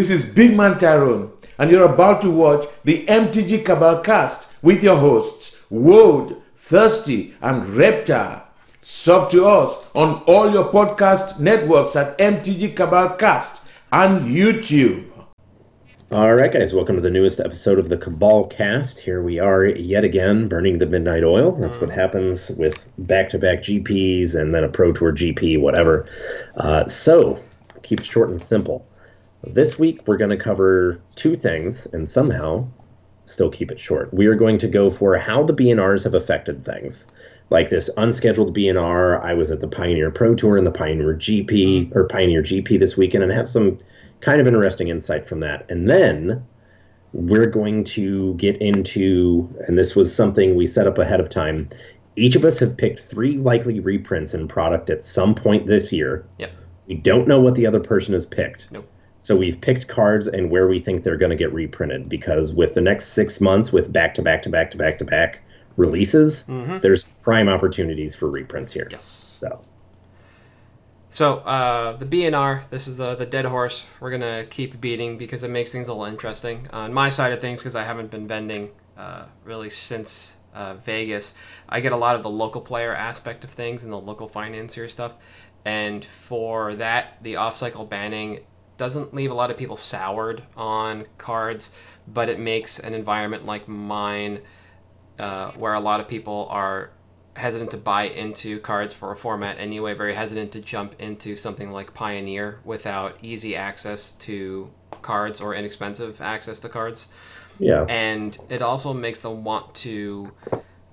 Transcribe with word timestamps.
This 0.00 0.08
is 0.08 0.24
Big 0.24 0.56
Man 0.56 0.78
Tyrone, 0.78 1.30
and 1.58 1.70
you're 1.70 1.84
about 1.84 2.22
to 2.22 2.30
watch 2.30 2.66
the 2.84 3.04
MTG 3.04 3.66
Cabal 3.66 4.00
cast 4.00 4.50
with 4.62 4.82
your 4.82 4.96
hosts, 4.96 5.58
Woad, 5.70 6.40
Thirsty, 6.56 7.34
and 7.42 7.74
Reptar. 7.74 8.44
Sub 8.80 9.30
to 9.30 9.46
us 9.46 9.86
on 9.94 10.22
all 10.22 10.50
your 10.50 10.72
podcast 10.72 11.38
networks 11.38 11.96
at 11.96 12.16
MTG 12.16 12.74
Cabal 12.74 13.10
Cast 13.16 13.66
and 13.92 14.34
YouTube. 14.34 15.04
All 16.10 16.34
right, 16.34 16.50
guys, 16.50 16.72
welcome 16.72 16.96
to 16.96 17.02
the 17.02 17.10
newest 17.10 17.38
episode 17.38 17.78
of 17.78 17.90
the 17.90 17.98
Cabal 17.98 18.46
Cast. 18.46 19.00
Here 19.00 19.22
we 19.22 19.38
are 19.38 19.66
yet 19.66 20.02
again, 20.02 20.48
burning 20.48 20.78
the 20.78 20.86
midnight 20.86 21.24
oil. 21.24 21.52
That's 21.52 21.78
what 21.78 21.90
happens 21.90 22.48
with 22.52 22.88
back-to-back 22.96 23.58
GPs 23.58 24.34
and 24.34 24.54
then 24.54 24.64
a 24.64 24.68
Pro 24.70 24.94
Tour 24.94 25.12
GP, 25.12 25.60
whatever. 25.60 26.06
Uh, 26.56 26.86
so, 26.86 27.38
keep 27.82 28.00
it 28.00 28.06
short 28.06 28.30
and 28.30 28.40
simple. 28.40 28.86
This 29.44 29.78
week 29.78 30.06
we're 30.06 30.18
going 30.18 30.30
to 30.30 30.36
cover 30.36 31.00
two 31.14 31.34
things, 31.34 31.86
and 31.86 32.06
somehow 32.08 32.66
still 33.24 33.50
keep 33.50 33.70
it 33.70 33.80
short. 33.80 34.12
We 34.12 34.26
are 34.26 34.34
going 34.34 34.58
to 34.58 34.68
go 34.68 34.90
for 34.90 35.16
how 35.16 35.42
the 35.42 35.54
BNRs 35.54 36.04
have 36.04 36.14
affected 36.14 36.64
things, 36.64 37.06
like 37.48 37.70
this 37.70 37.88
unscheduled 37.96 38.56
BNR. 38.56 39.22
I 39.22 39.34
was 39.34 39.50
at 39.50 39.60
the 39.60 39.68
Pioneer 39.68 40.10
Pro 40.10 40.34
Tour 40.34 40.56
and 40.56 40.66
the 40.66 40.70
Pioneer 40.70 41.14
GP 41.14 41.94
or 41.94 42.04
Pioneer 42.04 42.42
GP 42.42 42.78
this 42.78 42.96
weekend, 42.96 43.24
and 43.24 43.32
have 43.32 43.48
some 43.48 43.78
kind 44.20 44.40
of 44.40 44.46
interesting 44.46 44.88
insight 44.88 45.26
from 45.26 45.40
that. 45.40 45.70
And 45.70 45.88
then 45.88 46.44
we're 47.12 47.46
going 47.46 47.84
to 47.84 48.34
get 48.34 48.56
into, 48.58 49.48
and 49.66 49.78
this 49.78 49.96
was 49.96 50.14
something 50.14 50.54
we 50.54 50.66
set 50.66 50.86
up 50.86 50.98
ahead 50.98 51.20
of 51.20 51.30
time. 51.30 51.68
Each 52.16 52.36
of 52.36 52.44
us 52.44 52.58
have 52.58 52.76
picked 52.76 53.00
three 53.00 53.38
likely 53.38 53.80
reprints 53.80 54.34
in 54.34 54.48
product 54.48 54.90
at 54.90 55.02
some 55.02 55.34
point 55.34 55.66
this 55.66 55.92
year. 55.92 56.26
Yep. 56.38 56.50
We 56.88 56.96
don't 56.96 57.28
know 57.28 57.40
what 57.40 57.54
the 57.54 57.66
other 57.66 57.80
person 57.80 58.12
has 58.12 58.26
picked. 58.26 58.70
Nope. 58.72 58.89
So 59.20 59.36
we've 59.36 59.60
picked 59.60 59.86
cards 59.86 60.26
and 60.28 60.50
where 60.50 60.66
we 60.66 60.80
think 60.80 61.04
they're 61.04 61.18
going 61.18 61.30
to 61.30 61.36
get 61.36 61.52
reprinted 61.52 62.08
because 62.08 62.54
with 62.54 62.72
the 62.72 62.80
next 62.80 63.08
six 63.08 63.38
months, 63.38 63.70
with 63.70 63.92
back 63.92 64.14
to 64.14 64.22
back 64.22 64.40
to 64.42 64.48
back 64.48 64.70
to 64.70 64.78
back 64.78 64.96
to 64.96 65.04
back 65.04 65.40
releases, 65.76 66.44
there's 66.80 67.02
prime 67.02 67.46
opportunities 67.46 68.14
for 68.14 68.30
reprints 68.30 68.72
here. 68.72 68.88
Yes. 68.90 69.04
So 69.04 69.60
So 71.10 71.38
uh, 71.40 71.98
the 71.98 72.06
BNR, 72.06 72.70
this 72.70 72.88
is 72.88 72.96
the 72.96 73.14
the 73.14 73.26
dead 73.26 73.44
horse. 73.44 73.84
We're 74.00 74.10
gonna 74.10 74.46
keep 74.48 74.80
beating 74.80 75.18
because 75.18 75.44
it 75.44 75.50
makes 75.50 75.70
things 75.70 75.88
a 75.88 75.92
little 75.92 76.10
interesting 76.10 76.68
on 76.72 76.94
my 76.94 77.10
side 77.10 77.32
of 77.34 77.42
things 77.42 77.60
because 77.60 77.76
I 77.76 77.84
haven't 77.84 78.10
been 78.10 78.26
vending 78.26 78.70
uh, 78.96 79.24
really 79.44 79.68
since 79.68 80.34
uh, 80.54 80.74
Vegas. 80.76 81.34
I 81.68 81.80
get 81.80 81.92
a 81.92 81.96
lot 81.96 82.16
of 82.16 82.22
the 82.22 82.30
local 82.30 82.62
player 82.62 82.94
aspect 82.94 83.44
of 83.44 83.50
things 83.50 83.84
and 83.84 83.92
the 83.92 84.00
local 84.00 84.28
financier 84.28 84.88
stuff, 84.88 85.12
and 85.66 86.02
for 86.02 86.74
that, 86.76 87.22
the 87.22 87.36
off-cycle 87.36 87.84
banning 87.84 88.40
doesn't 88.80 89.12
leave 89.12 89.30
a 89.30 89.34
lot 89.34 89.50
of 89.50 89.58
people 89.58 89.76
soured 89.76 90.42
on 90.56 91.04
cards, 91.18 91.70
but 92.08 92.30
it 92.30 92.40
makes 92.40 92.78
an 92.78 92.94
environment 92.94 93.44
like 93.44 93.68
mine 93.68 94.40
uh, 95.18 95.50
where 95.52 95.74
a 95.74 95.80
lot 95.80 96.00
of 96.00 96.08
people 96.08 96.48
are 96.48 96.90
hesitant 97.36 97.70
to 97.72 97.76
buy 97.76 98.04
into 98.04 98.58
cards 98.60 98.94
for 98.94 99.12
a 99.12 99.16
format 99.16 99.58
anyway, 99.58 99.92
very 99.92 100.14
hesitant 100.14 100.50
to 100.52 100.62
jump 100.62 100.94
into 100.98 101.36
something 101.36 101.70
like 101.70 101.92
Pioneer 101.92 102.60
without 102.64 103.18
easy 103.20 103.54
access 103.54 104.12
to 104.12 104.70
cards 105.02 105.42
or 105.42 105.54
inexpensive 105.54 106.18
access 106.22 106.58
to 106.60 106.70
cards. 106.70 107.08
yeah, 107.58 107.84
And 107.84 108.36
it 108.48 108.62
also 108.62 108.94
makes 108.94 109.20
them 109.20 109.44
want 109.44 109.74
to 109.74 110.32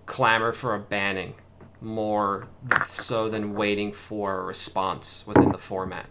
clamor 0.05 0.51
for 0.51 0.75
a 0.75 0.79
banning 0.79 1.35
more 1.79 2.49
so 2.85 3.29
than 3.29 3.53
waiting 3.53 3.93
for 3.93 4.41
a 4.41 4.43
response 4.43 5.23
within 5.25 5.53
the 5.53 5.57
format. 5.57 6.07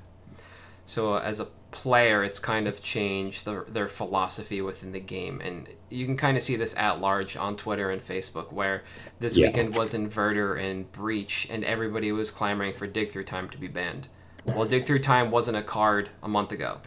So 0.87 1.17
as 1.19 1.41
a 1.41 1.49
player, 1.77 2.25
it's 2.25 2.39
kind 2.41 2.67
of 2.67 2.83
changed 2.83 3.45
the, 3.45 3.65
their 3.69 3.87
philosophy 3.87 4.63
within 4.63 4.93
the 4.93 5.01
game, 5.01 5.41
and 5.45 5.69
you 5.91 6.07
can 6.07 6.17
kind 6.17 6.37
of 6.37 6.43
see 6.43 6.57
this 6.57 6.75
at 6.77 7.01
large 7.03 7.37
on 7.37 7.55
Twitter 7.57 7.91
and 7.91 8.01
Facebook, 8.01 8.51
where 8.51 8.83
this 9.21 9.37
Yeah. 9.37 9.49
weekend 9.49 9.77
was 9.77 9.93
Inverter 9.93 10.59
and 10.59 10.91
Breach, 10.91 11.47
and 11.51 11.63
everybody 11.65 12.11
was 12.13 12.31
clamoring 12.31 12.73
for 12.75 12.87
Dig 12.87 13.11
Through 13.11 13.25
Time 13.25 13.51
to 13.51 13.59
be 13.59 13.69
banned. 13.69 14.09
Well, 14.47 14.67
Dig 14.67 14.87
Through 14.87 15.01
Time 15.01 15.31
wasn't 15.31 15.59
a 15.59 15.63
card 15.63 16.09
a 16.23 16.29
month 16.29 16.51
ago. 16.51 16.79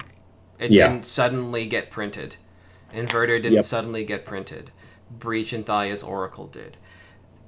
It 0.57 0.71
Yeah. 0.71 0.87
didn't 0.89 1.05
suddenly 1.05 1.67
get 1.67 1.91
printed. 1.91 2.37
Inverter 2.91 3.39
didn't 3.41 3.53
Yep. 3.53 3.63
suddenly 3.65 4.03
get 4.03 4.25
printed. 4.25 4.71
Breach 5.11 5.53
and 5.53 5.65
Thassa's 5.65 6.01
Oracle 6.03 6.47
did. 6.47 6.77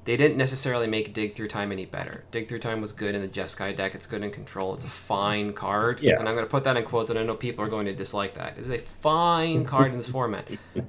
They 0.03 0.17
didn't 0.17 0.37
necessarily 0.37 0.87
make 0.87 1.13
Dig 1.13 1.33
Through 1.33 1.49
Time 1.49 1.71
any 1.71 1.85
better. 1.85 2.23
Dig 2.31 2.47
Through 2.47 2.59
Time 2.59 2.81
was 2.81 2.91
good 2.91 3.13
in 3.13 3.21
the 3.21 3.27
Jeskai 3.27 3.75
deck. 3.77 3.93
It's 3.93 4.07
good 4.07 4.23
in 4.23 4.31
control. 4.31 4.73
It's 4.73 4.83
a 4.85 4.89
fine 4.89 5.53
card. 5.53 6.01
Yeah. 6.01 6.17
And 6.19 6.27
I'm 6.27 6.33
going 6.33 6.45
to 6.45 6.49
put 6.49 6.63
that 6.63 6.75
in 6.75 6.83
quotes, 6.85 7.09
and 7.11 7.19
I 7.19 7.23
know 7.23 7.35
people 7.35 7.63
are 7.63 7.69
going 7.69 7.85
to 7.85 7.93
dislike 7.93 8.33
that. 8.33 8.57
It's 8.57 8.69
a 8.69 8.79
fine 8.79 9.63
card 9.65 9.91
in 9.91 9.97
this 9.97 10.09
format. 10.09 10.49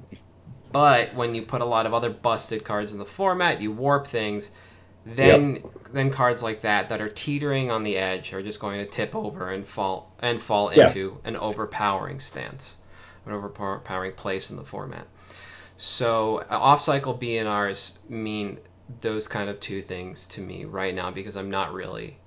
But 0.71 1.13
when 1.13 1.35
you 1.35 1.43
put 1.43 1.61
a 1.61 1.65
lot 1.65 1.85
of 1.85 1.93
other 1.93 2.09
busted 2.09 2.63
cards 2.63 2.91
in 2.91 2.97
the 2.97 3.05
format, 3.05 3.61
you 3.61 3.71
warp 3.71 4.07
things. 4.07 4.49
Then, 5.05 5.63
then 5.91 6.09
cards 6.09 6.41
like 6.41 6.61
that 6.61 6.89
that 6.89 6.99
are 6.99 7.09
teetering 7.09 7.69
on 7.69 7.83
the 7.83 7.95
edge 7.95 8.33
are 8.33 8.41
just 8.41 8.59
going 8.59 8.79
to 8.79 8.85
tip 8.89 9.13
over 9.13 9.51
and 9.51 9.67
fall 9.67 10.11
and 10.19 10.41
fall 10.41 10.73
Yeah. 10.73 10.87
into 10.87 11.19
an 11.25 11.35
overpowering 11.35 12.19
stance, 12.19 12.77
an 13.27 13.33
overpowering 13.33 14.13
place 14.13 14.49
in 14.49 14.55
the 14.57 14.63
format. 14.63 15.05
So 15.75 16.39
uh, 16.49 16.57
off-cycle 16.57 17.19
BNRs 17.19 17.97
mean 18.09 18.57
those 19.01 19.27
kind 19.27 19.49
of 19.49 19.59
two 19.59 19.81
things 19.81 20.25
to 20.27 20.41
me 20.41 20.65
right 20.65 20.93
now 20.93 21.11
because 21.11 21.35
I'm 21.35 21.49
not 21.49 21.73
really 21.73 22.17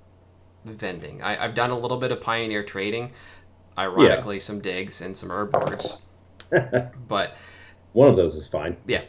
vending. 0.65 1.21
I, 1.21 1.43
I've 1.43 1.55
done 1.55 1.69
a 1.69 1.77
little 1.77 1.97
bit 1.97 2.11
of 2.11 2.19
pioneer 2.21 2.63
trading, 2.63 3.11
ironically 3.77 4.39
some 4.39 4.59
digs 4.59 5.01
and 5.01 5.15
some 5.15 5.29
Urborgs, 5.29 5.97
but 7.07 7.37
one 7.93 8.09
of 8.09 8.15
those 8.15 8.35
is 8.35 8.47
fine. 8.47 8.77
yeah, 8.87 9.03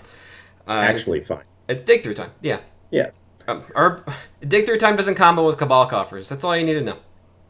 uh, 0.67 0.73
Actually, 0.73 1.25
fine. 1.25 1.45
it's, 1.69 1.83
it's 1.83 1.83
dig 1.83 2.03
through 2.03 2.15
time. 2.15 2.31
Yeah, 2.43 2.61
Yeah, 2.91 3.11
um, 3.47 3.65
herb 3.75 4.11
dig 4.47 4.67
through 4.67 4.79
time 4.79 4.97
doesn't 4.97 5.15
combo 5.15 5.45
with 5.47 5.57
cabal 5.57 5.87
coffers. 5.87 6.29
That's 6.29 6.45
all 6.45 6.57
you 6.57 6.65
need 6.65 6.75
to 6.75 6.83
know. 6.83 6.99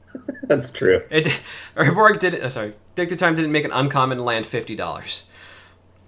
that's 0.45 0.71
true. 0.71 1.03
It 1.11 1.41
Urborg 1.77 2.19
did. 2.21 2.41
Oh, 2.43 2.49
sorry, 2.49 2.75
dig 2.95 3.09
through 3.09 3.19
time 3.19 3.35
didn't 3.35 3.53
make 3.53 3.65
an 3.65 3.73
uncommon 3.73 4.25
land 4.25 4.47
fifty 4.47 4.75
dollars. 4.77 5.25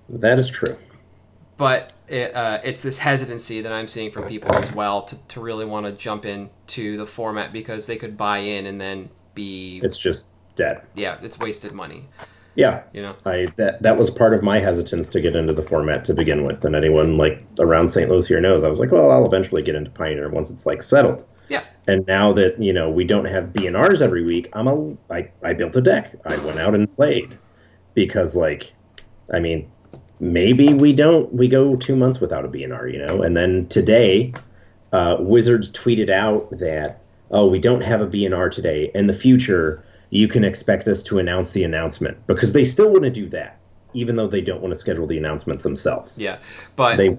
That 0.09 0.39
is 0.39 0.49
true. 0.49 0.77
But 1.61 1.93
it, 2.09 2.35
uh, 2.35 2.59
it's 2.65 2.83
this 2.83 2.99
hesitancy 2.99 3.61
that 3.61 3.71
I'm 3.73 3.87
seeing 3.87 4.11
from 4.11 4.25
people 4.25 4.57
as 4.57 4.73
well 4.73 5.03
to, 5.03 5.17
to 5.29 5.41
really 5.41 5.67
want 5.67 5.87
to 5.87 5.93
jump 5.93 6.25
into 6.25 6.97
the 6.97 7.07
format 7.07 7.53
because 7.53 7.87
they 7.87 7.97
could 7.97 8.17
buy 8.17 8.39
in 8.39 8.67
and 8.67 8.81
then 8.81 9.11
be 9.35 9.81
It's 9.85 9.99
just 9.99 10.31
dead. 10.57 10.83
yeah 10.95 11.19
it's 11.23 11.39
wasted 11.39 11.73
money 11.73 12.09
Yeah, 12.57 12.83
you 12.93 13.03
know 13.03 13.15
I 13.25 13.47
that 13.57 13.81
that 13.83 13.97
was 13.97 14.11
part 14.11 14.35
of 14.35 14.43
my 14.43 14.59
hesitance 14.59 15.09
to 15.11 15.21
get 15.21 15.37
into 15.37 15.53
the 15.53 15.63
format 15.63 16.05
to 16.07 16.15
begin 16.15 16.45
with, 16.45 16.65
and 16.65 16.75
anyone 16.75 17.17
like 17.17 17.47
around 17.61 17.89
St. 17.89 18.11
Louis 18.11 18.27
here 18.27 18.41
knows 18.41 18.63
I 18.65 18.69
was 18.69 18.81
like, 18.81 18.91
well, 18.91 19.11
I'll 19.13 19.27
eventually 19.27 19.63
get 19.63 19.75
into 19.77 19.91
Pioneer 19.91 20.29
once 20.31 20.51
it's 20.51 20.67
like 20.67 20.83
settled. 20.83 21.27
yeah 21.49 21.63
And 21.87 22.05
now 22.07 22.33
that 22.33 22.61
you 22.61 22.73
know 22.73 22.91
we 22.91 23.05
don't 23.05 23.27
have 23.27 23.53
BNRs 23.53 24.03
every 24.03 24.25
week, 24.25 24.49
I'm 24.53 24.67
a 24.67 24.97
I 25.11 25.31
I 25.45 25.55
built 25.55 25.77
a 25.77 25.81
deck. 25.81 26.15
I 26.27 26.37
went 26.39 26.59
out 26.59 26.75
and 26.75 26.93
played 26.97 27.39
because 27.95 28.35
like, 28.37 28.75
I 29.33 29.39
mean, 29.41 29.71
maybe 30.21 30.73
we 30.75 30.93
don't 30.93 31.33
we 31.33 31.49
go 31.49 31.77
two 31.77 31.97
months 31.97 32.21
without 32.21 32.45
a 32.45 32.49
BNR, 32.49 32.93
you 32.93 32.99
know, 32.99 33.23
and 33.23 33.37
then 33.37 33.67
today, 33.69 34.33
uh, 34.93 35.17
Wizards 35.19 35.71
tweeted 35.71 36.11
out 36.11 36.51
that 36.59 37.01
oh 37.31 37.47
we 37.47 37.59
don't 37.59 37.83
have 37.83 38.01
a 38.01 38.07
BNR 38.07 38.53
today. 38.53 38.91
In 38.95 39.07
the 39.07 39.13
future, 39.13 39.83
you 40.11 40.29
can 40.29 40.45
expect 40.45 40.87
us 40.87 41.03
to 41.05 41.19
announce 41.19 41.53
the 41.53 41.65
announcement 41.65 42.25
because 42.27 42.53
they 42.53 42.65
still 42.65 42.91
want 42.91 43.05
to 43.05 43.11
do 43.11 43.29
that, 43.31 43.59
even 43.95 44.17
though 44.17 44.27
they 44.27 44.41
don't 44.41 44.61
want 44.61 44.75
to 44.75 44.81
schedule 44.81 45.07
the 45.07 45.19
announcements 45.19 45.63
themselves. 45.63 46.19
yeah 46.19 46.39
but 46.77 46.97
They 46.97 47.17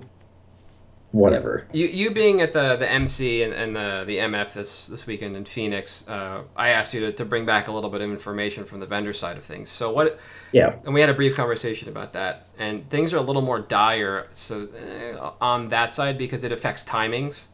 whatever. 1.12 1.68
you 1.74 1.88
you 1.88 2.12
being 2.12 2.42
at 2.42 2.54
the 2.54 2.76
the 2.78 2.90
MC 2.90 3.44
and, 3.44 3.54
and 3.54 3.76
the 3.76 4.04
the 4.06 4.18
MF 4.18 4.54
this 4.54 4.88
this 4.88 5.06
weekend 5.08 5.36
in 5.36 5.46
Phoenix 5.46 6.08
uh, 6.08 6.44
I 6.56 6.70
asked 6.70 6.94
you 6.94 7.02
to, 7.02 7.12
to 7.14 7.26
bring 7.26 7.46
back 7.46 7.68
a 7.68 7.72
little 7.72 7.90
bit 7.90 8.02
of 8.02 8.10
information 8.10 8.64
from 8.66 8.80
the 8.80 8.86
vendor 8.86 9.14
side 9.14 9.38
of 9.38 9.44
things 9.44 9.70
so 9.70 9.92
what 9.92 10.20
Yeah. 10.52 10.76
and 10.86 10.94
we 10.94 11.02
had 11.02 11.10
a 11.10 11.14
brief 11.14 11.36
conversation 11.36 11.90
about 11.90 12.14
that 12.14 12.48
and 12.58 12.90
things 12.90 13.14
are 13.14 13.18
a 13.18 13.22
little 13.22 13.42
more 13.42 13.60
dire 13.60 14.28
so 14.32 14.68
eh, 14.78 15.18
on 15.42 15.68
that 15.70 15.94
side 15.94 16.18
because 16.18 16.44
it 16.44 16.52
affects 16.52 16.84
timings 16.84 17.48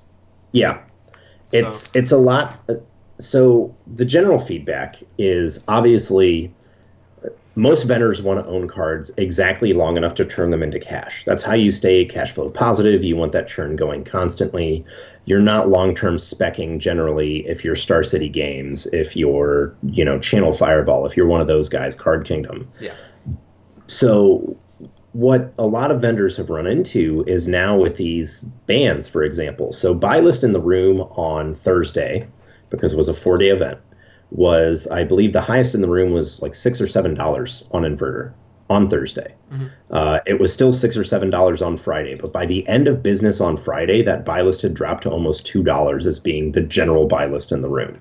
Yeah. 0.52 0.82
It's 1.52 1.90
it's 1.94 2.12
a 2.12 2.18
lot 2.18 2.60
so 3.20 3.76
the 3.96 4.06
general 4.06 4.38
feedback 4.40 4.98
is 5.18 5.64
obviously 5.68 6.48
uh, 6.48 6.57
most 7.58 7.86
vendors 7.86 8.22
want 8.22 8.40
to 8.40 8.46
own 8.50 8.68
cards 8.68 9.10
exactly 9.18 9.74
long 9.74 9.98
enough 9.98 10.14
to 10.14 10.24
turn 10.24 10.52
them 10.52 10.62
into 10.62 10.80
cash. 10.80 11.26
That's 11.26 11.42
how 11.42 11.56
you 11.56 11.72
stay 11.72 12.06
cash 12.06 12.32
flow 12.32 12.52
positive. 12.52 13.04
You 13.04 13.16
want 13.16 13.32
that 13.32 13.48
churn 13.48 13.76
going 13.76 14.04
constantly. 14.04 14.86
You're 15.26 15.40
not 15.40 15.68
long-term 15.68 16.18
specking 16.18 16.78
generally 16.78 17.46
if 17.48 17.66
you're 17.66 17.76
Star 17.76 18.04
City 18.04 18.30
Games, 18.30 18.86
if 18.94 19.16
you're, 19.16 19.76
you 19.82 20.06
know, 20.06 20.20
Channel 20.20 20.54
Fireball, 20.54 21.08
if 21.08 21.18
you're 21.18 21.26
one 21.26 21.42
of 21.42 21.48
those 21.48 21.68
guys, 21.68 21.96
Card 21.96 22.28
Kingdom. 22.28 22.70
yeah 22.80 22.94
So 23.88 24.56
what 25.14 25.52
a 25.58 25.66
lot 25.66 25.90
of 25.90 26.00
vendors 26.00 26.38
have 26.38 26.52
run 26.52 26.68
into 26.68 27.24
is 27.26 27.48
now 27.48 27.76
with 27.76 27.98
these 27.98 28.44
bans, 28.68 29.08
for 29.08 29.24
example. 29.24 29.72
So 29.72 29.96
buy 29.96 30.20
list 30.20 30.44
in 30.44 30.52
the 30.52 30.62
room 30.62 31.02
on 31.02 31.56
Thursday, 31.56 32.28
because 32.70 32.94
it 32.94 32.98
was 32.98 33.08
a 33.08 33.16
four 33.16 33.38
day 33.38 33.48
event, 33.48 33.80
was 34.32 34.88
I 34.88 35.04
believe 35.04 35.34
the 35.34 35.42
highest 35.42 35.74
in 35.74 35.82
the 35.82 35.90
room 35.90 36.12
was 36.12 36.42
like 36.42 36.56
six 36.56 36.82
or 36.82 36.88
seven 36.88 37.14
dollars 37.14 37.64
on 37.72 37.84
inverter 37.84 38.34
on 38.70 38.90
Thursday. 38.90 39.34
Uh, 39.92 40.20
it 40.26 40.40
was 40.40 40.52
still 40.52 40.74
six 40.74 40.98
or 40.98 41.04
seven 41.04 41.30
dollars 41.30 41.62
on 41.62 41.78
Friday, 41.78 42.16
but 42.16 42.34
by 42.34 42.46
the 42.46 42.68
end 42.68 42.88
of 42.88 43.02
business 43.02 43.40
on 43.40 43.56
Friday, 43.56 44.02
that 44.02 44.26
buy 44.26 44.42
list 44.42 44.62
had 44.62 44.74
dropped 44.74 45.04
to 45.04 45.10
almost 45.10 45.46
two 45.46 45.64
dollars 45.64 46.06
as 46.06 46.20
being 46.20 46.52
the 46.52 46.62
general 46.62 47.08
buy 47.08 47.26
list 47.26 47.52
in 47.52 47.62
the 47.62 47.70
room, 47.70 47.98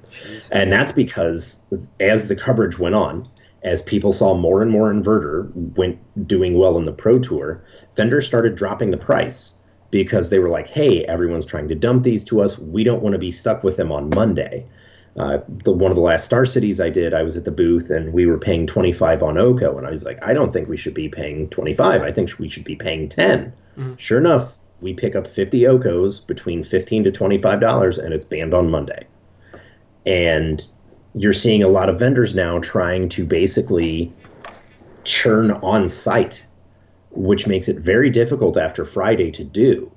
and 0.51 0.73
that's 0.73 0.93
because 0.93 1.61
as 2.01 2.27
the 2.27 2.37
coverage 2.37 2.79
went 2.79 2.97
on, 2.97 3.29
as 3.63 3.83
people 3.83 4.13
saw 4.13 4.35
more 4.35 4.63
and 4.63 4.73
more 4.73 4.93
inverter 4.93 5.51
went 5.77 5.99
doing 6.27 6.59
well 6.59 6.77
in 6.79 6.85
the 6.85 6.93
Pro 6.93 7.21
Tour, 7.21 7.63
vendors 7.95 8.27
started 8.27 8.57
dropping 8.57 8.91
the 8.91 8.97
price 8.97 9.55
because 9.93 10.31
they 10.31 10.41
were 10.41 10.51
like, 10.51 10.67
"Hey, 10.67 11.05
everyone's 11.05 11.47
trying 11.47 11.69
to 11.69 11.77
dump 11.77 12.03
these 12.03 12.25
to 12.25 12.41
us. 12.43 12.59
We 12.59 12.83
don't 12.83 13.03
want 13.03 13.13
to 13.13 13.21
be 13.21 13.31
stuck 13.31 13.63
with 13.63 13.77
them 13.77 13.93
on 13.93 14.11
Monday." 14.11 14.67
Uh, 15.19 15.39
the 15.49 15.73
one 15.73 15.91
of 15.91 15.95
the 15.95 16.03
last 16.03 16.27
Star 16.27 16.45
Cities 16.45 16.79
I 16.79 16.91
did, 16.91 17.15
I 17.15 17.23
was 17.23 17.37
at 17.37 17.47
the 17.47 17.51
booth 17.51 17.89
and 17.89 18.13
we 18.13 18.27
were 18.27 18.37
paying 18.37 18.67
25 18.67 19.23
on 19.23 19.39
Oko, 19.39 19.79
and 19.79 19.87
I 19.87 19.91
was 19.91 20.05
like, 20.05 20.23
I 20.23 20.35
don't 20.35 20.53
think 20.53 20.69
we 20.69 20.77
should 20.77 20.93
be 20.93 21.09
paying 21.09 21.49
25. 21.49 22.03
I 22.03 22.13
think 22.13 22.39
we 22.39 22.51
should 22.51 22.65
be 22.65 22.77
paying 22.77 23.09
10. 23.09 23.53
Sure 23.97 24.19
enough, 24.19 24.61
we 24.83 24.93
pick 24.93 25.17
up 25.17 25.27
50 25.27 25.61
Okos 25.63 26.27
between 26.27 26.63
15 26.63 27.05
to 27.05 27.11
25 27.11 27.61
dollars, 27.61 27.99
and 27.99 28.13
it's 28.13 28.25
banned 28.27 28.53
on 28.53 28.71
Monday. 28.71 29.07
And 30.05 30.65
you're 31.15 31.33
seeing 31.33 31.63
a 31.63 31.69
lot 31.69 31.89
of 31.89 31.99
vendors 31.99 32.35
now 32.35 32.59
trying 32.59 33.09
to 33.11 33.25
basically 33.25 34.13
churn 35.05 35.53
on 35.63 35.89
site, 35.89 36.45
which 37.11 37.47
makes 37.47 37.69
it 37.69 37.79
very 37.79 38.11
difficult 38.11 38.59
after 38.59 38.85
Friday 38.85 39.31
to 39.31 39.45
do. 39.45 39.91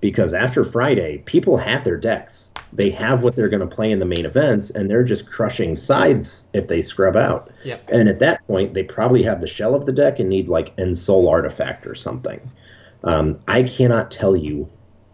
Because 0.00 0.34
after 0.34 0.64
Friday, 0.64 1.18
people 1.18 1.56
have 1.56 1.84
their 1.84 1.96
decks. 1.96 2.50
They 2.76 2.90
have 2.90 3.22
what 3.22 3.34
they're 3.36 3.48
going 3.48 3.66
to 3.66 3.74
play 3.74 3.90
in 3.90 3.98
the 4.00 4.06
main 4.06 4.26
events, 4.26 4.68
and 4.70 4.88
they're 4.90 5.02
just 5.02 5.30
crushing 5.30 5.74
sides 5.74 6.44
if 6.52 6.68
they 6.68 6.82
scrub 6.82 7.16
out. 7.16 7.50
Yep. 7.64 7.88
And 7.88 8.08
at 8.08 8.18
that 8.18 8.46
point, 8.46 8.74
they 8.74 8.82
probably 8.82 9.22
have 9.22 9.40
the 9.40 9.46
shell 9.46 9.74
of 9.74 9.86
the 9.86 9.92
deck 9.92 10.18
and 10.20 10.28
need 10.28 10.48
like 10.50 10.76
Ensoul 10.76 11.28
Artifact 11.30 11.86
or 11.86 11.94
something. 11.94 12.38
Um, 13.02 13.38
I 13.48 13.62
cannot 13.62 14.10
tell 14.10 14.36
you 14.36 14.68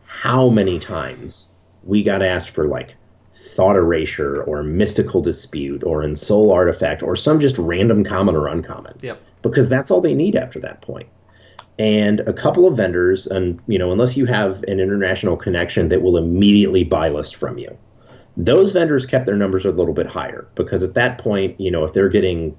how 0.04 0.48
many 0.48 0.78
times 0.78 1.48
we 1.84 2.02
got 2.02 2.20
asked 2.22 2.50
for 2.50 2.66
like 2.66 2.96
Thought 3.34 3.76
Erasure 3.76 4.42
or 4.42 4.62
Mystical 4.62 5.20
Dispute 5.22 5.84
or 5.84 6.02
Ensoul 6.02 6.52
Artifact 6.52 7.02
or 7.02 7.14
some 7.16 7.38
just 7.38 7.58
random 7.58 8.02
common 8.04 8.34
or 8.34 8.48
uncommon 8.48 8.98
Yep. 9.02 9.20
because 9.42 9.68
that's 9.68 9.90
all 9.90 10.00
they 10.00 10.14
need 10.14 10.34
after 10.36 10.58
that 10.60 10.80
point. 10.80 11.08
And 11.78 12.20
a 12.20 12.32
couple 12.32 12.66
of 12.66 12.76
vendors, 12.76 13.26
and 13.26 13.60
you 13.66 13.78
know, 13.78 13.92
unless 13.92 14.16
you 14.16 14.26
have 14.26 14.62
an 14.64 14.78
international 14.78 15.36
connection 15.36 15.88
that 15.88 16.02
will 16.02 16.16
immediately 16.16 16.84
buy 16.84 17.08
list 17.08 17.34
from 17.36 17.58
you, 17.58 17.76
those 18.36 18.72
vendors 18.72 19.06
kept 19.06 19.26
their 19.26 19.36
numbers 19.36 19.64
a 19.64 19.70
little 19.70 19.94
bit 19.94 20.06
higher 20.06 20.46
because 20.54 20.82
at 20.82 20.94
that 20.94 21.18
point, 21.18 21.58
you 21.60 21.70
know, 21.70 21.84
if 21.84 21.92
they're 21.92 22.08
getting 22.08 22.56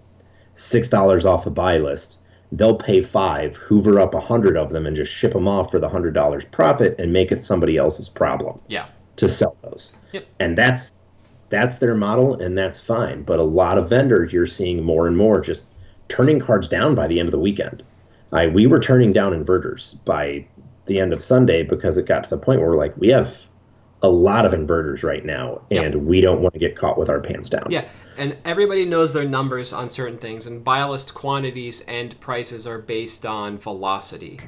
six 0.56 0.90
dollars 0.90 1.26
off 1.26 1.46
a 1.46 1.50
buy 1.52 1.78
list, 1.78 2.18
they'll 2.52 2.76
pay 2.76 3.02
five, 3.02 3.56
hoover 3.56 4.00
up 4.00 4.14
a 4.14 4.20
hundred 4.20 4.58
of 4.58 4.72
them, 4.72 4.86
and 4.86 4.96
just 4.96 5.12
ship 5.12 5.34
them 5.34 5.48
off 5.48 5.72
for 5.72 5.80
the 5.80 5.90
hundred 5.90 6.14
dollars 6.14 6.46
profit 6.46 6.96
and 7.00 7.14
make 7.14 7.32
it 7.32 7.42
somebody 7.44 7.78
else's 7.78 8.10
problem 8.10 8.60
Yeah. 8.68 8.86
to 9.18 9.28
sell 9.30 9.56
those. 9.64 9.94
Yep. 10.12 10.26
And 10.40 10.58
that's 10.58 11.00
that's 11.50 11.78
their 11.78 11.94
model 11.96 12.34
and 12.42 12.58
that's 12.58 12.80
fine. 12.80 13.22
But 13.22 13.38
a 13.40 13.44
lot 13.44 13.78
of 13.78 13.88
vendors 13.90 14.34
you're 14.34 14.48
seeing 14.48 14.84
more 14.84 15.06
and 15.06 15.16
more 15.16 15.40
just 15.40 15.64
turning 16.08 16.40
cards 16.40 16.68
down 16.68 16.96
by 16.96 17.06
the 17.08 17.20
end 17.20 17.28
of 17.28 17.32
the 17.32 17.40
weekend. 17.40 17.84
I 18.34 18.48
we 18.48 18.68
were 18.68 18.80
turning 18.80 19.14
down 19.14 19.32
inverters 19.32 20.04
by 20.06 20.46
the 20.86 21.00
end 21.00 21.14
of 21.14 21.24
Sunday 21.24 21.64
because 21.64 21.98
it 21.98 22.06
got 22.06 22.24
to 22.26 22.30
the 22.30 22.38
point 22.38 22.60
where 22.60 22.72
we're 22.72 22.78
like, 22.78 22.96
we 22.98 23.10
have 23.10 23.42
a 24.02 24.10
lot 24.10 24.46
of 24.46 24.52
inverters 24.52 25.02
right 25.02 25.24
now 25.24 25.62
and 25.72 25.94
Yep. 25.94 26.04
we 26.04 26.20
don't 26.20 26.42
want 26.42 26.54
to 26.54 26.60
get 26.60 26.76
caught 26.76 26.98
with 26.98 27.10
our 27.10 27.22
pants 27.22 27.48
down. 27.48 27.68
Yeah, 27.70 27.86
and 28.18 28.38
everybody 28.44 28.84
knows 28.84 29.14
their 29.14 29.24
numbers 29.24 29.72
on 29.72 29.88
certain 29.88 30.18
things, 30.18 30.46
and 30.46 30.64
buy 30.64 30.84
list 30.84 31.14
quantities 31.14 31.82
and 31.82 32.20
prices 32.20 32.68
are 32.68 32.80
based 32.80 33.26
on 33.26 33.58
velocity. 33.58 34.40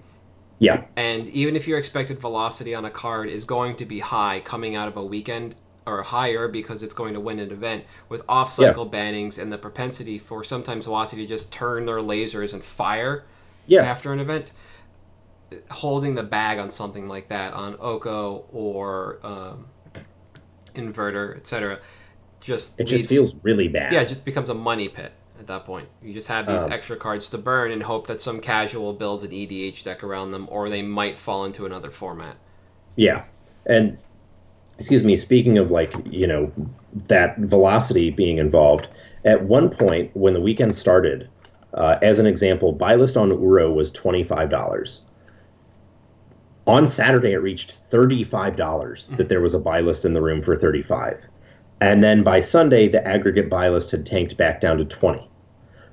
Yeah. 0.60 0.84
And 0.96 1.30
even 1.30 1.56
if 1.56 1.68
your 1.68 1.78
expected 1.78 2.20
velocity 2.20 2.74
on 2.76 2.86
a 2.86 2.90
card 2.90 3.30
is 3.30 3.44
going 3.44 3.76
to 3.78 3.86
be 3.86 4.00
high 4.00 4.42
coming 4.42 4.76
out 4.76 4.88
of 4.88 4.98
a 4.98 5.04
weekend 5.04 5.56
or 5.86 6.02
higher 6.02 6.48
because 6.48 6.82
it's 6.82 6.94
going 6.94 7.14
to 7.14 7.20
win 7.20 7.40
an 7.40 7.52
event 7.52 7.86
with 8.10 8.24
off 8.28 8.52
cycle 8.52 8.90
bannings 8.90 9.38
and 9.38 9.52
the 9.54 9.58
propensity 9.58 10.18
for 10.18 10.44
sometimes 10.44 10.86
velocity 10.86 11.24
to 11.24 11.28
just 11.28 11.52
turn 11.52 11.86
their 11.86 12.00
lasers 12.00 12.54
and 12.54 12.64
fire 12.64 13.24
Yeah. 13.68 13.82
after 13.84 14.12
an 14.14 14.20
event, 14.20 14.52
holding 15.72 16.16
the 16.16 16.24
bag 16.24 16.60
on 16.60 16.70
something 16.70 17.08
like 17.08 17.28
that 17.30 17.54
on 17.54 17.76
Oko 17.80 18.46
or 18.52 19.20
um, 19.24 19.68
inverter, 20.74 21.36
etc., 21.38 21.80
just 22.42 22.80
It 22.80 22.86
just 22.86 23.04
leads- 23.04 23.12
feels 23.12 23.36
really 23.44 23.68
bad. 23.68 23.92
yeah, 23.94 24.02
it 24.02 24.08
just 24.08 24.26
becomes 24.26 24.50
a 24.50 24.54
money 24.54 24.88
pit 24.90 25.12
at 25.40 25.48
that 25.48 25.66
point. 25.66 25.88
You 26.04 26.14
just 26.14 26.28
have 26.28 26.46
these 26.48 26.64
Um, 26.64 26.72
extra 26.72 26.96
cards 26.96 27.30
to 27.30 27.38
burn 27.38 27.72
and 27.72 27.84
hope 27.84 28.08
that 28.08 28.22
some 28.22 28.40
casual 28.40 28.94
builds 28.94 29.24
an 29.24 29.32
EDH 29.32 29.84
deck 29.84 30.04
around 30.04 30.32
them, 30.32 30.48
or 30.52 30.70
they 30.70 30.82
might 30.82 31.18
fall 31.18 31.46
into 31.46 31.66
another 31.66 31.90
format. 31.92 32.36
Yeah. 32.96 33.24
And 33.66 33.98
excuse 34.78 35.04
me, 35.04 35.16
speaking 35.18 35.58
of 35.58 35.72
like, 35.72 35.94
you 36.06 36.28
know, 36.28 36.52
that 37.08 37.38
velocity 37.40 38.12
being 38.12 38.38
involved, 38.38 38.90
at 39.24 39.44
one 39.44 39.70
point 39.70 40.12
when 40.14 40.34
the 40.34 40.42
weekend 40.42 40.76
started, 40.76 41.30
uh, 41.76 41.98
as 42.02 42.20
an 42.20 42.26
example, 42.26 42.72
buy 42.72 42.96
list 42.96 43.18
on 43.18 43.30
Uro 43.30 43.74
was 43.74 43.92
$25. 43.92 45.02
On 46.68 46.88
Saturday, 46.88 47.34
it 47.34 47.38
reached 47.38 47.78
$35 47.92 49.16
that 49.18 49.30
there 49.30 49.42
was 49.42 49.54
a 49.54 49.60
buy 49.60 49.82
list 49.82 50.06
in 50.06 50.14
the 50.14 50.22
room 50.22 50.42
for 50.42 50.56
35 50.56 51.20
And 51.82 52.04
then 52.04 52.24
by 52.24 52.40
Sunday, 52.40 52.88
the 52.88 53.06
aggregate 53.06 53.50
buy 53.50 53.70
list 53.70 53.92
had 53.92 54.06
tanked 54.06 54.36
back 54.38 54.62
down 54.62 54.78
to 54.78 54.86
20 54.86 55.30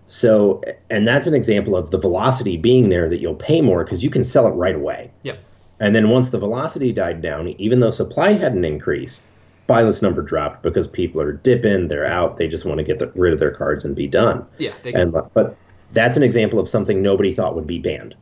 So, 0.06 0.62
and 0.88 1.06
that's 1.06 1.26
an 1.26 1.34
example 1.34 1.76
of 1.76 1.90
the 1.90 1.98
velocity 1.98 2.56
being 2.56 2.88
there 2.88 3.08
that 3.08 3.20
you'll 3.20 3.34
pay 3.34 3.60
more 3.60 3.84
because 3.84 4.02
you 4.02 4.08
can 4.08 4.24
sell 4.24 4.46
it 4.46 4.52
right 4.52 4.76
away. 4.76 5.10
Yep. 5.24 5.38
And 5.80 5.96
then 5.96 6.10
once 6.10 6.30
the 6.30 6.38
velocity 6.38 6.92
died 6.92 7.20
down, 7.20 7.48
even 7.48 7.80
though 7.80 7.90
supply 7.90 8.32
hadn't 8.32 8.64
increased, 8.64 9.28
buy 9.66 9.82
list 9.82 10.00
number 10.00 10.22
dropped 10.22 10.62
because 10.62 10.86
people 10.86 11.20
are 11.20 11.32
dipping, 11.32 11.88
they're 11.88 12.06
out, 12.06 12.36
they 12.36 12.46
just 12.46 12.64
want 12.64 12.78
to 12.78 12.84
get 12.84 13.00
the, 13.00 13.10
rid 13.16 13.32
of 13.32 13.40
their 13.40 13.50
cards 13.50 13.84
and 13.84 13.96
be 13.96 14.06
done. 14.06 14.46
Yeah, 14.58 14.72
they 14.84 14.92
And 14.92 15.12
but 15.12 15.56
that's 15.92 16.16
an 16.16 16.22
example 16.22 16.58
of 16.58 16.68
something 16.68 17.02
nobody 17.02 17.32
thought 17.32 17.54
would 17.54 17.66
be 17.66 17.78
banned. 17.78 18.14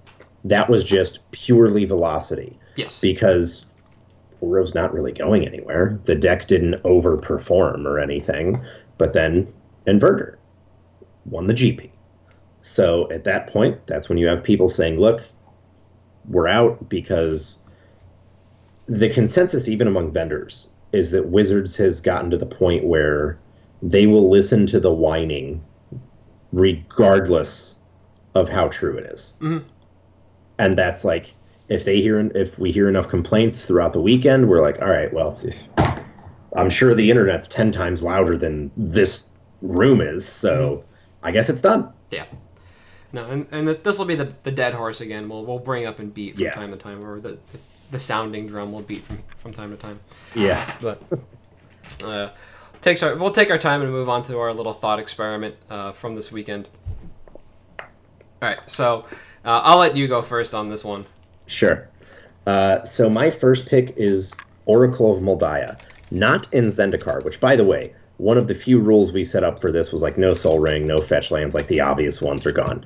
That 0.44 0.68
was 0.70 0.84
just 0.84 1.18
purely 1.30 1.84
velocity 1.84 2.58
yes. 2.76 3.00
because 3.00 3.66
Uro's 4.42 4.74
not 4.74 4.92
really 4.92 5.12
going 5.12 5.46
anywhere. 5.46 5.98
The 6.04 6.14
deck 6.14 6.46
didn't 6.46 6.82
overperform 6.82 7.84
or 7.84 7.98
anything, 7.98 8.62
but 8.98 9.12
then 9.12 9.52
Inverter 9.86 10.36
won 11.26 11.46
the 11.46 11.54
GP. 11.54 11.90
So 12.62 13.10
at 13.10 13.24
that 13.24 13.46
point, 13.46 13.86
that's 13.86 14.08
when 14.08 14.18
you 14.18 14.26
have 14.26 14.42
people 14.42 14.68
saying, 14.68 14.98
look, 14.98 15.22
we're 16.28 16.48
out 16.48 16.88
because 16.88 17.58
the 18.86 19.08
consensus, 19.08 19.68
even 19.68 19.86
among 19.86 20.12
vendors, 20.12 20.68
is 20.92 21.10
that 21.12 21.28
Wizards 21.28 21.76
has 21.76 22.00
gotten 22.00 22.30
to 22.30 22.36
the 22.36 22.46
point 22.46 22.84
where 22.84 23.38
they 23.82 24.06
will 24.06 24.30
listen 24.30 24.66
to 24.66 24.80
the 24.80 24.92
whining 24.92 25.62
regardless 26.52 27.76
of 28.34 28.48
how 28.48 28.68
true 28.68 28.96
it 28.96 29.04
is. 29.06 29.32
Mhm. 29.40 29.64
And 30.58 30.76
that's 30.76 31.04
like, 31.04 31.34
if 31.68 31.84
they 31.84 32.00
hear, 32.00 32.18
if 32.34 32.58
we 32.58 32.70
hear 32.72 32.88
enough 32.88 33.08
complaints 33.08 33.64
throughout 33.64 33.92
the 33.92 34.00
weekend, 34.00 34.48
we're 34.48 34.60
like, 34.62 34.80
all 34.82 34.88
right, 34.90 35.12
well, 35.12 35.38
I'm 36.56 36.68
sure 36.70 36.94
the 36.94 37.10
internet's 37.10 37.46
10 37.48 37.70
times 37.72 38.02
louder 38.02 38.36
than 38.36 38.70
this 38.76 39.26
room 39.62 40.00
is, 40.00 40.26
so 40.26 40.84
I 41.22 41.30
guess 41.30 41.48
it's 41.48 41.60
done. 41.60 41.92
Yeah. 42.10 42.24
No, 43.12 43.26
and, 43.26 43.46
and 43.50 43.68
this 43.68 43.98
will 43.98 44.04
be 44.06 44.14
the, 44.14 44.32
the 44.44 44.50
dead 44.50 44.74
horse 44.74 45.00
again. 45.00 45.28
We'll, 45.28 45.44
we'll 45.44 45.58
bring 45.58 45.86
up 45.86 45.98
and 45.98 46.12
beat 46.12 46.34
from 46.34 46.44
Yeah. 46.44 46.54
time 46.54 46.70
to 46.72 46.76
time, 46.76 47.04
or 47.04 47.20
the, 47.20 47.38
the 47.90 47.98
sounding 47.98 48.46
drum 48.46 48.72
will 48.72 48.82
beat 48.82 49.04
from, 49.04 49.18
from 49.38 49.52
time 49.52 49.70
to 49.70 49.76
time. 49.76 49.98
Yeah. 50.34 50.72
But 50.80 51.02
uh, 52.04 52.30
takes 52.80 53.02
our 53.02 53.14
we'll 53.16 53.30
take 53.30 53.50
our 53.50 53.58
time 53.58 53.82
and 53.82 53.90
move 53.90 54.08
on 54.08 54.22
to 54.24 54.38
our 54.38 54.52
little 54.52 54.72
thought 54.72 54.98
experiment 54.98 55.56
uh, 55.68 55.92
from 55.92 56.14
this 56.14 56.32
weekend. 56.32 56.68
All 57.78 58.48
right, 58.48 58.58
so 58.66 59.04
uh, 59.44 59.60
I'll 59.64 59.78
let 59.78 59.96
you 59.96 60.08
go 60.08 60.22
first 60.22 60.54
on 60.54 60.68
this 60.70 60.84
one. 60.84 61.04
Sure. 61.46 61.88
Uh, 62.46 62.82
so 62.84 63.10
my 63.10 63.28
first 63.28 63.66
pick 63.66 63.94
is 63.96 64.34
Oracle 64.64 65.14
of 65.14 65.22
Mul 65.22 65.38
Daya, 65.38 65.78
not 66.10 66.52
in 66.54 66.66
Zendikar, 66.66 67.22
which, 67.24 67.38
by 67.38 67.54
the 67.54 67.64
way, 67.64 67.94
one 68.16 68.36
of 68.36 68.48
the 68.48 68.54
few 68.54 68.80
rules 68.80 69.12
we 69.12 69.24
set 69.24 69.44
up 69.44 69.60
for 69.60 69.72
this 69.72 69.92
was 69.92 70.02
like 70.02 70.18
no 70.18 70.34
Sol 70.34 70.58
Ring, 70.58 70.86
no 70.86 70.98
fetch 70.98 71.30
lands, 71.30 71.54
like 71.54 71.68
the 71.68 71.80
obvious 71.80 72.20
ones 72.20 72.44
are 72.44 72.52
gone. 72.52 72.84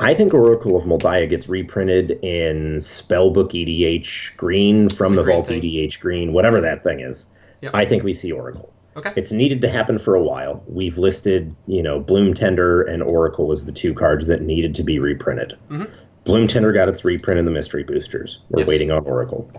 I 0.00 0.14
think 0.14 0.34
Oracle 0.34 0.76
of 0.76 0.86
Mul 0.86 0.98
Daya 0.98 1.28
gets 1.28 1.48
reprinted 1.48 2.12
in 2.22 2.76
Spellbook 2.76 3.52
EDH 3.52 4.36
Green 4.36 4.88
from 4.88 5.16
The 5.16 5.22
the, 5.22 5.32
Vault 5.32 5.46
thing? 5.48 5.62
EDH 5.62 6.00
Green, 6.00 6.32
whatever 6.32 6.60
that 6.60 6.84
thing 6.84 7.00
is. 7.00 7.26
Yep. 7.62 7.74
I 7.74 7.86
think 7.86 8.04
we 8.04 8.12
see 8.12 8.30
Oracle. 8.30 8.73
Okay. 8.96 9.12
It's 9.16 9.32
needed 9.32 9.60
to 9.62 9.68
happen 9.68 9.98
for 9.98 10.14
a 10.14 10.22
while. 10.22 10.62
We've 10.68 10.98
listed, 10.98 11.54
you 11.66 11.82
know, 11.82 11.98
Bloom 12.00 12.32
Tender 12.34 12.82
and 12.82 13.02
Oracle 13.02 13.50
as 13.52 13.66
the 13.66 13.72
two 13.72 13.92
cards 13.94 14.26
that 14.28 14.42
needed 14.42 14.74
to 14.76 14.82
be 14.82 14.98
reprinted. 14.98 15.56
Mhm. 15.70 15.92
Bloom 16.24 16.46
Tender 16.46 16.72
got 16.72 16.88
its 16.88 17.04
reprint 17.04 17.38
in 17.38 17.44
the 17.44 17.50
Mystery 17.50 17.82
Boosters. 17.82 18.38
We're 18.50 18.60
Yes. 18.60 18.68
waiting 18.68 18.90
on 18.90 19.04
Oracle. 19.04 19.50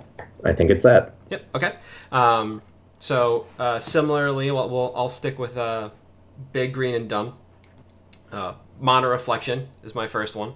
I 0.44 0.54
think 0.54 0.72
it's 0.72 0.84
that. 0.84 1.14
Yep. 1.30 1.44
Okay. 1.56 1.74
Um, 2.12 2.62
so 2.98 3.46
uh, 3.60 3.80
similarly, 3.80 4.50
we'll, 4.52 4.70
we'll 4.70 4.94
I'll 4.96 5.10
stick 5.10 5.38
with 5.38 5.58
uh, 5.58 5.90
Big 6.54 6.74
Green 6.74 6.96
and 6.96 7.10
Dumb. 7.10 7.34
Uh, 8.32 8.54
Mana 8.80 9.08
Reflection 9.08 9.68
is 9.84 9.94
my 9.96 10.08
first 10.08 10.36
one. 10.36 10.54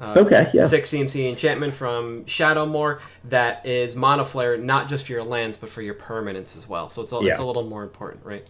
Uh, 0.00 0.14
Okay, 0.16 0.50
yeah. 0.54 0.66
Six 0.66 0.90
CMC 0.90 1.28
enchantment 1.28 1.74
from 1.74 2.24
Shadowmoor 2.24 3.00
that 3.24 3.66
is 3.66 3.94
mana 3.94 4.24
flare 4.24 4.56
not 4.56 4.88
just 4.88 5.04
for 5.06 5.12
your 5.12 5.22
lands 5.24 5.56
but 5.58 5.68
for 5.68 5.82
your 5.82 5.94
permanents 5.94 6.56
as 6.56 6.66
well. 6.68 6.88
So 6.88 7.02
it's 7.02 7.12
a, 7.12 7.18
it's 7.32 7.40
a 7.40 7.44
little 7.44 7.64
more 7.66 7.82
important, 7.82 8.24
right? 8.24 8.46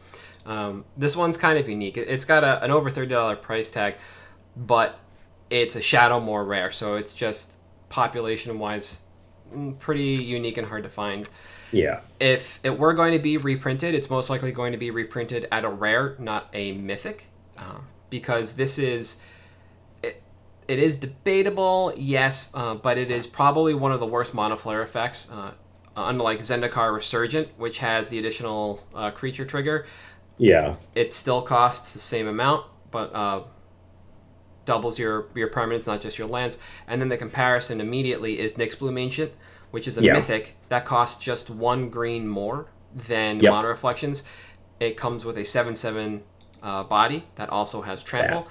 Um, 0.47 0.85
this 0.97 1.16
one's 1.16 1.37
kind 1.37 1.59
of 1.59 1.69
unique. 1.69 1.97
It- 1.97 2.09
It's 2.09 2.25
got 2.25 2.45
a, 2.45 2.62
an 2.64 2.71
over 2.71 2.88
thirty 2.88 3.09
dollar 3.11 3.35
price 3.37 3.69
tag, 3.71 3.97
but 4.57 4.99
it's 5.50 5.75
a 5.75 5.80
Shadowmoor 5.80 6.47
rare, 6.47 6.71
so 6.71 6.95
it's 6.95 7.12
just 7.12 7.57
population 7.88 8.59
wise 8.61 9.00
pretty 9.80 10.02
unique 10.04 10.57
and 10.59 10.66
hard 10.69 10.85
to 10.85 10.88
find. 10.88 11.28
Yeah. 11.73 12.00
If 12.21 12.61
it 12.62 12.78
were 12.78 12.95
going 12.95 13.12
to 13.14 13.19
be 13.19 13.37
reprinted, 13.37 13.95
it's 13.97 14.09
most 14.09 14.30
likely 14.30 14.52
going 14.52 14.71
to 14.73 14.78
be 14.78 14.90
reprinted 14.92 15.49
at 15.50 15.64
a 15.64 15.69
rare, 15.69 16.14
not 16.21 16.49
a 16.52 16.73
mythic, 16.73 17.26
uh, 17.59 17.78
because 18.11 18.54
this 18.54 18.78
is 18.78 19.19
it, 20.72 20.78
is 20.78 20.96
debatable, 20.96 21.92
yes, 21.96 22.50
uh, 22.54 22.74
but 22.74 22.98
it 22.98 23.10
is 23.10 23.26
probably 23.26 23.74
one 23.74 23.92
of 23.92 24.00
the 24.00 24.06
worst 24.06 24.34
mana 24.34 24.56
flare 24.56 24.82
effects. 24.82 25.28
Uh, 25.30 25.52
unlike 25.96 26.38
Zendikar 26.38 26.94
Resurgent, 26.94 27.48
which 27.58 27.78
has 27.78 28.08
the 28.10 28.18
additional 28.18 28.82
uh, 28.94 29.10
creature 29.10 29.44
trigger, 29.44 29.86
Yeah. 30.38 30.76
it 30.94 31.12
still 31.12 31.42
costs 31.42 31.92
the 31.94 32.00
same 32.00 32.26
amount, 32.28 32.66
but 32.90 33.14
uh, 33.14 33.42
doubles 34.64 34.98
your 34.98 35.26
your 35.34 35.48
permanents, 35.48 35.86
not 35.86 36.00
just 36.00 36.18
your 36.18 36.28
lands. 36.28 36.58
And 36.86 37.00
then 37.00 37.08
the 37.08 37.16
comparison 37.16 37.80
immediately 37.80 38.38
is 38.38 38.54
Nyx 38.54 38.78
Bloom 38.78 38.98
Ancient, 38.98 39.32
which 39.70 39.88
is 39.88 39.98
a 39.98 40.02
Yeah. 40.02 40.14
mythic 40.14 40.56
that 40.68 40.84
costs 40.84 41.22
just 41.22 41.50
one 41.50 41.88
green 41.90 42.28
more 42.28 42.66
than 42.94 43.40
Yep. 43.40 43.52
Mana 43.52 43.68
Reflections. 43.68 44.22
It 44.78 44.96
comes 44.96 45.24
with 45.24 45.36
a 45.38 45.44
seven 45.44 45.74
seven 45.74 46.22
uh, 46.62 46.84
body 46.84 47.24
that 47.36 47.48
also 47.50 47.82
has 47.82 48.02
trample, 48.02 48.46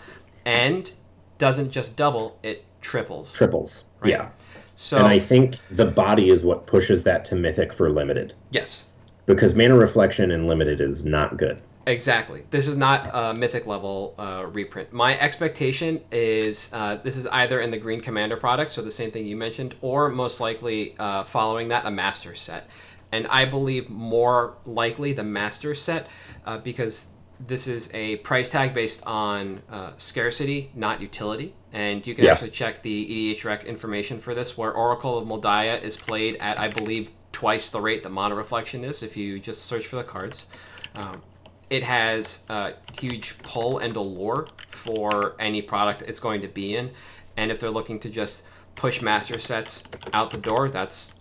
and 0.45 0.91
doesn't 1.39 1.71
just 1.71 1.95
double; 1.95 2.37
it 2.43 2.63
triples. 2.81 3.33
Triples. 3.33 3.85
Right. 4.01 4.11
Yeah. 4.11 4.29
So 4.75 4.97
and 4.97 5.07
I 5.07 5.19
think 5.19 5.55
the 5.71 5.85
body 5.85 6.29
is 6.29 6.43
what 6.43 6.65
pushes 6.67 7.03
that 7.03 7.25
to 7.25 7.35
mythic 7.35 7.73
for 7.73 7.89
limited. 7.89 8.33
yes, 8.51 8.85
Because 9.25 9.53
mana 9.53 9.75
reflection 9.75 10.31
in 10.31 10.47
limited 10.47 10.79
is 10.79 11.03
not 11.03 11.35
good. 11.35 11.61
Exactly. 11.85 12.45
This 12.51 12.67
is 12.67 12.77
not 12.77 13.09
a 13.11 13.33
mythic 13.33 13.65
level 13.65 14.13
uh, 14.17 14.45
reprint. 14.49 14.93
My 14.93 15.19
expectation 15.19 16.01
is 16.11 16.69
uh, 16.71 16.95
this 16.97 17.17
is 17.17 17.25
either 17.27 17.59
in 17.59 17.71
the 17.71 17.77
Green 17.77 17.99
Commander 17.99 18.37
product, 18.37 18.71
so 18.71 18.81
the 18.81 18.91
same 18.91 19.11
thing 19.11 19.25
you 19.25 19.35
mentioned, 19.35 19.75
or 19.81 20.09
most 20.09 20.39
likely 20.39 20.95
uh, 20.99 21.23
following 21.23 21.69
that 21.69 21.85
a 21.85 21.91
Master 21.91 22.35
set. 22.35 22.69
And 23.11 23.25
I 23.27 23.45
believe 23.45 23.89
more 23.89 24.55
likely 24.65 25.13
the 25.13 25.23
Master 25.23 25.73
set 25.73 26.07
uh, 26.45 26.59
because 26.59 27.07
this 27.39 27.67
is 27.67 27.89
a 27.93 28.17
price 28.17 28.49
tag 28.49 28.73
based 28.73 29.01
on 29.05 29.61
uh, 29.71 29.91
scarcity, 29.97 30.71
not 30.75 31.01
utility. 31.01 31.53
And 31.71 32.05
you 32.05 32.13
can 32.15 32.25
Yeah. 32.25 32.33
actually 32.33 32.49
check 32.51 32.81
the 32.81 33.05
EDH 33.33 33.45
rec 33.45 33.63
information 33.65 34.19
for 34.19 34.33
this, 34.35 34.57
where 34.57 34.71
Oracle 34.73 35.17
of 35.17 35.27
Mul 35.27 35.41
Daya 35.41 35.81
is 35.81 35.95
played 35.95 36.35
at, 36.37 36.59
I 36.59 36.67
believe, 36.67 37.11
twice 37.31 37.69
the 37.69 37.79
rate 37.79 38.03
that 38.03 38.09
Mana 38.09 38.35
Reflection 38.35 38.83
is 38.83 39.03
if 39.03 39.15
you 39.15 39.39
just 39.39 39.63
search 39.65 39.85
for 39.87 39.95
the 39.95 40.03
cards. 40.03 40.47
Um, 40.95 41.21
it 41.69 41.83
has 41.83 42.41
a 42.49 42.73
huge 42.99 43.37
pull 43.43 43.77
and 43.77 43.95
allure 43.95 44.47
for 44.67 45.35
any 45.39 45.61
product 45.61 46.01
it's 46.01 46.19
going 46.19 46.41
to 46.41 46.47
be 46.47 46.75
in. 46.75 46.91
And 47.37 47.51
if 47.51 47.59
they're 47.59 47.69
looking 47.69 47.99
to 47.99 48.09
just 48.09 48.43
push 48.75 49.01
master 49.01 49.37
sets 49.39 49.83
out 50.11 50.31
the 50.31 50.37
door, 50.37 50.67
that's, 50.69 51.13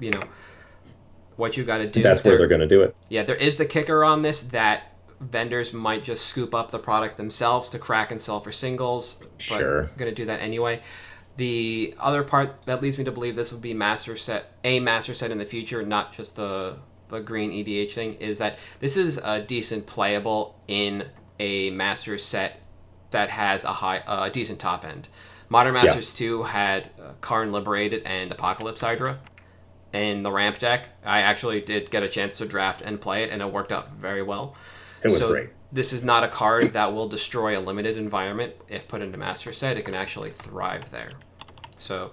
you 0.00 0.10
know, 0.10 0.22
what 1.36 1.56
you 1.56 1.64
got 1.64 1.78
to 1.78 1.86
do. 1.86 2.02
That's 2.02 2.24
where 2.24 2.38
they're 2.38 2.48
going 2.48 2.62
to 2.62 2.66
do 2.66 2.80
it. 2.82 2.96
yeah, 3.10 3.22
there 3.22 3.36
is 3.36 3.58
the 3.58 3.66
kicker 3.66 4.02
on 4.02 4.22
this 4.22 4.42
that 4.44 4.94
vendors 5.20 5.72
might 5.72 6.02
just 6.04 6.26
scoop 6.26 6.54
up 6.54 6.70
the 6.70 6.78
product 6.78 7.16
themselves 7.16 7.70
to 7.70 7.78
crack 7.78 8.10
and 8.10 8.20
sell 8.20 8.40
for 8.40 8.52
singles. 8.52 9.16
But 9.20 9.58
Sure. 9.58 9.82
going 9.96 10.10
to 10.10 10.14
do 10.14 10.26
that 10.26 10.40
anyway. 10.40 10.80
The 11.36 11.94
other 11.98 12.22
part 12.22 12.64
that 12.66 12.82
leads 12.82 12.96
me 12.96 13.04
to 13.04 13.12
believe 13.12 13.36
this 13.36 13.52
will 13.52 13.60
be 13.60 13.74
master 13.74 14.16
set, 14.16 14.52
a 14.64 14.80
master 14.80 15.12
set 15.14 15.30
in 15.30 15.38
the 15.38 15.44
future, 15.44 15.82
not 15.82 16.12
just 16.12 16.36
the 16.36 16.78
the 17.08 17.20
green 17.20 17.52
EDH 17.52 17.92
thing, 17.92 18.14
is 18.14 18.38
that 18.38 18.58
this 18.80 18.96
is 18.96 19.18
a 19.18 19.40
decent 19.40 19.86
playable 19.86 20.58
in 20.66 21.04
a 21.38 21.70
master 21.70 22.18
set 22.18 22.60
that 23.10 23.30
has 23.30 23.62
a 23.62 23.68
high, 23.68 23.98
uh, 23.98 24.24
a 24.26 24.30
decent 24.30 24.58
top 24.58 24.84
end. 24.84 25.08
Modern 25.48 25.74
Masters 25.74 26.12
2 26.14 26.42
had 26.42 26.90
uh, 27.00 27.12
Karn 27.20 27.52
Liberated 27.52 28.02
and 28.04 28.32
Apocalypse 28.32 28.80
Hydra 28.80 29.20
in 29.92 30.24
the 30.24 30.32
ramp 30.32 30.58
deck. 30.58 30.88
I 31.04 31.20
actually 31.20 31.60
did 31.60 31.90
get 31.92 32.02
a 32.02 32.08
chance 32.08 32.38
to 32.38 32.44
draft 32.46 32.82
and 32.82 33.00
play 33.00 33.22
it, 33.22 33.30
and 33.30 33.40
it 33.40 33.52
worked 33.52 33.70
out 33.70 33.92
very 33.92 34.22
well. 34.22 34.56
It 35.06 35.12
was 35.12 35.18
so 35.18 35.30
great. 35.30 35.50
This 35.72 35.92
is 35.92 36.02
not 36.04 36.24
a 36.24 36.28
card 36.28 36.72
that 36.72 36.92
will 36.94 37.08
destroy 37.08 37.58
a 37.58 37.60
limited 37.60 37.96
environment. 37.96 38.54
If 38.68 38.88
put 38.88 39.02
into 39.02 39.18
Master 39.18 39.52
Set, 39.52 39.76
it 39.76 39.84
can 39.84 39.94
actually 39.94 40.30
thrive 40.30 40.90
there. 40.90 41.10
So, 41.78 42.12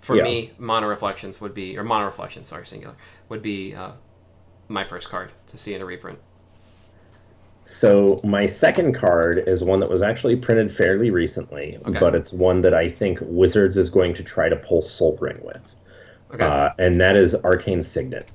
for 0.00 0.16
Yeah. 0.16 0.24
me, 0.24 0.52
Mana 0.58 0.86
Reflections 0.88 1.40
would 1.40 1.54
be, 1.54 1.76
or 1.78 1.84
Mana 1.84 2.06
Reflections, 2.06 2.48
sorry, 2.48 2.66
singular, 2.66 2.94
would 3.28 3.42
be 3.42 3.74
uh, 3.74 3.92
my 4.68 4.84
first 4.84 5.08
card 5.10 5.32
to 5.48 5.58
see 5.58 5.74
in 5.74 5.82
a 5.82 5.84
reprint. 5.84 6.18
So 7.66 8.20
my 8.24 8.44
second 8.44 8.92
card 8.94 9.44
is 9.46 9.64
one 9.64 9.80
that 9.80 9.88
was 9.88 10.02
actually 10.02 10.36
printed 10.36 10.70
fairly 10.70 11.10
recently, 11.10 11.78
Okay. 11.86 11.98
but 11.98 12.14
it's 12.14 12.32
one 12.32 12.60
that 12.60 12.74
I 12.74 12.88
think 12.90 13.18
Wizards 13.22 13.78
is 13.78 13.88
going 13.88 14.12
to 14.14 14.22
try 14.22 14.50
to 14.50 14.56
pull 14.56 14.82
Sol 14.82 15.16
Ring 15.18 15.38
with, 15.42 15.76
Okay. 16.34 16.44
uh, 16.44 16.70
and 16.78 17.00
that 17.00 17.16
is 17.16 17.34
Arcane 17.36 17.80
Signet. 17.80 18.28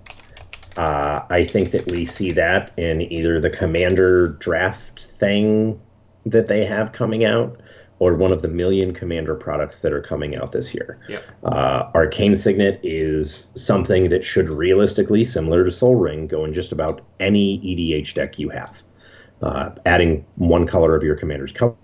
Uh, 0.80 1.26
I 1.30 1.44
think 1.44 1.72
that 1.72 1.92
we 1.92 2.06
see 2.06 2.32
that 2.32 2.72
in 2.78 3.02
either 3.12 3.38
the 3.42 3.50
Commander 3.50 4.30
draft 4.30 5.08
thing 5.20 5.78
that 6.26 6.48
they 6.48 6.64
have 6.64 6.94
coming 6.94 7.26
out, 7.26 7.60
or 8.00 8.14
one 8.14 8.32
of 8.32 8.42
the 8.42 8.48
million 8.48 8.94
Commander 8.94 9.36
products 9.36 9.82
that 9.82 9.92
are 9.92 10.02
coming 10.02 10.38
out 10.38 10.54
this 10.54 10.74
year. 10.74 10.98
Yep. 11.10 11.24
Uh, 11.44 11.92
Arcane 11.94 12.34
Signet 12.34 12.80
is 12.82 13.50
something 13.56 14.08
that 14.08 14.24
should 14.24 14.48
realistically, 14.48 15.26
similar 15.26 15.66
to 15.66 15.72
Sol 15.72 15.96
Ring, 15.96 16.28
go 16.28 16.46
in 16.46 16.54
just 16.54 16.72
about 16.72 17.02
any 17.20 17.60
EDH 17.60 18.14
deck 18.14 18.40
you 18.40 18.48
have. 18.48 18.82
Uh, 19.42 19.72
adding 19.86 20.26
one 20.36 20.66
color 20.66 20.96
of 20.96 21.04
your 21.04 21.18
commander's 21.18 21.52
color, 21.52 21.76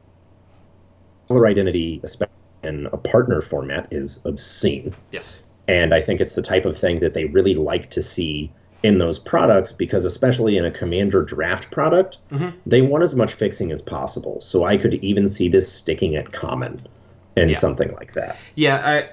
color 1.28 1.48
identity, 1.48 2.00
especially 2.06 2.32
in 2.64 2.86
a 2.94 2.98
partner 2.98 3.42
format, 3.42 3.90
is 3.92 4.22
obscene. 4.24 4.96
Yes. 5.12 5.42
And 5.68 5.94
I 5.94 6.00
think 6.00 6.22
it's 6.22 6.36
the 6.36 6.42
type 6.42 6.64
of 6.64 6.78
thing 6.78 7.02
that 7.02 7.14
they 7.14 7.26
really 7.26 7.56
like 7.56 7.90
to 7.90 8.02
see 8.02 8.54
in 8.86 9.00
those 9.00 9.18
products 9.18 9.72
because, 9.74 10.06
especially 10.06 10.58
in 10.58 10.66
a 10.66 10.72
commander 10.72 11.24
draft 11.24 11.72
product, 11.72 12.20
they 12.66 12.82
want 12.82 13.04
as 13.04 13.16
much 13.16 13.34
fixing 13.34 13.72
as 13.72 13.82
possible. 13.82 14.40
So 14.40 14.64
I 14.66 14.78
could 14.78 14.94
even 14.96 15.28
see 15.28 15.50
this 15.50 15.72
sticking 15.72 16.16
at 16.16 16.32
common 16.32 16.88
and 17.36 17.50
Yeah. 17.50 17.58
something 17.58 17.92
like 17.96 18.14
that. 18.14 18.38
Yeah, 18.56 18.78
I 18.78 19.10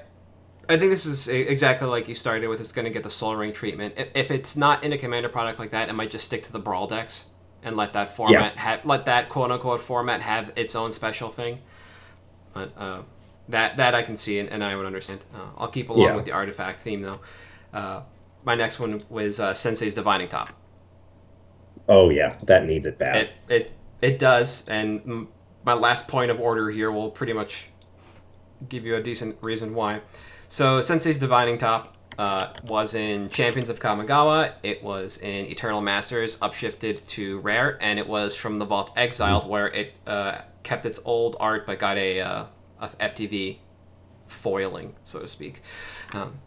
I 0.73 0.79
think 0.79 0.91
this 0.91 1.07
is 1.07 1.27
exactly 1.29 1.89
like 1.89 2.07
you 2.09 2.15
started 2.15 2.47
with. 2.49 2.61
It's 2.61 2.71
going 2.73 2.85
to 2.85 2.91
get 2.91 3.03
the 3.03 3.11
Sol 3.11 3.35
Ring 3.35 3.53
treatment. 3.53 3.95
If, 4.15 4.31
it's 4.31 4.57
not 4.57 4.85
in 4.85 4.93
a 4.93 4.97
commander 4.99 5.29
product 5.29 5.59
like 5.59 5.71
that, 5.71 5.89
it 5.89 5.93
might 5.95 6.11
just 6.11 6.25
stick 6.25 6.45
to 6.45 6.53
the 6.53 6.61
brawl 6.61 6.87
decks 6.87 7.27
and 7.65 7.77
let 7.77 7.93
that 7.95 8.15
format 8.17 8.57
have 8.57 8.85
let 8.85 9.05
that 9.07 9.29
quote 9.29 9.51
unquote 9.51 9.81
format 9.81 10.21
have 10.21 10.53
its 10.57 10.77
own 10.77 10.93
special 10.93 11.31
thing. 11.31 11.59
But 12.55 12.73
uh, 12.77 13.01
that 13.49 13.77
that 13.79 13.95
I 13.95 14.03
can 14.03 14.17
see 14.17 14.39
and, 14.39 14.49
and 14.51 14.63
I 14.63 14.77
would 14.77 14.87
understand. 14.87 15.25
Uh, 15.35 15.49
I'll 15.59 15.69
keep 15.69 15.89
along 15.91 16.03
Yeah. 16.09 16.17
with 16.17 16.25
the 16.27 16.33
artifact 16.33 16.81
theme 16.81 17.03
though. 17.03 17.21
Uh, 17.73 18.03
my 18.45 18.55
next 18.55 18.79
one 18.81 19.03
was 19.09 19.41
uh, 19.41 19.55
Sensei's 19.55 19.95
Divining 19.95 20.29
Top. 20.29 20.53
Oh, 21.89 22.11
yeah, 22.11 22.37
that 22.45 22.67
needs 22.67 22.87
it 22.87 22.99
bad. 22.99 23.17
It 23.17 23.31
it 23.49 23.73
it 24.01 24.19
does, 24.19 24.67
and 24.69 25.27
my 25.65 25.75
last 25.75 26.09
point 26.09 26.31
of 26.31 26.41
order 26.41 26.71
here 26.71 26.91
will 26.91 27.11
pretty 27.11 27.33
much 27.33 27.69
give 28.69 28.85
you 28.85 28.97
a 28.97 29.03
decent 29.03 29.37
reason 29.41 29.75
why. 29.75 30.01
So 30.49 30.81
Sensei's 30.81 31.19
Divining 31.19 31.59
Top 31.59 31.97
uh, 32.19 32.53
was 32.65 32.95
in 32.95 33.29
Champions 33.31 33.69
of 33.69 33.81
Kamigawa. 33.81 34.53
It 34.63 34.83
was 34.83 35.19
in 35.19 35.47
Eternal 35.47 35.81
Masters, 35.81 36.37
upshifted 36.37 37.07
to 37.09 37.39
Rare, 37.41 37.79
and 37.81 37.99
it 37.99 38.07
was 38.07 38.35
from 38.35 38.59
the 38.59 38.65
Vault 38.65 38.93
Exiled, 38.97 39.49
where 39.49 39.69
it 39.69 39.95
uh, 40.07 40.43
kept 40.63 40.85
its 40.85 41.01
old 41.05 41.37
art 41.41 41.67
but 41.67 41.79
got 41.79 41.97
a, 41.97 42.21
uh, 42.21 42.45
a 42.81 42.89
FTV 42.89 43.59
foiling, 44.27 44.95
so 45.03 45.21
to 45.21 45.29
speak. 45.29 45.63
Um, 46.13 46.39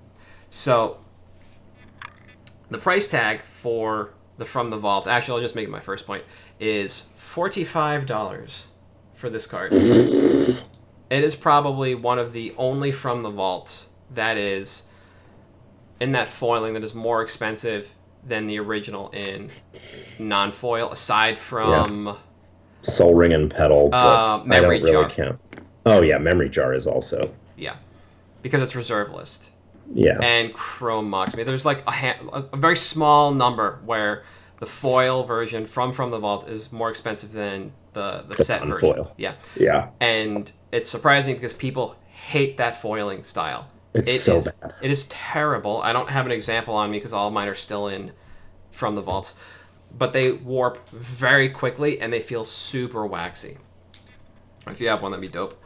so 0.49 0.99
the 2.69 2.77
price 2.77 3.07
tag 3.07 3.41
for 3.41 4.11
the 4.37 4.45
From 4.45 4.69
the 4.69 4.77
Vault, 4.77 5.07
actually, 5.07 5.37
I'll 5.37 5.41
just 5.43 5.55
make 5.55 5.67
it 5.67 5.71
my 5.71 5.79
first 5.79 6.05
point, 6.05 6.23
is 6.59 7.05
$45 7.17 8.65
for 9.13 9.29
this 9.29 9.47
card. 9.47 9.71
it 9.73 10.63
is 11.09 11.35
probably 11.35 11.95
one 11.95 12.19
of 12.19 12.33
the 12.33 12.53
only 12.57 12.91
From 12.91 13.21
the 13.21 13.29
Vaults 13.29 13.89
that 14.13 14.37
is 14.37 14.83
in 15.99 16.11
that 16.11 16.27
foiling 16.27 16.73
that 16.73 16.83
is 16.83 16.93
more 16.93 17.21
expensive 17.21 17.91
than 18.25 18.47
the 18.47 18.59
original 18.59 19.09
in 19.11 19.49
non 20.19 20.51
foil, 20.51 20.91
aside 20.91 21.37
from. 21.37 22.17
Sol 22.81 23.13
Ring 23.15 23.33
and 23.33 23.49
Petal, 23.49 23.89
but 23.89 23.97
Uh, 23.97 24.41
I 24.43 24.43
Memory 24.45 24.79
don't 24.79 24.91
really 24.93 25.07
Jar. 25.07 25.09
count. 25.09 25.39
Oh, 25.85 26.01
yeah, 26.01 26.17
Memory 26.17 26.49
Jar 26.49 26.73
is 26.73 26.85
also. 26.87 27.19
Yeah. 27.55 27.75
Because 28.41 28.61
it's 28.61 28.75
reserve 28.75 29.11
list. 29.13 29.49
Yeah. 29.93 30.19
and 30.21 30.53
Chrome 30.53 31.09
Mox. 31.09 31.33
I 31.33 31.37
mean, 31.37 31.45
there's 31.45 31.65
like 31.65 31.85
a, 31.87 31.91
ha- 31.91 32.47
a 32.51 32.57
very 32.57 32.75
small 32.77 33.33
number 33.33 33.79
where 33.85 34.23
the 34.59 34.65
foil 34.65 35.23
version 35.23 35.65
from 35.65 35.91
From 35.91 36.11
the 36.11 36.19
Vault 36.19 36.47
is 36.47 36.71
more 36.71 36.89
expensive 36.89 37.31
than 37.33 37.71
the 37.93 38.25
the, 38.27 38.35
set 38.37 38.61
version. 38.65 38.87
non-foil. 38.89 39.13
Yeah, 39.17 39.35
Yeah. 39.55 39.89
and 39.99 40.51
it's 40.71 40.89
surprising 40.89 41.35
because 41.35 41.53
people 41.53 41.95
hate 42.07 42.57
that 42.57 42.75
foiling 42.81 43.23
style. 43.23 43.67
It's 43.93 44.09
It 44.11 44.19
so 44.19 44.37
is- 44.37 44.51
bad. 44.51 44.73
It 44.81 44.91
is 44.91 45.05
terrible. 45.07 45.81
I 45.81 45.93
don't 45.93 46.09
have 46.09 46.25
an 46.25 46.31
example 46.31 46.73
on 46.75 46.89
me 46.91 46.97
because 46.97 47.13
all 47.13 47.29
mine 47.31 47.47
are 47.47 47.53
still 47.55 47.87
in 47.87 48.11
from 48.71 48.95
the 48.95 49.01
vaults, 49.01 49.35
but 49.97 50.11
they 50.13 50.31
warp 50.33 50.89
very 50.89 51.47
quickly 51.49 52.01
and 52.01 52.11
they 52.11 52.19
feel 52.19 52.43
super 52.43 53.05
waxy. 53.05 53.57
If 54.67 54.81
you 54.81 54.87
have 54.89 55.01
one, 55.01 55.11
that'd 55.11 55.21
be 55.21 55.27
dope. 55.29 55.61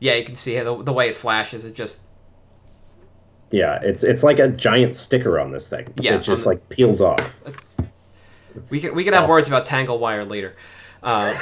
Yeah, 0.00 0.14
you 0.14 0.24
can 0.24 0.34
see 0.34 0.58
the, 0.58 0.82
the 0.82 0.92
way 0.92 1.08
it 1.08 1.14
flashes. 1.16 1.64
It 1.64 1.74
just 1.74 2.02
Yeah, 3.50 3.78
it's 3.82 4.02
it's 4.02 4.22
like 4.22 4.38
a 4.38 4.48
giant 4.48 4.96
sticker 4.96 5.38
on 5.38 5.52
this 5.52 5.68
thing. 5.68 5.86
Yeah, 6.00 6.16
it 6.16 6.22
just 6.22 6.42
the- 6.44 6.50
like 6.50 6.68
peels 6.68 7.00
off. 7.00 7.34
we 8.70 8.80
can 8.80 8.94
we 8.94 9.04
can 9.04 9.12
have 9.12 9.28
words 9.28 9.48
about 9.48 9.66
Tangle 9.66 9.98
Wire 9.98 10.24
later. 10.24 10.56
Uh, 11.02 11.34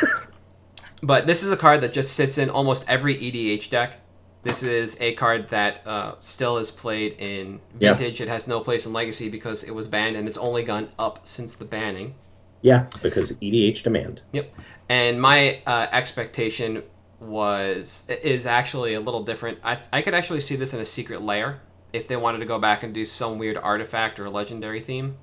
but 1.02 1.26
this 1.26 1.42
is 1.42 1.50
a 1.50 1.56
card 1.56 1.80
that 1.80 1.92
just 1.92 2.14
sits 2.14 2.38
in 2.38 2.50
almost 2.50 2.84
every 2.88 3.16
EDH 3.16 3.70
deck. 3.70 4.00
This 4.42 4.62
is 4.62 4.96
a 5.00 5.12
card 5.14 5.48
that 5.48 5.86
uh, 5.86 6.14
still 6.18 6.56
is 6.58 6.70
played 6.70 7.16
in 7.18 7.60
Yeah. 7.78 7.92
Vintage. 7.94 8.20
It 8.22 8.28
has 8.28 8.48
no 8.48 8.60
place 8.60 8.86
in 8.86 8.92
Legacy 8.92 9.28
because 9.28 9.64
it 9.64 9.72
was 9.72 9.86
banned, 9.86 10.16
and 10.16 10.26
it's 10.26 10.38
only 10.38 10.62
gone 10.62 10.88
up 10.98 11.26
since 11.26 11.56
the 11.56 11.66
banning. 11.66 12.14
Yeah, 12.62 12.86
because 13.02 13.32
EDH 13.32 13.82
demand. 13.82 14.22
Yep. 14.32 14.52
And 14.88 15.20
my 15.20 15.60
uh, 15.66 15.86
expectation 15.92 16.82
was 17.20 18.04
is 18.08 18.46
actually 18.46 18.94
a 18.94 19.00
little 19.00 19.22
different. 19.22 19.58
I, 19.62 19.78
I 19.92 20.02
could 20.02 20.14
actually 20.14 20.40
see 20.40 20.56
this 20.56 20.74
in 20.74 20.80
a 20.80 20.86
secret 20.86 21.22
lair 21.22 21.60
if 21.92 22.08
they 22.08 22.16
wanted 22.16 22.38
to 22.38 22.46
go 22.46 22.58
back 22.58 22.82
and 22.82 22.94
do 22.94 23.04
some 23.04 23.38
weird 23.38 23.56
artifact 23.56 24.18
or 24.18 24.28
legendary 24.30 24.80
theme. 24.80 25.16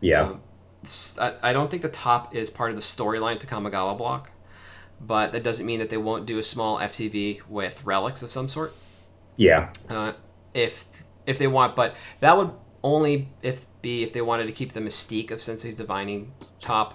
Yeah. 0.00 0.22
Um, 0.22 0.40
I, 1.20 1.34
I 1.42 1.52
don't 1.52 1.70
think 1.70 1.82
the 1.82 1.88
top 1.88 2.34
is 2.34 2.50
part 2.50 2.70
of 2.70 2.76
the 2.76 2.82
storyline 2.82 3.38
to 3.40 3.46
Kamigawa 3.46 3.96
block, 3.96 4.30
but 5.00 5.32
that 5.32 5.42
doesn't 5.42 5.66
mean 5.66 5.78
that 5.78 5.90
they 5.90 5.96
won't 5.96 6.26
do 6.26 6.38
a 6.38 6.42
small 6.42 6.78
FTV 6.78 7.42
with 7.48 7.84
relics 7.84 8.22
of 8.22 8.30
some 8.30 8.48
sort 8.48 8.74
yeah. 9.36 9.70
uh, 9.88 10.12
if 10.54 10.86
if 11.26 11.38
they 11.38 11.46
want. 11.46 11.76
But 11.76 11.96
that 12.20 12.36
would 12.36 12.50
only 12.82 13.28
if 13.42 13.66
be 13.82 14.02
if 14.02 14.12
they 14.12 14.22
wanted 14.22 14.46
to 14.46 14.52
keep 14.52 14.72
the 14.72 14.80
mystique 14.80 15.30
of 15.30 15.40
Sensei's 15.40 15.74
divining 15.74 16.32
top 16.58 16.94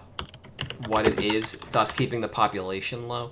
what 0.88 1.08
it 1.08 1.20
is, 1.22 1.58
thus 1.72 1.92
keeping 1.92 2.22
the 2.22 2.28
population 2.28 3.08
low. 3.08 3.32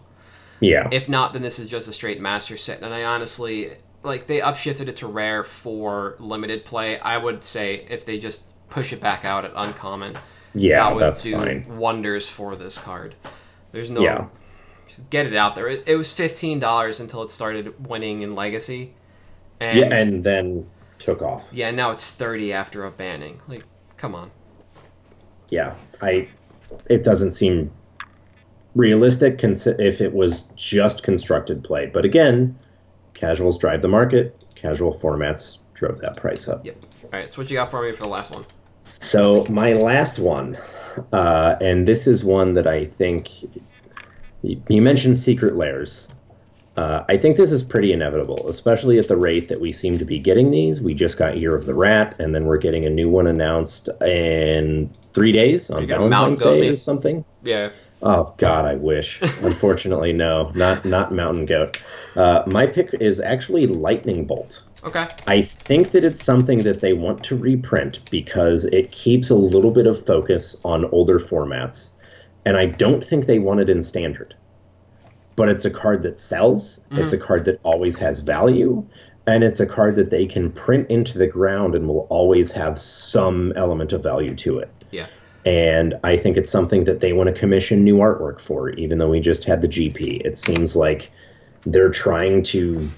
Yeah. 0.59 0.87
If 0.91 1.07
not, 1.09 1.33
then 1.33 1.41
this 1.41 1.59
is 1.59 1.69
just 1.69 1.87
a 1.87 1.93
straight 1.93 2.19
master 2.21 2.57
set. 2.57 2.81
And 2.81 2.93
I 2.93 3.03
honestly 3.03 3.71
like 4.03 4.27
they 4.27 4.39
upshifted 4.39 4.87
it 4.87 4.97
to 4.97 5.07
rare 5.07 5.43
for 5.43 6.15
limited 6.19 6.65
play. 6.65 6.99
I 6.99 7.17
would 7.17 7.43
say 7.43 7.85
if 7.89 8.05
they 8.05 8.17
just 8.17 8.43
push 8.69 8.93
it 8.93 9.01
back 9.01 9.25
out 9.25 9.45
at 9.45 9.51
uncommon, 9.55 10.15
yeah, 10.53 10.83
that 10.83 10.93
would 10.95 11.01
that's 11.01 11.21
do 11.21 11.31
fine. 11.33 11.65
wonders 11.77 12.27
for 12.29 12.55
this 12.55 12.77
card. 12.77 13.15
There's 13.71 13.89
no 13.89 14.01
Yeah. 14.01 14.25
get 15.09 15.25
it 15.27 15.35
out 15.35 15.55
there. 15.55 15.67
It, 15.67 15.83
it 15.87 15.95
was 15.95 16.11
fifteen 16.13 16.59
dollars 16.59 16.99
until 16.99 17.23
it 17.23 17.31
started 17.31 17.87
winning 17.87 18.21
in 18.21 18.35
Legacy, 18.35 18.93
and 19.59 19.77
Yeah, 19.79 19.93
and 19.93 20.23
then 20.23 20.67
took 20.97 21.21
off. 21.21 21.47
yeah, 21.51 21.71
now 21.71 21.91
it's 21.91 22.11
thirty 22.15 22.51
after 22.53 22.85
a 22.85 22.91
banning. 22.91 23.39
Like, 23.47 23.63
come 23.97 24.15
on. 24.15 24.31
Yeah. 25.49 25.75
I 26.01 26.27
it 26.87 27.03
doesn't 27.03 27.31
seem 27.31 27.71
realistic 28.79 29.43
if 29.43 30.01
it 30.01 30.13
was 30.13 30.43
just 30.55 31.03
constructed 31.03 31.63
play. 31.63 31.87
But 31.87 32.05
again, 32.05 32.57
casuals 33.13 33.57
drive 33.57 33.81
the 33.81 33.89
market. 33.89 34.35
Casual 34.55 34.93
formats 34.93 35.57
drove 35.73 35.99
that 35.99 36.15
price 36.17 36.47
up. 36.47 36.65
Yep. 36.65 36.77
All 37.03 37.09
right. 37.11 37.31
So 37.31 37.41
what 37.41 37.51
you 37.51 37.57
got 37.57 37.69
for 37.69 37.83
me 37.83 37.91
for 37.91 38.03
the 38.03 38.07
last 38.07 38.31
one? 38.31 38.45
So 38.85 39.45
my 39.49 39.73
last 39.73 40.17
one, 40.17 40.57
uh, 41.13 41.55
and 41.61 41.87
this 41.87 42.07
is 42.07 42.23
one 42.23 42.53
that 42.53 42.67
I 42.67 42.85
think 42.85 43.29
you 44.41 44.81
mentioned 44.81 45.17
secret 45.17 45.55
lairs. 45.55 46.07
Uh, 46.77 47.03
I 47.09 47.17
think 47.17 47.35
this 47.35 47.51
is 47.51 47.61
pretty 47.61 47.91
inevitable, 47.91 48.47
especially 48.47 48.99
at 48.99 49.09
the 49.09 49.17
rate 49.17 49.49
that 49.49 49.59
we 49.59 49.73
seem 49.73 49.97
to 49.97 50.05
be 50.05 50.17
getting 50.17 50.49
these. 50.51 50.79
We 50.79 50.93
just 50.93 51.17
got 51.17 51.37
Year 51.37 51.53
of 51.53 51.65
the 51.65 51.73
Rat, 51.73 52.17
and 52.19 52.33
then 52.33 52.45
we're 52.45 52.57
getting 52.57 52.85
a 52.85 52.89
new 52.89 53.09
one 53.09 53.27
announced 53.27 53.89
in 54.01 54.89
three 55.11 55.33
days 55.33 55.69
on 55.69 55.87
Valentine's 55.87 56.39
Day 56.39 56.69
or 56.69 56.77
something. 56.77 57.25
Yeah. 57.43 57.69
Oh 58.01 58.33
God, 58.37 58.65
I 58.65 58.75
wish. 58.75 59.21
Unfortunately, 59.41 60.13
no, 60.13 60.51
not 60.55 60.85
not 60.85 61.13
Mountain 61.13 61.45
Goat. 61.45 61.81
Uh, 62.15 62.43
my 62.47 62.65
pick 62.65 62.93
is 62.95 63.19
actually 63.19 63.67
Lightning 63.67 64.25
Bolt. 64.25 64.63
Okay. 64.83 65.07
I 65.27 65.41
think 65.41 65.91
that 65.91 66.03
it's 66.03 66.23
something 66.23 66.59
that 66.59 66.79
they 66.79 66.93
want 66.93 67.23
to 67.25 67.35
reprint 67.35 67.99
because 68.09 68.65
it 68.65 68.91
keeps 68.91 69.29
a 69.29 69.35
little 69.35 69.71
bit 69.71 69.87
of 69.87 70.05
focus 70.05 70.55
on 70.63 70.85
older 70.85 71.19
formats. 71.19 71.89
And 72.45 72.55
I 72.55 72.67
don't 72.67 73.03
think 73.03 73.25
they 73.25 73.39
want 73.39 73.59
it 73.59 73.69
in 73.69 73.83
standard. 73.83 74.35
But 75.35 75.49
it's 75.49 75.65
a 75.65 75.69
card 75.69 76.03
that 76.03 76.17
sells, 76.17 76.79
it's 76.91 77.13
a 77.13 77.17
card 77.17 77.45
that 77.45 77.59
always 77.63 77.97
has 77.97 78.19
value, 78.19 78.85
and 79.25 79.43
it's 79.43 79.59
a 79.59 79.65
card 79.65 79.95
that 79.95 80.09
they 80.09 80.25
can 80.25 80.51
print 80.51 80.89
into 80.89 81.17
the 81.17 81.27
ground 81.27 81.75
and 81.75 81.87
will 81.87 82.07
always 82.09 82.51
have 82.51 82.79
some 82.79 83.53
element 83.55 83.93
of 83.93 84.03
value 84.03 84.35
to 84.35 84.59
it. 84.59 84.69
Yeah. 84.91 85.07
And 85.45 85.95
I 86.03 86.17
think 86.17 86.37
it's 86.37 86.49
something 86.49 86.83
that 86.83 86.99
they 86.99 87.13
want 87.13 87.27
to 87.27 87.33
commission 87.33 87.83
new 87.83 87.97
artwork 87.97 88.41
for, 88.41 88.69
even 88.71 88.97
though 88.97 89.09
we 89.09 89.19
just 89.19 89.43
had 89.45 89.61
the 89.61 89.67
GP. 89.67 90.21
It 90.25 90.37
seems 90.37 90.75
like 90.75 91.11
they're 91.65 91.91
trying 91.91 92.43
to, 92.43 92.89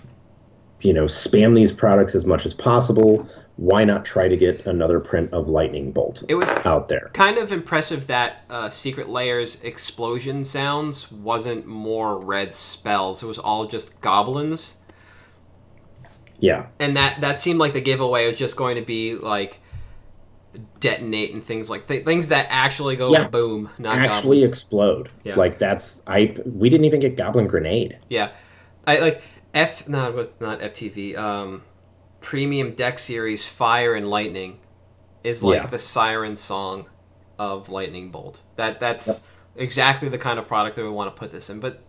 you 0.82 0.94
know, 0.94 1.06
spam 1.06 1.56
these 1.56 1.72
products 1.72 2.16
as 2.16 2.26
much 2.26 2.46
as 2.46 2.54
possible. 2.54 3.28
Why 3.58 3.84
not 3.84 4.06
try 4.06 4.28
to 4.28 4.36
get 4.36 4.66
another 4.66 5.00
print 5.00 5.32
of 5.34 5.48
Lightning 5.48 5.92
Bolt 5.92 6.24
It 6.28 6.36
was 6.36 6.50
out 6.66 6.88
there? 6.88 7.12
kind 7.14 7.38
of 7.38 7.52
impressive 7.52 8.08
that 8.08 8.44
uh, 8.50 8.70
Secret 8.70 9.08
Lair's 9.08 9.62
explosion 9.62 10.44
sounds 10.44 11.12
wasn't 11.12 11.68
more 11.68 12.18
red 12.18 12.54
spells. 12.56 13.22
It 13.22 13.28
was 13.28 13.38
all 13.38 13.66
just 13.68 14.02
goblins. 14.02 14.78
Yeah, 16.40 16.68
and 16.80 16.98
that 16.98 17.22
that 17.22 17.40
seemed 17.40 17.60
like 17.60 17.74
the 17.74 17.82
giveaway 17.82 18.26
was 18.26 18.36
just 18.36 18.56
going 18.56 18.78
to 18.78 18.82
be 18.82 19.14
like 19.14 19.60
detonate 20.80 21.34
and 21.34 21.44
things 21.44 21.70
like 21.70 21.88
th- 21.88 22.04
things 22.06 22.28
that 22.30 22.48
actually 22.50 22.96
go 22.96 23.12
Yeah. 23.12 23.28
boom, 23.28 23.70
not 23.78 23.98
actually 23.98 24.38
goblins. 24.38 24.44
explode. 24.46 25.10
Yeah. 25.24 25.36
Like 25.36 25.58
that's 25.60 26.02
I. 26.08 26.36
We 26.46 26.70
didn't 26.70 26.86
even 26.86 27.00
get 27.00 27.16
Goblin 27.16 27.48
Grenade. 27.48 27.98
yeah, 28.10 28.30
I 28.86 29.00
like 29.00 29.22
F. 29.54 29.88
not 29.88 30.16
not 30.42 30.60
FTV. 30.60 31.18
Um, 31.18 31.64
premium 32.20 32.72
deck 32.72 33.00
series 33.00 33.46
Fire 33.46 33.96
and 33.96 34.10
Lightning 34.10 34.60
is 35.24 35.44
like 35.44 35.64
Yeah. 35.64 35.68
the 35.70 35.78
siren 35.80 36.36
song 36.36 36.86
of 37.40 37.70
Lightning 37.70 38.12
Bolt. 38.12 38.42
That 38.58 38.80
that's 38.80 39.08
Yep. 39.08 39.18
exactly 39.56 40.10
the 40.10 40.18
kind 40.18 40.38
of 40.40 40.48
product 40.48 40.76
that 40.76 40.84
we 40.84 40.90
want 40.90 41.16
to 41.16 41.20
put 41.20 41.32
this 41.32 41.50
in. 41.50 41.60
But 41.60 41.82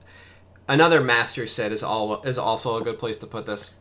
another 0.69 1.01
master 1.01 1.47
set 1.47 1.73
is 1.73 1.83
all 1.83 2.23
is 2.23 2.39
also 2.39 2.77
a 2.79 2.83
good 2.83 2.99
place 2.99 3.19
to 3.19 3.27
put 3.27 3.47
this. 3.47 3.75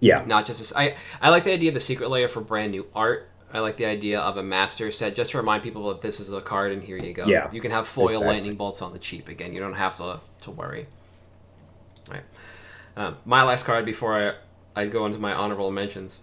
Yeah, 0.00 0.22
not 0.26 0.46
just 0.46 0.60
this. 0.60 0.72
I 0.76 0.94
I 1.20 1.30
like 1.30 1.44
the 1.44 1.52
idea 1.52 1.70
of 1.70 1.74
the 1.74 1.80
secret 1.80 2.10
lair 2.10 2.28
for 2.28 2.40
brand 2.40 2.72
new 2.72 2.86
art. 2.94 3.28
I 3.52 3.60
like 3.60 3.76
the 3.76 3.86
idea 3.86 4.20
of 4.20 4.36
a 4.36 4.42
master 4.42 4.90
set 4.90 5.14
just 5.14 5.30
to 5.32 5.38
remind 5.38 5.62
people 5.62 5.88
that 5.88 6.00
this 6.00 6.20
is 6.20 6.32
a 6.32 6.40
card 6.40 6.72
and 6.72 6.82
here 6.82 6.98
you 6.98 7.12
go. 7.14 7.26
Yeah, 7.26 7.50
you 7.50 7.60
can 7.60 7.70
have 7.70 7.88
foil 7.88 8.08
exactly. 8.08 8.28
lightning 8.28 8.54
bolts 8.56 8.82
on 8.82 8.92
the 8.92 8.98
cheap 8.98 9.28
again. 9.28 9.52
You 9.54 9.60
don't 9.60 9.74
have 9.74 9.96
to 9.98 10.20
to 10.42 10.50
worry. 10.50 10.86
All 12.08 12.14
right. 12.14 12.24
Um, 12.96 13.16
my 13.24 13.42
last 13.44 13.64
card 13.64 13.84
before 13.86 14.14
I 14.14 14.34
I 14.80 14.86
go 14.86 15.06
into 15.06 15.18
my 15.18 15.32
honorable 15.32 15.70
mentions 15.70 16.20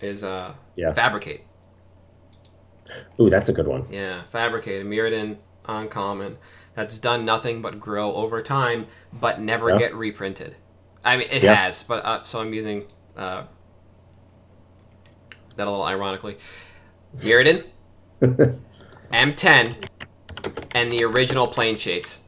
is 0.00 0.24
uh 0.24 0.54
Yeah. 0.74 0.92
fabricate. 0.92 1.44
Ooh, 3.20 3.30
that's 3.30 3.48
a 3.48 3.52
good 3.52 3.66
one. 3.66 3.86
Yeah, 3.90 4.22
fabricate 4.30 4.82
a 4.82 4.84
Mirrodin 4.84 5.36
uncommon 5.66 6.38
that's 6.74 6.98
done 6.98 7.24
nothing 7.24 7.62
but 7.62 7.78
grow 7.78 8.12
over 8.14 8.42
time, 8.42 8.86
but 9.12 9.40
never 9.40 9.70
Yeah. 9.70 9.78
get 9.78 9.94
reprinted. 9.94 10.56
I 11.04 11.16
mean, 11.16 11.28
it 11.30 11.42
Yeah. 11.42 11.54
has, 11.54 11.82
but 11.82 12.04
uh, 12.04 12.22
so 12.22 12.40
I'm 12.40 12.54
using 12.54 12.86
uh, 13.16 13.42
that 15.56 15.66
a 15.66 15.70
little 15.70 15.84
ironically. 15.84 16.38
Mirrodin, 17.18 17.64
M10, 19.12 19.88
and 20.74 20.92
the 20.92 21.04
original 21.04 21.46
Plane 21.46 21.76
Chase. 21.76 22.22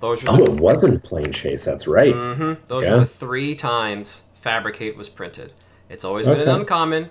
Those 0.00 0.22
were 0.22 0.30
Oh, 0.32 0.44
it 0.44 0.60
wasn't 0.60 1.02
Plane 1.02 1.32
Chase. 1.32 1.64
That's 1.64 1.86
right. 1.86 2.12
hmm 2.12 2.54
Those 2.66 2.84
Yeah. 2.84 2.94
were 2.94 3.00
the 3.00 3.06
three 3.06 3.54
times 3.54 4.24
Fabricate 4.34 4.96
was 4.96 5.08
printed. 5.08 5.52
It's 5.88 6.04
always 6.04 6.26
been 6.26 6.40
an 6.40 6.48
uncommon. 6.48 7.10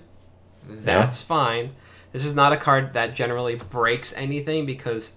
That's 0.68 1.22
fine. 1.22 1.72
This 2.12 2.26
is 2.26 2.36
not 2.36 2.54
a 2.54 2.58
card 2.58 2.94
that 2.94 3.16
generally 3.16 3.56
breaks 3.56 4.14
anything 4.16 4.66
because 4.66 5.14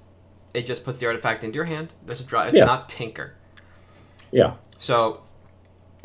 it 0.55 0.64
just 0.66 0.85
puts 0.85 0.99
the 0.99 1.07
artifact 1.07 1.45
into 1.45 1.57
your 1.57 1.66
hand. 1.66 1.92
There's 2.07 2.21
a 2.21 2.25
draw. 2.25 2.45
It's 2.45 2.57
Yeah. 2.57 2.64
not 2.64 2.88
Tinker. 2.88 3.35
Yeah. 4.33 4.55
So, 4.79 5.21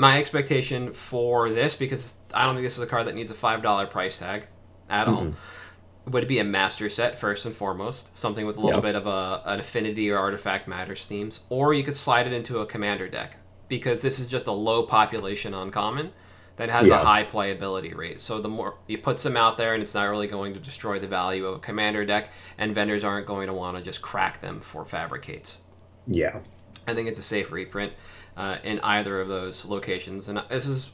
my 0.01 0.17
expectation 0.17 0.91
for 0.91 1.51
this, 1.51 1.75
because 1.75 2.15
I 2.33 2.45
don't 2.45 2.55
think 2.55 2.65
this 2.65 2.73
is 2.73 2.83
a 2.83 2.87
card 2.87 3.05
that 3.05 3.13
needs 3.13 3.29
a 3.29 3.35
five 3.35 3.61
dollar 3.61 3.85
price 3.85 4.17
tag 4.17 4.47
at 4.89 5.07
all, 5.07 5.25
mm-hmm. 5.25 6.11
would 6.11 6.27
be 6.27 6.39
a 6.39 6.43
master 6.43 6.89
set 6.89 7.19
first 7.19 7.45
and 7.45 7.55
foremost, 7.55 8.17
something 8.17 8.47
with 8.47 8.57
a 8.57 8.59
little 8.59 8.79
Yeah. 8.79 8.91
bit 8.91 8.95
of 8.95 9.05
a, 9.05 9.43
an 9.45 9.59
affinity 9.59 10.09
or 10.09 10.17
artifact 10.17 10.67
matters 10.67 11.05
themes, 11.05 11.41
or 11.49 11.73
you 11.75 11.83
could 11.83 11.95
slide 11.95 12.25
it 12.25 12.33
into 12.33 12.59
a 12.59 12.65
commander 12.65 13.07
deck 13.07 13.37
because 13.69 14.01
this 14.01 14.17
is 14.19 14.27
just 14.27 14.47
a 14.47 14.51
low 14.51 14.81
population 14.83 15.53
uncommon 15.53 16.11
that 16.55 16.69
has 16.69 16.87
Yeah. 16.87 16.99
a 16.99 17.05
high 17.05 17.23
playability 17.23 17.95
rate. 17.95 18.19
So 18.19 18.41
the 18.41 18.49
more 18.49 18.77
you 18.87 18.97
put 18.97 19.19
some 19.19 19.37
out 19.37 19.55
there, 19.55 19.75
and 19.75 19.83
it's 19.83 19.93
not 19.93 20.09
really 20.09 20.27
going 20.27 20.55
to 20.55 20.59
destroy 20.59 20.97
the 20.97 21.07
value 21.07 21.45
of 21.45 21.57
a 21.57 21.59
commander 21.59 22.05
deck, 22.05 22.31
and 22.57 22.73
vendors 22.73 23.03
aren't 23.03 23.27
going 23.27 23.47
to 23.47 23.53
want 23.53 23.77
to 23.77 23.83
just 23.83 24.01
crack 24.01 24.41
them 24.41 24.61
for 24.61 24.83
fabricates. 24.83 25.61
Yeah. 26.07 26.39
I 26.87 26.95
think 26.95 27.07
it's 27.07 27.19
a 27.19 27.23
safe 27.23 27.51
reprint 27.51 27.93
uh, 28.37 28.57
in 28.63 28.79
either 28.81 29.19
of 29.21 29.27
those 29.27 29.65
locations. 29.65 30.27
And 30.27 30.41
this 30.49 30.67
is, 30.67 30.91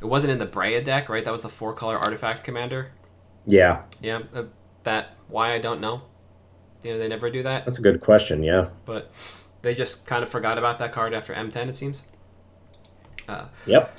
it 0.00 0.04
wasn't 0.06 0.32
in 0.32 0.38
the 0.38 0.46
Breya 0.46 0.84
deck, 0.84 1.08
right? 1.08 1.24
That 1.24 1.32
was 1.32 1.42
the 1.42 1.48
four 1.48 1.72
color 1.72 1.96
artifact 1.96 2.44
commander. 2.44 2.92
Yeah. 3.46 3.82
Yeah, 4.00 4.20
uh, 4.34 4.44
that 4.84 5.16
why 5.28 5.52
I 5.52 5.58
don't 5.58 5.80
know. 5.80 6.02
You 6.82 6.92
know, 6.92 6.98
they 6.98 7.08
never 7.08 7.30
do 7.30 7.44
that, 7.44 7.64
That's 7.64 7.78
a 7.78 7.82
good 7.82 8.00
question. 8.00 8.42
Yeah. 8.42 8.68
but 8.86 9.12
they 9.62 9.74
just 9.74 10.04
kind 10.04 10.24
of 10.24 10.28
forgot 10.28 10.58
about 10.58 10.78
that 10.80 10.90
card 10.92 11.14
after 11.14 11.32
M10. 11.32 11.68
It 11.68 11.76
seems. 11.76 12.02
Uh, 13.28 13.44
Yep. 13.66 13.96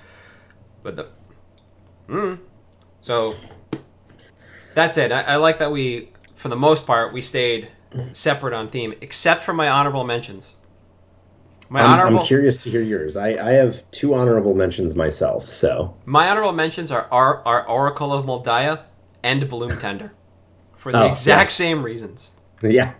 but 0.83 0.95
the, 0.97 1.07
mm. 2.09 2.37
so 2.99 3.35
that's 4.75 4.97
it. 4.97 5.13
I, 5.13 5.21
I 5.21 5.35
like 5.37 5.59
that 5.59 5.71
we, 5.71 6.09
for 6.35 6.49
the 6.49 6.57
most 6.57 6.85
part, 6.85 7.13
we 7.13 7.21
stayed 7.21 7.69
separate 8.11 8.53
on 8.53 8.67
theme, 8.67 8.93
except 8.99 9.41
for 9.43 9.53
my 9.53 9.69
honorable 9.69 10.03
mentions. 10.03 10.55
My 11.73 11.81
I'm, 11.81 11.89
honorable. 11.89 12.19
I'm 12.19 12.25
curious 12.25 12.61
to 12.63 12.69
hear 12.69 12.83
yours. 12.83 13.17
I, 13.17 13.29
I 13.29 13.53
have 13.53 13.89
two 13.89 14.13
honorable 14.13 14.53
mentions 14.53 14.93
myself. 14.93 15.49
So 15.49 15.97
My 16.05 16.29
honorable 16.29 16.51
mentions 16.53 16.91
are, 16.91 17.07
are 17.11 17.67
Oracle 17.67 18.13
of 18.13 18.25
Mul 18.27 18.43
Daya 18.43 18.81
and 19.23 19.49
Bloom 19.49 19.79
Tender 19.79 20.13
for 20.77 20.91
the 20.91 20.99
Oh, 20.99 21.07
exact 21.07 21.49
yeah. 21.49 21.55
same 21.55 21.81
reasons. 21.81 22.29
yeah, 22.61 22.93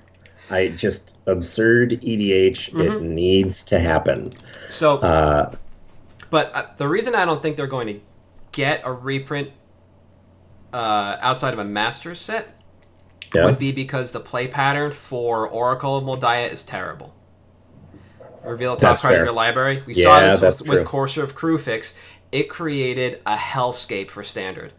I 0.49 0.69
just 0.69 1.19
absurd 1.27 1.91
EDH. 2.01 2.69
It 2.69 2.73
Mm-hmm. 2.73 3.13
needs 3.13 3.63
to 3.65 3.79
happen. 3.79 4.29
So, 4.67 4.97
Uh, 4.97 5.55
but 6.31 6.51
uh, 6.55 6.65
the 6.77 6.87
reason 6.87 7.13
I 7.13 7.25
don't 7.25 7.43
think 7.43 7.57
they're 7.57 7.67
going 7.67 7.87
to 7.87 7.99
get 8.53 8.81
a 8.83 8.91
reprint 8.91 9.51
uh, 10.73 11.17
outside 11.21 11.53
of 11.53 11.59
a 11.59 11.63
master 11.65 12.15
set 12.15 12.59
yeah. 13.35 13.45
would 13.45 13.59
be 13.59 13.71
because 13.71 14.13
the 14.13 14.19
play 14.19 14.47
pattern 14.47 14.91
for 14.91 15.47
Oracle 15.47 15.95
of 15.97 16.03
Mul 16.05 16.17
Daya 16.17 16.51
is 16.51 16.63
terrible. 16.63 17.13
Reveal 18.43 18.73
a 18.73 18.75
top 18.75 18.81
That's 18.81 19.01
card 19.01 19.13
fair. 19.13 19.21
of 19.21 19.27
your 19.27 19.33
library. 19.35 19.83
We 19.85 19.93
saw 19.93 20.19
Yeah, 20.19 20.27
this 20.31 20.39
that's 20.39 20.61
with, 20.61 20.69
with 20.69 20.79
true. 20.79 20.85
Courser 20.87 21.23
of 21.23 21.35
Kruphix. 21.35 21.93
It 22.31 22.49
created 22.49 23.21
a 23.25 23.35
hellscape 23.35 24.09
for 24.09 24.23
standard 24.23 24.73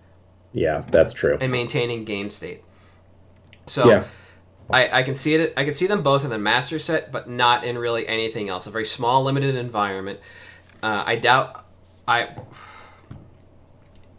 yeah, 0.52 0.84
that's 0.90 1.12
true. 1.12 1.36
and 1.40 1.50
maintaining 1.50 2.04
game 2.04 2.30
state. 2.30 2.62
So 3.66 3.88
Yeah. 3.88 4.04
I, 4.70 5.00
I 5.00 5.02
can 5.02 5.14
see 5.14 5.34
it. 5.34 5.52
I 5.56 5.64
can 5.64 5.74
see 5.74 5.86
them 5.86 6.02
both 6.02 6.24
in 6.24 6.30
the 6.30 6.38
master 6.38 6.78
set, 6.78 7.12
but 7.12 7.28
not 7.28 7.64
in 7.64 7.76
really 7.76 8.08
anything 8.08 8.48
else. 8.48 8.66
A 8.66 8.70
very 8.70 8.86
small, 8.86 9.22
limited 9.22 9.56
environment. 9.56 10.20
Uh, 10.82 11.02
I 11.06 11.16
doubt. 11.16 11.66
I 12.08 12.34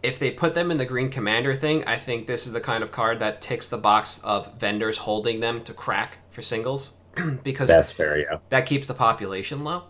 if 0.02 0.18
they 0.20 0.30
put 0.30 0.54
them 0.54 0.70
in 0.70 0.76
the 0.78 0.84
green 0.84 1.10
commander 1.10 1.52
thing, 1.52 1.82
I 1.84 1.96
think 1.96 2.26
this 2.28 2.46
is 2.46 2.52
the 2.52 2.60
kind 2.60 2.84
of 2.84 2.92
card 2.92 3.18
that 3.18 3.42
ticks 3.42 3.68
the 3.68 3.78
box 3.78 4.20
of 4.22 4.54
vendors 4.58 4.98
holding 4.98 5.40
them 5.40 5.64
to 5.64 5.72
crack 5.72 6.18
for 6.30 6.42
singles, 6.42 6.92
because 7.42 7.68
That's 7.68 7.90
fair. 7.92 8.18
Yeah. 8.18 8.38
that 8.50 8.66
keeps 8.66 8.86
the 8.88 8.94
population 8.94 9.64
low. 9.64 9.84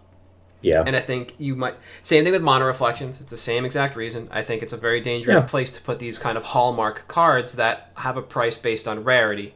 Yeah. 0.62 0.82
And 0.86 0.96
I 0.96 0.98
think 1.00 1.34
you 1.38 1.54
might 1.54 1.74
same 2.02 2.24
thing 2.24 2.32
with 2.32 2.42
mana 2.42 2.64
reflections. 2.64 3.20
It's 3.20 3.30
the 3.30 3.36
same 3.36 3.64
exact 3.64 3.94
reason. 3.94 4.28
I 4.32 4.42
think 4.42 4.62
it's 4.62 4.72
a 4.72 4.76
very 4.76 5.00
dangerous 5.00 5.34
Yeah. 5.36 5.42
place 5.46 5.70
to 5.72 5.82
put 5.82 5.98
these 5.98 6.18
kind 6.18 6.36
of 6.38 6.44
hallmark 6.44 7.06
cards 7.08 7.54
that 7.56 7.90
have 7.94 8.16
a 8.16 8.22
price 8.22 8.56
based 8.58 8.88
on 8.88 9.04
rarity, 9.04 9.54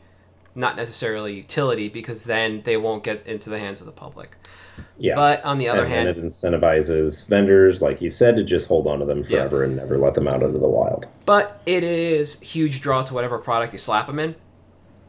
not 0.54 0.76
necessarily 0.76 1.34
utility, 1.34 1.88
because 1.88 2.24
then 2.24 2.62
they 2.64 2.76
won't 2.76 3.02
get 3.02 3.26
into 3.26 3.48
the 3.50 3.58
hands 3.58 3.80
of 3.80 3.86
the 3.86 3.92
public. 3.92 4.36
Yeah. 4.98 5.14
But 5.14 5.44
on 5.44 5.58
the 5.58 5.68
other 5.68 5.82
and 5.84 5.90
hand, 5.92 6.08
it 6.10 6.22
incentivizes 6.22 7.26
vendors, 7.26 7.82
like 7.82 8.00
you 8.00 8.10
said, 8.10 8.36
to 8.36 8.44
just 8.44 8.66
hold 8.68 8.86
on 8.86 8.98
to 9.00 9.04
them 9.06 9.18
Yeah. 9.28 9.38
forever 9.40 9.64
and 9.64 9.76
never 9.76 9.98
let 9.98 10.14
them 10.14 10.28
out 10.28 10.42
into 10.42 10.58
the 10.58 10.68
wild. 10.68 11.06
but 11.26 11.60
it 11.66 11.82
is 11.84 12.38
huge 12.40 12.80
draw 12.80 13.02
to 13.04 13.14
whatever 13.14 13.38
product 13.38 13.72
you 13.72 13.78
slap 13.78 14.06
them 14.06 14.18
in. 14.18 14.34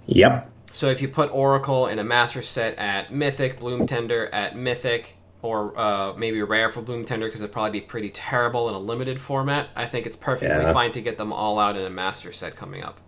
Yep. 0.08 0.50
So 0.74 0.88
if 0.88 1.02
you 1.02 1.08
put 1.08 1.32
Oracle 1.34 1.88
in 1.88 2.00
a 2.00 2.04
master 2.04 2.42
set 2.42 2.78
at 2.78 3.14
Mythic, 3.14 3.60
Bloom 3.60 3.86
Tender 3.86 4.28
at 4.34 4.56
Mythic, 4.56 5.18
or 5.42 5.78
uh, 5.78 6.14
maybe 6.14 6.42
rare 6.44 6.70
for 6.70 6.82
Bloom 6.82 7.04
Tender 7.04 7.28
because 7.28 7.42
it'd 7.42 7.52
probably 7.52 7.80
be 7.80 7.86
pretty 7.86 8.10
terrible 8.10 8.70
in 8.70 8.76
a 8.76 8.80
limited 8.80 9.20
format, 9.20 9.70
I 9.76 9.86
think 9.86 10.06
it's 10.06 10.16
perfectly 10.16 10.64
Yeah. 10.64 10.72
fine 10.74 10.92
to 10.94 11.02
get 11.02 11.18
them 11.18 11.34
all 11.34 11.60
out 11.60 11.76
in 11.76 11.84
a 11.84 11.90
master 11.90 12.32
set 12.32 12.56
coming 12.56 12.84
up. 12.84 13.00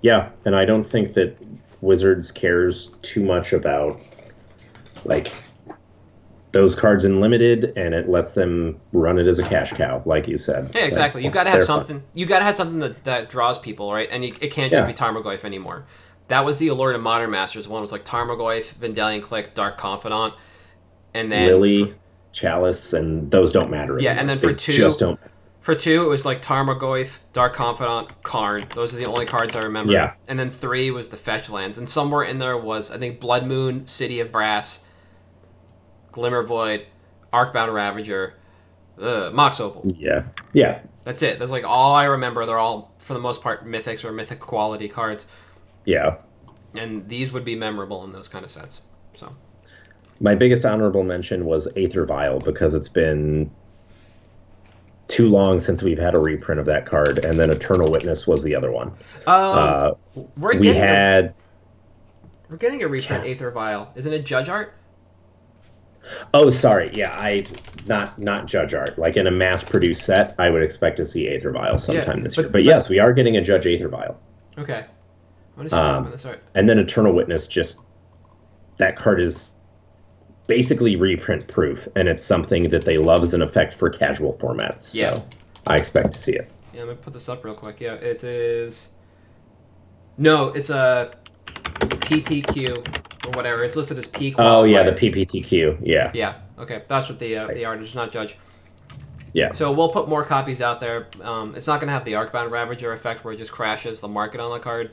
Yeah, 0.00 0.30
and 0.44 0.56
I 0.56 0.64
don't 0.64 0.82
think 0.84 1.12
that 1.14 1.36
Wizards 1.80 2.30
cares 2.30 2.92
too 3.02 3.22
much 3.24 3.52
about 3.52 4.00
like 5.04 5.32
those 6.52 6.74
cards 6.74 7.04
in 7.04 7.20
limited, 7.20 7.72
and 7.76 7.94
it 7.94 8.08
lets 8.10 8.32
them 8.32 8.78
run 8.92 9.18
it 9.18 9.26
as 9.26 9.38
a 9.38 9.42
cash 9.48 9.72
cow, 9.72 10.02
like 10.04 10.28
you 10.28 10.36
said. 10.36 10.70
Yeah, 10.74 10.82
Like, 10.82 10.88
exactly. 10.88 11.24
You 11.24 11.30
got 11.30 11.44
to 11.44 11.50
have 11.50 11.64
something. 11.64 12.02
You 12.14 12.26
got 12.26 12.40
to 12.40 12.44
have 12.44 12.54
something 12.54 12.78
that, 12.80 13.04
that 13.04 13.30
draws 13.30 13.58
people, 13.58 13.90
right? 13.92 14.06
And 14.10 14.22
you, 14.24 14.34
it 14.40 14.48
can't 14.50 14.70
just 14.70 14.82
Yeah. 14.82 14.86
be 14.86 14.92
Tarmogoyf 14.92 15.44
anymore. 15.44 15.86
That 16.32 16.46
was 16.46 16.56
the 16.56 16.68
allure 16.68 16.92
to 16.92 16.98
Modern 16.98 17.30
Masters. 17.30 17.68
One 17.68 17.82
was 17.82 17.92
like 17.92 18.06
Tarmogoyf, 18.06 18.72
Vendilion 18.76 19.20
Clique, 19.20 19.52
Dark 19.52 19.76
Confidant, 19.76 20.32
and 21.12 21.30
then 21.30 21.48
Lily, 21.48 21.90
for, 21.90 21.96
Chalice, 22.32 22.94
and 22.94 23.30
those 23.30 23.52
don't 23.52 23.70
matter. 23.70 23.98
Yeah, 24.00 24.12
anymore. 24.12 24.20
and 24.20 24.28
then 24.30 24.38
for 24.38 24.46
They 24.46 24.54
two- 24.54 24.72
just 24.72 24.98
don't. 25.00 25.20
for 25.60 25.74
two 25.74 26.04
it 26.04 26.08
was 26.08 26.24
like 26.24 26.40
Tarmogoyf, 26.40 27.18
Dark 27.34 27.52
Confidant, 27.52 28.22
Karn. 28.22 28.64
Those 28.74 28.94
are 28.94 28.96
the 28.96 29.04
only 29.04 29.26
cards 29.26 29.54
I 29.54 29.60
remember. 29.64 29.92
Yeah. 29.92 30.14
And 30.26 30.38
then 30.38 30.48
three 30.48 30.90
was 30.90 31.10
the 31.10 31.18
fetch 31.18 31.50
lands, 31.50 31.76
and 31.76 31.86
somewhere 31.86 32.22
in 32.22 32.38
there 32.38 32.56
was 32.56 32.90
I 32.90 32.96
think 32.96 33.20
Blood 33.20 33.44
Moon, 33.46 33.84
City 33.86 34.20
of 34.20 34.32
Brass, 34.32 34.82
Glimmer 36.12 36.42
Void, 36.44 36.86
Arcbound 37.30 37.74
Ravager, 37.74 38.36
uh, 38.98 39.28
Mox 39.34 39.60
Opal. 39.60 39.82
Yeah, 39.98 40.22
yeah, 40.54 40.80
That's 41.02 41.20
it. 41.22 41.38
That's 41.38 41.52
like 41.52 41.64
all 41.64 41.94
I 41.94 42.04
remember. 42.04 42.46
They're 42.46 42.56
all 42.58 42.94
for 42.96 43.12
the 43.12 43.20
most 43.20 43.42
part 43.42 43.66
mythics 43.66 44.02
or 44.02 44.12
mythic 44.12 44.40
quality 44.40 44.88
cards. 44.88 45.26
Yeah. 45.84 46.16
and 46.74 47.04
these 47.06 47.32
would 47.32 47.44
be 47.44 47.54
memorable 47.54 48.04
in 48.04 48.12
those 48.12 48.28
kind 48.28 48.44
of 48.44 48.50
sets. 48.50 48.80
So 49.14 49.32
My 50.20 50.34
biggest 50.34 50.64
honorable 50.64 51.02
mention 51.04 51.44
was 51.44 51.68
Aether 51.76 52.06
Vial 52.06 52.38
because 52.40 52.74
it's 52.74 52.88
been 52.88 53.50
too 55.08 55.28
long 55.28 55.60
since 55.60 55.82
we've 55.82 55.98
had 55.98 56.14
a 56.14 56.18
reprint 56.18 56.58
of 56.60 56.66
that 56.66 56.86
card, 56.86 57.24
and 57.24 57.38
then 57.38 57.50
Eternal 57.50 57.90
Witness 57.90 58.26
was 58.26 58.42
the 58.42 58.54
other 58.54 58.70
one. 58.72 58.88
um, 59.26 59.58
Uh, 59.58 59.90
we're 60.38 60.54
we 60.56 60.62
getting 60.62 60.82
a, 60.82 60.86
had 60.86 61.34
we're 62.50 62.56
getting 62.56 62.82
a 62.82 62.88
reprint 62.88 63.24
Aether 63.26 63.50
Vial. 63.50 63.90
Isn't 63.94 64.12
it 64.12 64.24
Judge 64.24 64.48
Art? 64.48 64.74
Oh, 66.34 66.50
sorry. 66.50 66.90
Yeah, 66.94 67.12
I 67.12 67.44
not 67.86 68.18
not 68.18 68.46
judge 68.46 68.74
art. 68.74 68.98
Like 68.98 69.16
in 69.16 69.26
a 69.28 69.30
mass-produced 69.30 70.02
set, 70.04 70.34
I 70.38 70.50
would 70.50 70.62
expect 70.62 70.96
to 70.96 71.04
see 71.06 71.28
Aether 71.28 71.50
Vial 71.52 71.78
sometime 71.78 72.18
Yeah, 72.18 72.24
this 72.24 72.36
but- 72.36 72.42
year. 72.42 72.48
But, 72.48 72.52
but- 72.54 72.64
yes, 72.64 72.88
we 72.88 72.98
are 72.98 73.12
getting 73.12 73.36
a 73.36 73.40
Judge 73.42 73.66
Aether 73.66 73.88
Vial, 73.88 74.18
Okay. 74.58 74.84
Um, 75.58 76.10
this 76.10 76.24
art? 76.24 76.42
and 76.54 76.68
then 76.68 76.78
Eternal 76.78 77.12
Witness. 77.12 77.46
Just 77.46 77.80
that 78.78 78.96
card 78.96 79.20
is 79.20 79.54
basically 80.46 80.96
reprint 80.96 81.46
proof, 81.48 81.86
and 81.96 82.08
it's 82.08 82.24
something 82.24 82.70
that 82.70 82.84
they 82.84 82.96
love 82.96 83.22
as 83.22 83.34
an 83.34 83.42
effect 83.42 83.74
for 83.74 83.90
casual 83.90 84.34
formats. 84.38 84.94
Yeah. 84.94 85.14
So 85.14 85.24
I 85.66 85.76
expect 85.76 86.12
to 86.12 86.18
see 86.18 86.32
it. 86.32 86.50
Yeah, 86.72 86.82
I'm 86.82 86.86
gonna 86.88 86.98
put 86.98 87.12
this 87.12 87.28
up 87.28 87.44
real 87.44 87.54
quick. 87.54 87.80
Yeah, 87.80 87.94
it 87.94 88.24
is. 88.24 88.88
No, 90.18 90.48
it's 90.48 90.70
a 90.70 91.12
PTQ 91.80 93.26
or 93.26 93.30
whatever. 93.32 93.64
It's 93.64 93.76
listed 93.76 93.98
as 93.98 94.08
P. 94.08 94.34
Oh 94.38 94.64
yeah, 94.64 94.82
the. 94.82 94.92
PPTQ. 94.92 95.78
Yeah, 95.82 96.10
Yeah. 96.14 96.34
Okay, 96.58 96.82
that's 96.86 97.08
what 97.08 97.18
the 97.18 97.36
uh, 97.36 97.46
the 97.48 97.64
art 97.64 97.80
is, 97.80 97.94
not 97.94 98.12
Judge. 98.12 98.36
yeah, 99.32 99.52
So 99.52 99.72
we'll 99.72 99.88
put 99.88 100.08
more 100.08 100.24
copies 100.24 100.60
out 100.60 100.80
there. 100.80 101.08
Um, 101.22 101.54
it's 101.56 101.66
not 101.66 101.80
gonna 101.80 101.92
have 101.92 102.04
the 102.04 102.12
Arcbound 102.12 102.50
Ravager 102.50 102.92
effect 102.92 103.24
where 103.24 103.34
it 103.34 103.38
just 103.38 103.52
crashes 103.52 104.00
the 104.00 104.08
market 104.08 104.40
on 104.40 104.52
the 104.52 104.60
card. 104.60 104.92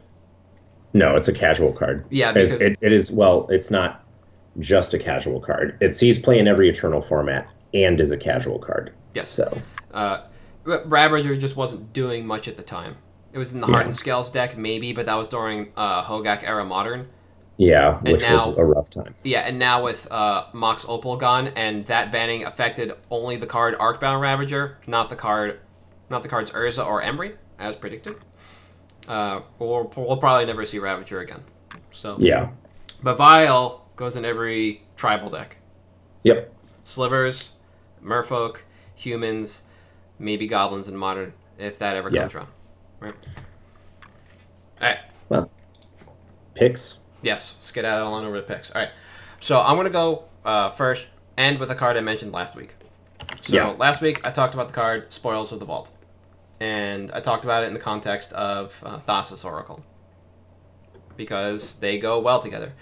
No, 0.93 1.15
it's 1.15 1.27
a 1.27 1.33
casual 1.33 1.71
card. 1.73 2.05
Yeah, 2.09 2.31
because 2.31 2.59
it, 2.61 2.77
it 2.81 2.91
is. 2.91 3.11
Well, 3.11 3.47
it's 3.49 3.69
not 3.69 4.03
just 4.59 4.93
a 4.93 4.99
casual 4.99 5.39
card. 5.39 5.77
It 5.81 5.95
sees 5.95 6.17
play 6.19 6.39
in 6.39 6.47
every 6.47 6.69
Eternal 6.69 7.01
format 7.01 7.49
and 7.73 7.99
is 8.01 8.11
a 8.11 8.17
casual 8.17 8.57
card. 8.59 8.91
yes, 9.13 9.29
So 9.29 9.61
uh, 9.93 10.21
Ravager 10.65 11.35
just 11.37 11.55
wasn't 11.55 11.93
doing 11.93 12.25
much 12.25 12.47
at 12.47 12.57
the 12.57 12.63
time. 12.63 12.95
It 13.31 13.37
was 13.37 13.53
in 13.53 13.59
the 13.59 13.67
Yeah. 13.67 13.73
Hardened 13.73 13.95
Scales 13.95 14.31
deck, 14.31 14.57
maybe, 14.57 14.91
but 14.91 15.05
that 15.05 15.13
was 15.15 15.29
during 15.29 15.71
uh, 15.77 16.03
Hogaak 16.03 16.43
era 16.43 16.65
Modern. 16.65 17.07
yeah, 17.57 17.99
And 18.03 18.13
which 18.13 18.21
now- 18.21 18.47
was 18.47 18.55
a 18.55 18.65
rough 18.65 18.89
time. 18.89 19.13
Yeah, 19.23 19.41
and 19.41 19.59
now 19.59 19.83
with 19.83 20.07
uh, 20.11 20.45
Mox 20.53 20.83
Opal 20.89 21.15
gone, 21.17 21.49
and 21.49 21.85
that 21.85 22.11
banning 22.11 22.45
affected 22.45 22.93
only 23.11 23.35
the 23.37 23.45
card 23.45 23.77
Arcbound 23.77 24.19
Ravager, 24.21 24.79
not 24.87 25.09
the 25.09 25.15
card, 25.15 25.59
not 26.09 26.23
the 26.23 26.27
cards 26.29 26.49
Urza 26.51 26.83
or 26.85 27.03
Emry, 27.03 27.35
as 27.59 27.75
predicted. 27.75 28.15
Uh, 29.09 29.41
we'll, 29.57 29.91
we'll 29.95 30.17
probably 30.17 30.45
never 30.45 30.63
see 30.65 30.79
Ravager 30.79 31.19
again. 31.19 31.43
So, 31.91 32.15
Yeah. 32.19 32.49
but 33.01 33.17
Vial 33.17 33.85
goes 33.95 34.15
in 34.15 34.23
every 34.23 34.83
tribal 34.95 35.29
deck. 35.29 35.57
Yep. 36.23 36.53
Slivers, 36.83 37.51
Merfolk, 38.03 38.59
humans, 38.95 39.63
maybe 40.19 40.47
goblins 40.47 40.87
in 40.87 40.95
modern, 40.95 41.33
if 41.57 41.79
that 41.79 41.95
ever 41.95 42.09
Yeah. 42.09 42.21
comes 42.21 42.35
around. 42.35 42.47
Right. 42.99 43.13
All 44.81 44.87
right. 44.87 44.97
Well, 45.29 45.49
picks. 46.53 46.99
Yes, 47.21 47.57
skedaddle 47.59 48.13
on 48.13 48.25
over 48.25 48.35
to 48.37 48.41
picks. 48.43 48.71
All 48.71 48.81
right. 48.81 48.91
So 49.39 49.59
I'm 49.59 49.75
going 49.75 49.87
to 49.87 49.91
go 49.93 50.25
uh, 50.45 50.69
first, 50.71 51.09
end 51.37 51.59
with 51.59 51.69
a 51.71 51.75
card 51.75 51.97
I 51.97 52.01
mentioned 52.01 52.31
last 52.31 52.55
week. 52.55 52.75
So 53.41 53.55
Yeah. 53.55 53.67
last 53.77 54.01
week 54.01 54.25
I 54.25 54.31
talked 54.31 54.53
about 54.53 54.67
the 54.67 54.73
card 54.73 55.11
Spoils 55.11 55.51
of 55.51 55.59
the 55.59 55.65
Vault, 55.65 55.89
and 56.59 57.11
I 57.11 57.19
talked 57.21 57.43
about 57.45 57.63
it 57.63 57.67
in 57.67 57.73
the 57.73 57.79
context 57.79 58.33
of 58.33 58.81
uh, 58.85 58.99
Thassa's 59.07 59.45
Oracle 59.45 59.83
because 61.17 61.75
they 61.75 61.99
go 61.99 62.19
well 62.19 62.39
together. 62.39 62.73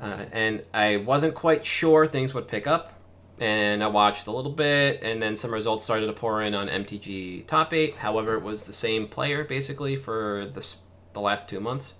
Uh, 0.00 0.24
and 0.32 0.62
I 0.74 0.98
wasn't 0.98 1.34
quite 1.34 1.64
sure 1.64 2.06
things 2.06 2.34
would 2.34 2.48
pick 2.48 2.66
up, 2.66 2.92
and 3.40 3.82
I 3.82 3.86
watched 3.86 4.26
a 4.26 4.30
little 4.30 4.52
bit, 4.52 5.00
and 5.02 5.22
then 5.22 5.36
some 5.36 5.52
results 5.52 5.84
started 5.84 6.06
to 6.06 6.12
pour 6.12 6.42
in 6.42 6.54
on 6.54 6.68
MTG 6.68 7.46
Top 7.46 7.72
Eight. 7.72 7.96
However, 7.96 8.34
it 8.34 8.42
was 8.42 8.64
the 8.64 8.72
same 8.72 9.08
player 9.08 9.44
basically 9.44 9.96
for 9.96 10.46
this 10.52 10.76
the 11.14 11.20
last 11.20 11.48
two 11.48 11.60
months, 11.60 11.94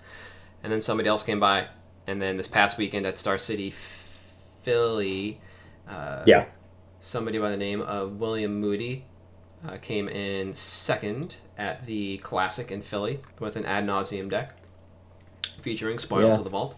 and 0.61 0.71
then 0.71 0.79
somebody 0.81 1.09
else 1.09 1.23
came 1.23 1.39
by, 1.39 1.67
and 2.05 2.21
then 2.21 2.35
this 2.35 2.47
past 2.47 2.77
weekend 2.77 3.05
at 3.07 3.17
Star 3.17 3.37
City, 3.39 3.71
Philly. 4.61 5.41
Uh, 5.89 6.23
Yeah. 6.27 6.45
somebody 6.99 7.39
by 7.39 7.49
the 7.49 7.57
name 7.57 7.81
of 7.81 8.19
William 8.19 8.59
Moody 8.59 9.05
uh, 9.67 9.77
came 9.77 10.07
in 10.07 10.53
second 10.55 11.35
at 11.57 11.85
the 11.85 12.17
Classic 12.19 12.71
in 12.71 12.81
Philly 12.81 13.19
with 13.39 13.55
an 13.55 13.65
ad 13.65 13.85
nauseam 13.85 14.29
deck 14.29 14.53
featuring 15.61 15.99
Spoils 15.99 16.27
Yeah. 16.29 16.37
of 16.37 16.43
the 16.43 16.49
Vault. 16.49 16.75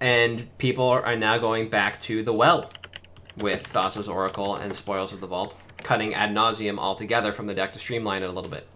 And 0.00 0.56
people 0.58 0.84
are, 0.86 1.02
are 1.04 1.16
now 1.16 1.38
going 1.38 1.68
back 1.68 2.00
to 2.02 2.22
the 2.22 2.32
well 2.32 2.70
with 3.36 3.66
Thassa's 3.66 4.08
Oracle 4.08 4.56
and 4.56 4.72
Spoils 4.74 5.12
of 5.12 5.20
the 5.20 5.26
Vault, 5.26 5.54
cutting 5.82 6.14
ad 6.14 6.32
nauseam 6.32 6.78
altogether 6.78 7.32
from 7.32 7.46
the 7.46 7.54
deck 7.54 7.72
to 7.74 7.78
streamline 7.78 8.22
it 8.22 8.26
a 8.28 8.32
little 8.32 8.50
bit. 8.50 8.66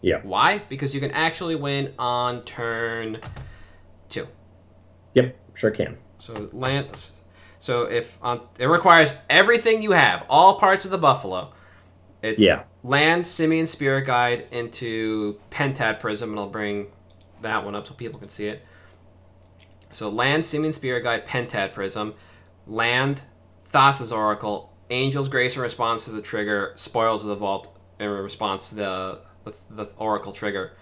Yeah. 0.00 0.20
Why? 0.22 0.58
Because 0.68 0.94
you 0.94 1.00
can 1.00 1.10
actually 1.12 1.54
win 1.54 1.92
on 1.98 2.42
turn 2.42 3.20
two. 4.08 4.26
Yep. 5.14 5.36
Sure 5.54 5.70
can. 5.70 5.96
So 6.18 6.48
land. 6.52 7.10
So 7.58 7.82
if 7.84 8.18
on, 8.22 8.40
it 8.58 8.66
requires 8.66 9.14
everything 9.30 9.82
you 9.82 9.92
have, 9.92 10.24
all 10.28 10.58
parts 10.58 10.84
of 10.84 10.90
the 10.90 10.98
buffalo. 10.98 11.52
It's 12.22 12.40
Yeah. 12.40 12.62
land, 12.84 13.26
Simian 13.26 13.66
Spirit 13.66 14.06
Guide 14.06 14.46
into 14.50 15.38
Pentad 15.50 16.00
Prism, 16.00 16.30
and 16.30 16.38
I'll 16.38 16.48
bring 16.48 16.86
that 17.42 17.64
one 17.64 17.74
up 17.74 17.86
so 17.86 17.94
people 17.94 18.18
can 18.20 18.28
see 18.28 18.46
it. 18.46 18.64
So 19.90 20.08
land, 20.08 20.46
Simian 20.46 20.72
Spirit 20.72 21.02
Guide, 21.02 21.26
Pentad 21.26 21.72
Prism, 21.72 22.14
land, 22.66 23.22
Thassa's 23.66 24.12
Oracle, 24.12 24.72
Angel's 24.90 25.28
Grace 25.28 25.56
in 25.56 25.62
response 25.62 26.04
to 26.04 26.10
the 26.12 26.22
trigger, 26.22 26.72
Spoils 26.76 27.22
of 27.22 27.28
the 27.28 27.36
Vault 27.36 27.76
in 27.98 28.08
response 28.08 28.70
to 28.70 28.74
the, 28.76 29.18
the, 29.44 29.56
the 29.70 29.84
Oracle 29.98 30.32
trigger. 30.32 30.72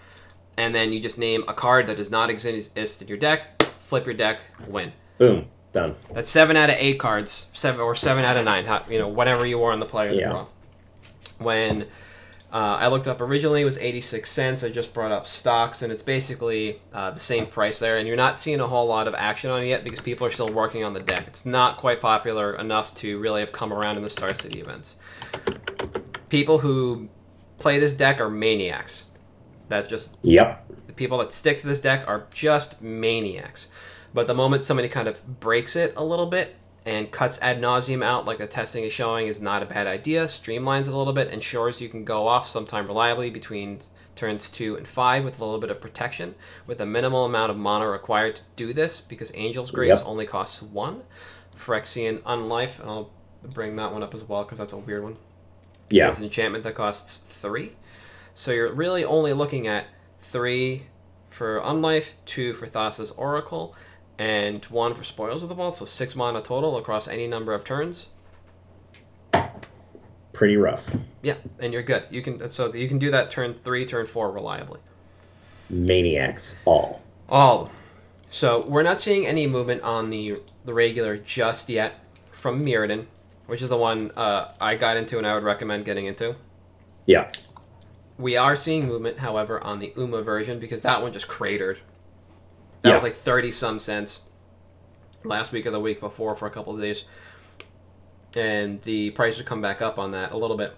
And 0.57 0.75
then 0.75 0.91
you 0.93 0.99
just 0.99 1.17
name 1.17 1.43
a 1.47 1.53
card 1.53 1.87
that 1.87 1.97
does 1.97 2.11
not 2.11 2.29
exist 2.29 3.01
in 3.01 3.07
your 3.07 3.17
deck, 3.17 3.61
flip 3.79 4.05
your 4.05 4.13
deck, 4.13 4.41
win. 4.67 4.91
Boom. 5.17 5.47
Done. 5.71 5.95
That's 6.13 6.29
seven 6.29 6.57
out 6.57 6.69
of 6.69 6.75
eight 6.77 6.99
cards, 6.99 7.47
seven 7.53 7.79
or 7.79 7.95
seven 7.95 8.25
out 8.25 8.35
of 8.35 8.43
nine. 8.43 8.65
You 8.89 8.99
know, 8.99 9.07
whatever 9.07 9.45
you 9.45 9.57
were 9.57 9.71
on 9.71 9.79
the 9.79 9.85
player 9.85 10.11
Yeah. 10.11 10.29
draw. 10.29 10.45
When 11.41 11.83
uh, 12.53 12.77
I 12.79 12.87
looked 12.87 13.07
up 13.07 13.21
originally, 13.21 13.61
it 13.61 13.65
was 13.65 13.77
eighty 13.77 14.01
six 14.01 14.29
cents. 14.29 14.63
I 14.63 14.69
just 14.69 14.93
brought 14.93 15.11
up 15.11 15.25
stocks, 15.25 15.81
and 15.81 15.91
it's 15.91 16.03
basically 16.03 16.81
uh, 16.93 17.11
the 17.11 17.19
same 17.19 17.45
price 17.47 17.79
there. 17.79 17.97
And 17.97 18.07
you're 18.07 18.17
not 18.17 18.37
seeing 18.37 18.59
a 18.59 18.67
whole 18.67 18.87
lot 18.87 19.07
of 19.07 19.15
action 19.15 19.49
on 19.49 19.61
it 19.63 19.67
yet 19.67 19.83
because 19.83 19.99
people 20.01 20.27
are 20.27 20.31
still 20.31 20.51
working 20.51 20.83
on 20.83 20.93
the 20.93 21.01
deck. 21.01 21.25
It's 21.27 21.45
not 21.45 21.77
quite 21.77 22.01
popular 22.01 22.53
enough 22.55 22.93
to 22.95 23.19
really 23.19 23.39
have 23.39 23.51
come 23.51 23.71
around 23.71 23.97
in 23.97 24.03
the 24.03 24.09
Star 24.09 24.33
City 24.33 24.59
events. 24.59 24.95
People 26.29 26.59
who 26.59 27.09
play 27.57 27.79
this 27.79 27.93
deck 27.93 28.19
are 28.19 28.29
maniacs. 28.29 29.05
That's 29.69 29.87
just 29.87 30.17
Yep. 30.23 30.87
the 30.87 30.93
people 30.93 31.17
that 31.19 31.31
stick 31.31 31.59
to 31.61 31.67
this 31.67 31.79
deck 31.79 32.05
are 32.07 32.25
just 32.33 32.81
maniacs. 32.81 33.67
But 34.13 34.27
the 34.27 34.33
moment 34.33 34.63
somebody 34.63 34.89
kind 34.89 35.07
of 35.07 35.39
breaks 35.39 35.75
it 35.77 35.93
a 35.95 36.03
little 36.03 36.25
bit 36.25 36.55
and 36.85 37.11
cuts 37.11 37.39
ad 37.41 37.61
nauseam 37.61 38.01
out, 38.01 38.25
like 38.25 38.39
the 38.39 38.47
testing 38.47 38.83
is 38.83 38.91
showing, 38.93 39.27
is 39.27 39.39
not 39.39 39.61
a 39.61 39.65
bad 39.65 39.85
idea. 39.87 40.25
Streamlines 40.25 40.87
it 40.87 40.93
a 40.93 40.97
little 40.97 41.13
bit, 41.13 41.29
ensures 41.31 41.79
you 41.79 41.89
can 41.89 42.03
go 42.03 42.27
off 42.27 42.47
sometime 42.47 42.87
reliably 42.87 43.29
between 43.29 43.79
turns 44.15 44.49
two 44.49 44.75
and 44.75 44.87
five 44.87 45.23
with 45.23 45.39
a 45.39 45.45
little 45.45 45.59
bit 45.59 45.69
of 45.69 45.79
protection, 45.79 46.33
with 46.65 46.81
a 46.81 46.85
minimal 46.85 47.25
amount 47.25 47.51
of 47.51 47.57
mana 47.57 47.87
required 47.87 48.35
to 48.37 48.41
do 48.55 48.73
this, 48.73 48.99
because 48.99 49.29
Angel's 49.31 49.69
Grace 49.71 49.97
Yep. 49.99 50.07
only 50.07 50.25
costs 50.25 50.61
one. 50.61 51.03
Phyrexian 51.55 52.19
Unlife, 52.23 52.79
and 52.79 52.89
I'll 52.89 53.11
bring 53.43 53.75
that 53.75 53.91
one 53.93 54.01
up 54.03 54.13
as 54.13 54.23
well 54.23 54.43
because 54.43 54.57
that's 54.57 54.73
a 54.73 54.77
weird 54.77 55.03
one 55.03 55.17
Yeah. 55.89 56.09
is 56.09 56.17
an 56.17 56.23
enchantment 56.25 56.63
that 56.63 56.73
costs 56.75 57.17
three. 57.17 57.73
So 58.33 58.51
you're 58.51 58.71
really 58.73 59.03
only 59.05 59.33
looking 59.33 59.67
at 59.67 59.85
three 60.19 60.87
for 61.29 61.59
Unlife, 61.61 62.15
two 62.25 62.53
for 62.53 62.65
Thassa's 62.67 63.11
Oracle, 63.11 63.75
and 64.21 64.63
one 64.65 64.93
for 64.93 65.03
Spoils 65.03 65.41
of 65.41 65.49
the 65.49 65.55
Vault. 65.55 65.73
So 65.73 65.85
six 65.85 66.15
mana 66.15 66.43
total 66.43 66.77
across 66.77 67.07
any 67.07 67.25
number 67.25 67.53
of 67.53 67.63
turns. 67.63 68.09
Pretty 70.31 70.57
rough. 70.57 70.95
Yeah, 71.23 71.37
and 71.59 71.73
you're 71.73 71.81
good. 71.81 72.03
You 72.11 72.21
can 72.21 72.47
so 72.49 72.71
you 72.71 72.87
can 72.87 72.99
do 72.99 73.09
that 73.09 73.31
turn 73.31 73.55
three, 73.63 73.83
turn 73.83 74.05
four 74.05 74.31
reliably. 74.31 74.79
Maniacs. 75.71 76.55
All. 76.65 77.01
All. 77.29 77.71
So 78.29 78.63
we're 78.67 78.83
not 78.83 79.01
seeing 79.01 79.25
any 79.25 79.47
movement 79.47 79.81
on 79.81 80.11
the 80.11 80.39
the 80.65 80.73
regular 80.73 81.17
just 81.17 81.67
yet 81.67 81.99
from 82.31 82.63
Mirrodin, 82.63 83.07
which 83.47 83.63
is 83.63 83.69
the 83.69 83.77
one 83.77 84.11
uh, 84.15 84.53
I 84.61 84.75
got 84.75 84.97
into 84.97 85.17
and 85.17 85.25
I 85.25 85.33
would 85.33 85.43
recommend 85.43 85.85
getting 85.85 86.05
into. 86.05 86.35
Yeah. 87.07 87.31
We 88.19 88.37
are 88.37 88.55
seeing 88.55 88.87
movement, 88.87 89.17
however, 89.17 89.59
on 89.63 89.79
the 89.79 89.93
Uma 89.97 90.21
version 90.21 90.59
because 90.59 90.83
that 90.83 91.01
one 91.01 91.11
just 91.11 91.27
cratered. 91.27 91.79
That 92.81 92.89
Yeah. 92.89 92.93
was 92.95 93.03
like 93.03 93.13
thirty 93.13 93.51
some 93.51 93.79
cents 93.79 94.21
last 95.23 95.51
week 95.51 95.65
or 95.65 95.71
the 95.71 95.79
week 95.79 95.99
before 95.99 96.35
for 96.35 96.47
a 96.47 96.49
couple 96.51 96.73
of 96.73 96.81
days, 96.81 97.03
and 98.35 98.81
the 98.83 99.11
price 99.11 99.37
would 99.37 99.45
come 99.45 99.61
back 99.61 99.81
up 99.81 99.99
on 99.99 100.11
that 100.11 100.31
a 100.31 100.37
little 100.37 100.57
bit. 100.57 100.73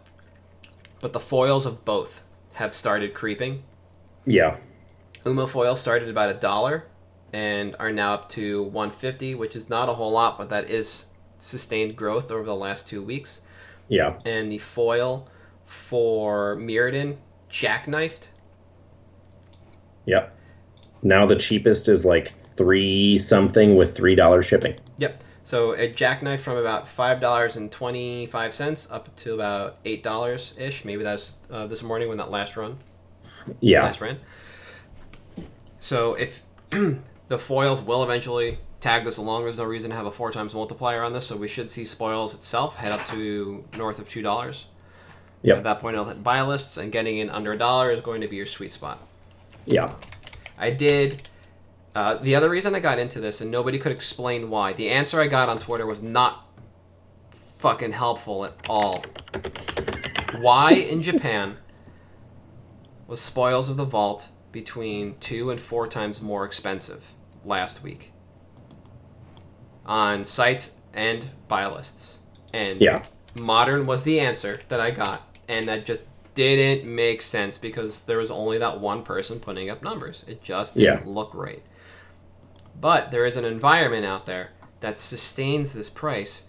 But 1.01 1.13
the 1.13 1.19
foils 1.19 1.65
of 1.65 1.85
both 1.85 2.23
have 2.55 2.73
started 2.73 3.13
creeping. 3.13 3.63
Yeah. 4.25 4.57
Uma 5.25 5.47
foil 5.47 5.75
started 5.75 6.09
about 6.09 6.29
a 6.29 6.33
dollar, 6.33 6.85
and 7.31 7.75
are 7.79 7.91
now 7.91 8.13
up 8.15 8.29
to 8.29 8.63
one 8.63 8.91
fifty, 8.91 9.33
which 9.35 9.55
is 9.55 9.69
not 9.69 9.87
a 9.89 9.93
whole 9.93 10.11
lot, 10.11 10.37
but 10.37 10.49
that 10.49 10.69
is 10.69 11.05
sustained 11.39 11.95
growth 11.95 12.31
over 12.31 12.43
the 12.43 12.55
last 12.55 12.87
two 12.87 13.01
weeks. 13.01 13.39
Yeah. 13.87 14.19
And 14.25 14.51
the 14.51 14.59
foil 14.59 15.27
for 15.65 16.55
Mirrodin 16.57 17.17
jackknifed 17.49 18.27
Yep. 20.05 20.35
Now 21.03 21.25
the 21.25 21.35
cheapest 21.35 21.87
is 21.87 22.05
like 22.05 22.33
three 22.55 23.17
something 23.17 23.75
with 23.75 23.95
three 23.95 24.15
dollars 24.15 24.45
shipping. 24.45 24.75
Yep. 24.97 25.23
So 25.43 25.73
a 25.73 25.89
jackknife 25.89 26.41
from 26.41 26.55
about 26.57 26.87
five 26.87 27.19
dollars 27.19 27.55
and 27.57 27.71
twenty 27.71 28.25
five 28.27 28.53
cents 28.53 28.87
up 28.89 29.13
to 29.17 29.33
about 29.33 29.77
eight 29.85 30.01
dollars 30.03 30.53
ish. 30.57 30.85
Maybe 30.85 31.03
that's 31.03 31.33
uh, 31.51 31.67
this 31.67 31.83
morning 31.83 32.07
when 32.09 32.17
that 32.17 32.31
last 32.31 32.55
run 32.55 32.77
Yeah. 33.59 33.83
last 33.83 33.99
ran. 34.01 34.19
So 35.79 36.13
if 36.13 36.43
the 37.27 37.37
foils 37.37 37.81
will 37.81 38.03
eventually 38.03 38.59
tag 38.79 39.03
this 39.05 39.17
along, 39.17 39.43
there's 39.43 39.57
no 39.57 39.65
reason 39.65 39.89
to 39.89 39.95
have 39.95 40.05
a 40.05 40.11
four 40.11 40.31
times 40.31 40.53
multiplier 40.53 41.03
on 41.03 41.11
this. 41.13 41.27
So 41.27 41.35
we 41.35 41.47
should 41.47 41.69
see 41.69 41.83
spoils 41.85 42.33
itself 42.33 42.75
head 42.77 42.91
up 42.91 43.05
to 43.07 43.63
north 43.77 43.99
of 43.99 44.09
two 44.09 44.21
dollars. 44.21 44.67
Yep. 45.41 45.57
At 45.57 45.63
that 45.65 45.79
point, 45.81 45.95
it'll 45.95 46.05
hit 46.05 46.23
buy 46.23 46.41
lists, 46.41 46.77
and 46.77 46.89
getting 46.89 47.17
in 47.17 47.29
under 47.29 47.51
a 47.51 47.57
dollar 47.57 47.91
is 47.91 47.99
going 47.99 48.21
to 48.21 48.29
be 48.29 48.37
your 48.37 48.45
sweet 48.45 48.71
spot. 48.71 49.05
Yeah. 49.65 49.93
I 50.57 50.69
did. 50.69 51.27
Uh, 51.95 52.15
the 52.15 52.35
other 52.35 52.49
reason 52.49 52.73
I 52.73 52.79
got 52.79 52.97
into 52.99 53.19
this, 53.19 53.41
and 53.41 53.51
nobody 53.51 53.77
could 53.77 53.91
explain 53.91 54.49
why, 54.49 54.73
the 54.73 54.89
answer 54.89 55.21
I 55.21 55.27
got 55.27 55.47
on 55.49 55.59
Twitter 55.59 55.85
was 55.85 56.01
not 56.01 56.47
fucking 57.59 57.91
helpful 57.91 58.45
at 58.45 58.53
all. 58.67 59.05
Why 60.41 60.73
in 60.73 61.01
Japan 61.01 61.57
was 63.07 63.21
Spoils 63.21 63.69
of 63.69 63.77
the 63.77 63.85
Vault 63.85 64.29
between 64.51 65.15
two 65.19 65.51
and 65.51 65.59
four 65.59 65.87
times 65.87 66.21
more 66.21 66.45
expensive 66.45 67.11
last 67.45 67.83
week 67.83 68.11
on 69.85 70.25
sites 70.25 70.73
and 70.93 71.29
buy 71.47 71.67
lists? 71.67 72.19
And 72.51 72.81
Yeah. 72.81 73.03
modern 73.35 73.85
was 73.85 74.03
the 74.03 74.19
answer 74.19 74.61
that 74.69 74.79
I 74.79 74.91
got, 74.91 75.21
and 75.47 75.67
that 75.67 75.85
just 75.85 76.01
didn't 76.35 76.85
make 76.93 77.21
sense 77.21 77.57
because 77.57 78.03
there 78.03 78.17
was 78.17 78.31
only 78.31 78.57
that 78.57 78.79
one 78.79 79.03
person 79.03 79.39
putting 79.39 79.69
up 79.69 79.83
numbers. 79.83 80.23
It 80.27 80.41
just 80.43 80.75
didn't 80.75 81.05
Yeah. 81.05 81.11
look 81.11 81.31
right. 81.33 81.61
But 82.79 83.11
there 83.11 83.25
is 83.25 83.37
an 83.37 83.45
environment 83.45 84.05
out 84.05 84.25
there 84.25 84.51
that 84.79 84.97
sustains 84.97 85.73
this 85.73 85.89
price 85.89 86.41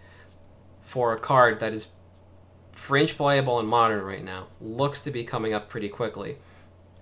for 0.80 1.12
a 1.12 1.18
card 1.18 1.60
that 1.60 1.72
is 1.72 1.88
fringe 2.72 3.16
playable 3.16 3.60
in 3.60 3.66
modern 3.66 4.02
right 4.04 4.24
now, 4.24 4.46
looks 4.60 5.00
to 5.02 5.10
be 5.10 5.24
coming 5.24 5.52
up 5.54 5.68
pretty 5.68 5.88
quickly, 5.88 6.38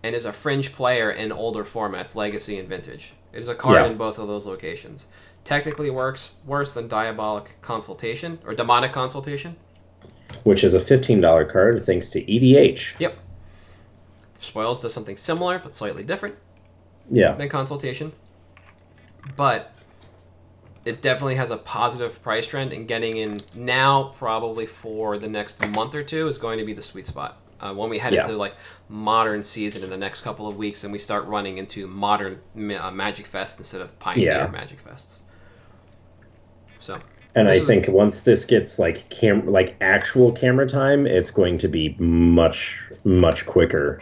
and 0.03 0.15
is 0.15 0.25
a 0.27 0.33
fringe 0.33 0.73
player 0.73 1.11
in 1.11 1.33
older 1.33 1.65
formats, 1.65 2.15
legacy 2.15 2.59
and 2.59 2.69
vintage. 2.69 3.15
It 3.33 3.41
is 3.41 3.49
a 3.49 3.55
card 3.55 3.81
Yeah. 3.81 3.87
in 3.87 3.97
both 3.97 4.19
of 4.19 4.29
those 4.29 4.45
locations. 4.45 5.07
Technically 5.45 5.91
works 5.91 6.37
worse 6.47 6.75
than 6.75 6.89
Diabolic 6.89 7.57
Consultation 7.63 8.39
or 8.45 8.55
Demonic 8.55 8.93
Consultation. 8.93 9.57
Which 10.45 10.65
is 10.65 10.75
a 10.75 10.81
fifteen 10.81 11.21
dollar 11.21 11.45
card 11.45 11.85
thanks 11.85 12.11
to 12.11 12.21
EDH. 12.25 12.99
Yep. 12.99 13.17
Spoils 14.41 14.81
does 14.81 14.93
something 14.93 15.17
similar 15.17 15.59
but 15.59 15.75
slightly 15.75 16.03
different 16.03 16.35
Yeah. 17.11 17.33
than 17.35 17.49
Consultation. 17.49 18.13
But 19.37 19.73
it 20.85 21.01
definitely 21.01 21.37
has 21.37 21.51
a 21.53 21.57
positive 21.57 22.21
price 22.23 22.45
trend, 22.47 22.73
and 22.73 22.89
getting 22.89 23.17
in 23.17 23.35
now, 23.57 24.13
probably 24.19 24.67
for 24.67 25.17
the 25.17 25.29
next 25.29 25.65
month 25.69 25.95
or 25.95 26.03
two, 26.03 26.27
is 26.27 26.39
going 26.39 26.59
to 26.59 26.65
be 26.65 26.73
the 26.73 26.83
sweet 26.83 27.07
spot. 27.07 27.39
Uh, 27.61 27.73
when 27.73 27.89
we 27.89 27.99
head 27.99 28.13
Yeah. 28.13 28.23
into 28.25 28.37
like 28.37 28.57
modern 28.89 29.45
season 29.45 29.85
in 29.85 29.91
the 29.91 29.97
next 29.97 30.23
couple 30.23 30.49
of 30.49 30.57
weeks, 30.57 30.83
and 30.83 30.93
we 30.93 30.99
start 30.99 31.25
running 31.27 31.59
into 31.59 31.87
modern 31.87 32.41
uh, 32.57 32.91
Magic 32.91 33.27
Fest 33.27 33.59
instead 33.59 33.81
of 33.81 33.97
Pioneer 34.01 34.25
Yeah. 34.33 34.47
Magic 34.49 34.85
Fests. 34.85 35.21
So 36.81 36.99
And 37.35 37.49
I 37.49 37.53
This 37.55 37.63
is- 37.63 37.67
think 37.69 37.89
once 37.89 38.21
this 38.21 38.45
gets 38.45 38.79
like 38.79 39.09
cam 39.09 39.47
like 39.47 39.75
actual 39.81 40.33
camera 40.33 40.67
time, 40.69 41.07
it's 41.07 41.31
going 41.31 41.57
to 41.59 41.69
be 41.69 41.97
much 41.99 42.83
much 43.05 43.47
quicker 43.47 44.01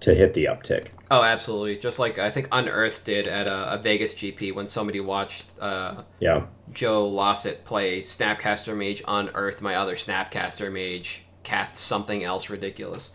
to 0.00 0.14
hit 0.14 0.34
the 0.34 0.46
uptick. 0.46 0.88
Oh, 1.10 1.22
absolutely. 1.22 1.76
Just 1.78 1.98
like 1.98 2.18
I 2.18 2.30
think 2.30 2.48
Unearthed 2.52 3.04
did 3.04 3.26
at 3.28 3.46
a, 3.46 3.74
a 3.74 3.78
Vegas 3.78 4.12
GP 4.12 4.54
when 4.54 4.66
somebody 4.66 5.00
watched 5.00 5.46
uh, 5.60 6.02
Yeah. 6.20 6.46
Joe 6.72 7.06
Lossett 7.06 7.64
play 7.64 8.00
Snapcaster 8.00 8.76
Mage 8.76 9.02
Unearth, 9.06 9.62
my 9.62 9.76
other 9.76 9.94
Snapcaster 9.94 10.70
Mage, 10.72 11.22
cast 11.44 11.76
something 11.76 12.24
else 12.24 12.50
ridiculous. 12.50 13.10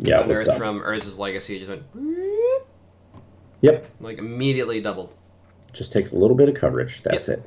Yeah, 0.00 0.20
it 0.20 0.26
was 0.26 0.38
Unearth 0.40 0.58
from 0.58 0.80
Urza's 0.80 1.18
Legacy 1.18 1.58
just 1.60 1.70
went 1.70 1.82
Yep. 3.60 3.86
like 4.00 4.18
immediately 4.18 4.80
doubled. 4.80 5.12
Just 5.72 5.92
takes 5.92 6.10
a 6.12 6.16
little 6.16 6.36
bit 6.36 6.48
of 6.48 6.54
coverage. 6.56 7.02
That's 7.02 7.28
it. 7.28 7.42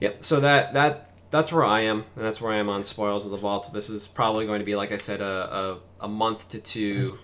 Yep. 0.00 0.24
So 0.24 0.40
that 0.40 0.74
that 0.74 1.10
that's 1.30 1.52
where 1.52 1.64
I 1.64 1.80
am, 1.82 2.04
and 2.14 2.24
that's 2.24 2.40
where 2.40 2.52
I 2.52 2.56
am 2.56 2.68
on 2.68 2.84
Spoils 2.84 3.24
of 3.24 3.30
the 3.30 3.36
Vault. 3.36 3.72
This 3.72 3.90
is 3.90 4.06
probably 4.06 4.46
going 4.46 4.60
to 4.60 4.64
be, 4.64 4.76
like 4.76 4.92
I 4.92 4.96
said, 4.96 5.20
a 5.20 5.80
a, 6.00 6.04
a 6.04 6.08
month 6.08 6.48
to 6.50 6.58
two 6.58 7.18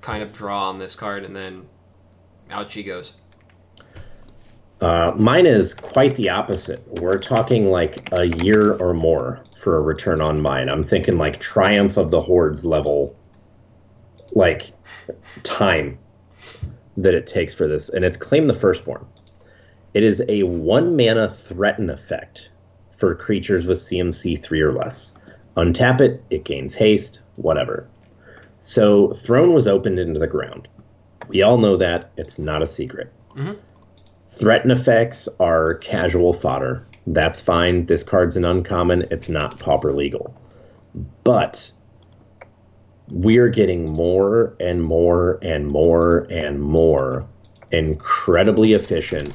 kind 0.00 0.22
of 0.22 0.32
draw 0.32 0.68
on 0.68 0.78
this 0.78 0.94
card, 0.94 1.24
and 1.24 1.34
then 1.34 1.66
out 2.50 2.70
she 2.70 2.82
goes. 2.82 3.14
Uh, 4.80 5.12
mine 5.16 5.46
is 5.46 5.74
quite 5.74 6.16
the 6.16 6.28
opposite. 6.28 6.82
We're 7.00 7.18
talking 7.18 7.70
like 7.70 8.08
a 8.12 8.26
year 8.42 8.74
or 8.78 8.92
more 8.92 9.44
for 9.56 9.76
a 9.76 9.80
return 9.80 10.20
on 10.20 10.40
mine. 10.40 10.68
I'm 10.68 10.82
thinking 10.82 11.18
like 11.18 11.38
Triumph 11.38 11.96
of 11.96 12.10
the 12.10 12.20
Hordes 12.20 12.64
level, 12.64 13.16
like 14.32 14.72
time 15.44 15.98
that 16.96 17.14
it 17.14 17.28
takes 17.28 17.54
for 17.54 17.68
this. 17.68 17.90
And 17.90 18.04
it's 18.04 18.16
Claim 18.16 18.48
the 18.48 18.54
Firstborn. 18.54 19.06
It 19.94 20.02
is 20.02 20.22
a 20.28 20.44
one 20.44 20.96
mana 20.96 21.28
threaten 21.28 21.90
effect 21.90 22.50
for 22.92 23.14
creatures 23.14 23.66
with 23.66 23.78
CMC 23.78 24.42
3 24.42 24.60
or 24.60 24.72
less. 24.72 25.12
Untap 25.56 26.00
it, 26.00 26.22
it 26.30 26.44
gains 26.44 26.74
haste, 26.74 27.20
whatever. 27.36 27.88
So 28.60 29.12
Throne 29.12 29.52
was 29.52 29.66
opened 29.66 29.98
into 29.98 30.20
the 30.20 30.26
ground. 30.26 30.68
We 31.28 31.42
all 31.42 31.58
know 31.58 31.76
that. 31.76 32.10
It's 32.16 32.38
not 32.38 32.62
a 32.62 32.66
secret. 32.66 33.12
Mm-hmm. 33.36 33.58
Threaten 34.28 34.70
effects 34.70 35.28
are 35.40 35.74
casual 35.74 36.32
fodder. 36.32 36.86
That's 37.06 37.40
fine. 37.40 37.86
This 37.86 38.02
card's 38.02 38.36
an 38.36 38.44
uncommon. 38.44 39.06
It's 39.10 39.28
not 39.28 39.58
pauper 39.58 39.92
legal. 39.92 40.34
But 41.24 41.70
we're 43.10 43.48
getting 43.48 43.92
more 43.92 44.54
and 44.60 44.82
more 44.82 45.38
and 45.42 45.66
more 45.68 46.26
and 46.30 46.60
more 46.62 47.26
incredibly 47.72 48.72
efficient, 48.72 49.34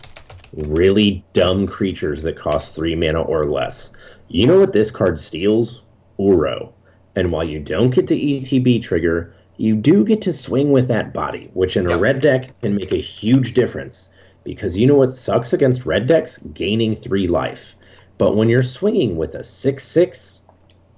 really 0.53 1.23
dumb 1.33 1.67
creatures 1.67 2.23
that 2.23 2.37
cost 2.37 2.75
three 2.75 2.95
mana 2.95 3.21
or 3.21 3.45
less. 3.45 3.93
You 4.29 4.47
know 4.47 4.59
what 4.59 4.73
this 4.73 4.91
card 4.91 5.19
steals? 5.19 5.81
Uro. 6.19 6.71
And 7.15 7.31
while 7.31 7.43
you 7.43 7.59
don't 7.59 7.91
get 7.93 8.07
the 8.07 8.39
ETB 8.39 8.81
trigger, 8.81 9.33
you 9.57 9.75
do 9.75 10.03
get 10.05 10.21
to 10.21 10.33
swing 10.33 10.71
with 10.71 10.87
that 10.87 11.13
body, 11.13 11.49
which 11.53 11.75
in 11.77 11.87
a 11.87 11.91
Yep. 11.91 11.99
red 11.99 12.21
deck 12.21 12.61
can 12.61 12.75
make 12.75 12.91
a 12.91 12.97
huge 12.97 13.53
difference. 13.53 14.09
Because 14.43 14.77
you 14.77 14.87
know 14.87 14.95
what 14.95 15.11
sucks 15.13 15.51
against 15.51 15.85
red 15.85 16.07
decks? 16.07 16.37
Gaining 16.53 16.95
three 16.95 17.27
life. 17.27 17.75
But 18.17 18.35
when 18.35 18.49
you're 18.49 18.63
swinging 18.63 19.17
with 19.17 19.35
a 19.35 19.43
6 19.43 19.83
6, 19.83 20.41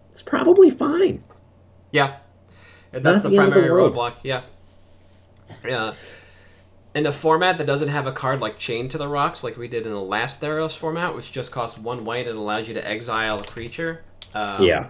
it's 0.09 0.21
probably 0.21 0.69
fine. 0.69 1.23
Yeah, 1.91 2.17
And 2.93 3.03
that's 3.03 3.23
the 3.23 3.29
the 3.29 3.38
primary 3.38 3.69
roadblock. 3.69 4.13
Yeah, 4.23 4.41
yeah. 5.67 5.93
In 6.95 7.06
a 7.06 7.13
format 7.13 7.58
that 7.60 7.67
doesn't 7.67 7.89
have 7.89 8.08
a 8.08 8.12
card 8.12 8.41
like 8.41 8.58
Chained 8.58 8.91
to 8.91 8.97
the 8.97 9.08
Rocks, 9.08 9.43
like 9.43 9.58
we 9.58 9.67
did 9.67 9.86
in 9.86 9.91
the 9.91 10.02
last 10.02 10.41
Theros 10.41 10.75
format, 10.75 11.15
which 11.15 11.32
just 11.32 11.52
costs 11.52 11.78
one 11.78 12.04
white 12.04 12.28
and 12.28 12.38
allows 12.38 12.67
you 12.67 12.73
to 12.73 12.88
exile 12.88 13.39
a 13.39 13.43
creature. 13.43 14.04
Um, 14.34 14.63
yeah. 14.63 14.89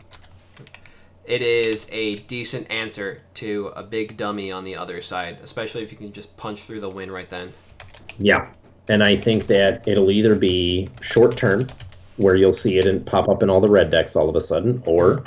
it 1.30 1.44
is 1.44 1.88
a 1.92 2.16
decent 2.20 2.70
answer 2.72 3.22
to 3.36 3.72
a 3.76 3.84
big 3.84 4.18
dummy 4.18 4.52
on 4.52 4.64
the 4.64 4.76
other 4.76 5.02
side, 5.02 5.38
especially 5.44 5.84
if 5.84 5.92
you 5.92 5.98
can 5.98 6.12
just 6.12 6.36
punch 6.38 6.64
through 6.64 6.80
the 6.80 6.90
win 6.90 7.12
right 7.12 7.30
then. 7.30 7.54
Yeah. 8.18 8.48
And 8.88 9.04
I 9.04 9.16
think 9.16 9.46
that 9.48 9.88
it'll 9.88 10.10
either 10.10 10.36
be 10.36 10.90
short 11.02 11.38
term, 11.38 11.68
where 12.18 12.36
you'll 12.36 12.52
see 12.52 12.78
it 12.78 12.86
and 12.86 13.06
pop 13.06 13.30
up 13.30 13.44
in 13.44 13.50
all 13.50 13.62
the 13.62 13.70
red 13.70 13.92
decks 13.92 14.16
all 14.16 14.28
of 14.28 14.36
a 14.36 14.42
sudden, 14.42 14.82
or 14.86 15.24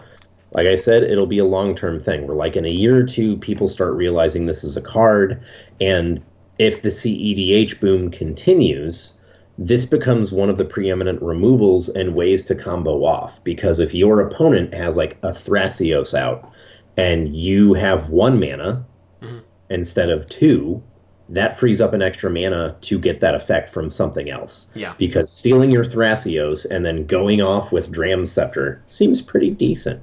like 0.50 0.66
I 0.66 0.74
said, 0.74 1.04
it'll 1.04 1.26
be 1.26 1.38
a 1.38 1.44
long 1.44 1.74
term 1.74 2.00
thing 2.00 2.26
where, 2.26 2.36
like, 2.36 2.56
in 2.56 2.64
a 2.64 2.70
year 2.70 2.96
or 2.96 3.04
two, 3.04 3.36
people 3.36 3.68
start 3.68 3.94
realizing 3.94 4.46
this 4.46 4.64
is 4.64 4.76
a 4.76 4.82
card. 4.82 5.40
And 5.80 6.22
if 6.62 6.82
the 6.82 6.90
CEDH 6.90 7.80
boom 7.80 8.08
continues, 8.08 9.14
this 9.58 9.84
becomes 9.84 10.30
one 10.30 10.48
of 10.48 10.58
the 10.58 10.64
preeminent 10.64 11.20
removals 11.20 11.88
and 11.88 12.14
ways 12.14 12.44
to 12.44 12.54
combo 12.54 13.04
off. 13.04 13.42
Because 13.42 13.80
if 13.80 13.92
your 13.92 14.20
opponent 14.20 14.72
has, 14.72 14.96
like, 14.96 15.18
a 15.24 15.30
Thrasios 15.30 16.16
out 16.16 16.48
and 16.96 17.34
you 17.34 17.74
have 17.74 18.10
one 18.10 18.38
mana 18.38 18.86
mm-hmm. 19.20 19.40
instead 19.70 20.08
of 20.08 20.28
two, 20.28 20.80
that 21.28 21.58
frees 21.58 21.80
up 21.80 21.94
an 21.94 22.02
extra 22.02 22.30
mana 22.30 22.76
to 22.82 22.96
get 22.96 23.18
that 23.18 23.34
effect 23.34 23.68
from 23.68 23.90
something 23.90 24.30
else. 24.30 24.68
Yeah. 24.74 24.94
Because 24.98 25.32
stealing 25.32 25.72
your 25.72 25.84
Thrasios 25.84 26.64
and 26.64 26.86
then 26.86 27.06
going 27.06 27.42
off 27.42 27.72
with 27.72 27.90
Dram 27.90 28.24
Scepter 28.24 28.80
seems 28.86 29.20
pretty 29.20 29.50
decent. 29.50 30.00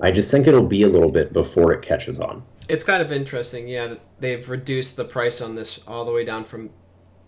I 0.00 0.10
just 0.12 0.30
think 0.30 0.46
it'll 0.46 0.62
be 0.66 0.82
a 0.82 0.88
little 0.88 1.12
bit 1.12 1.34
before 1.34 1.74
it 1.74 1.82
catches 1.82 2.18
on. 2.18 2.42
It's 2.70 2.84
kind 2.84 3.02
of 3.02 3.10
interesting, 3.10 3.66
yeah. 3.68 3.94
They've 4.20 4.48
reduced 4.48 4.96
the 4.96 5.04
price 5.04 5.40
on 5.40 5.56
this 5.56 5.80
all 5.88 6.04
the 6.04 6.12
way 6.12 6.24
down 6.24 6.44
from 6.44 6.70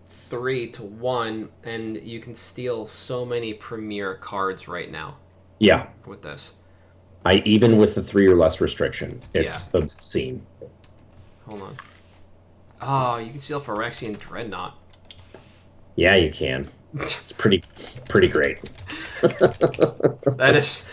three 0.09 0.70
to 0.72 0.83
one, 0.85 1.50
and 1.64 1.96
you 2.02 2.20
can 2.20 2.35
steal 2.35 2.87
so 2.87 3.24
many 3.24 3.55
premier 3.55 4.14
cards 4.16 4.68
right 4.68 4.90
now 4.90 5.18
Yeah, 5.59 5.88
with 6.07 6.22
this. 6.22 6.55
I 7.24 7.42
even 7.44 7.78
with 7.78 7.94
the 7.96 8.02
three 8.02 8.26
or 8.28 8.37
less 8.37 8.61
restriction, 8.61 9.20
it's 9.35 9.68
obscene. 9.74 10.46
Hold 11.46 11.62
on. 11.62 11.78
Oh, 12.83 13.16
you 13.18 13.31
can 13.31 13.38
steal 13.40 13.61
Phyrexian 13.62 14.18
Dreadnought. 14.18 14.76
Yeah, 15.96 16.16
you 16.16 16.31
can. 16.31 16.70
It's 16.94 17.33
pretty 17.33 17.64
pretty 18.09 18.28
great. 18.28 18.59
That 20.37 20.57
is 20.57 20.85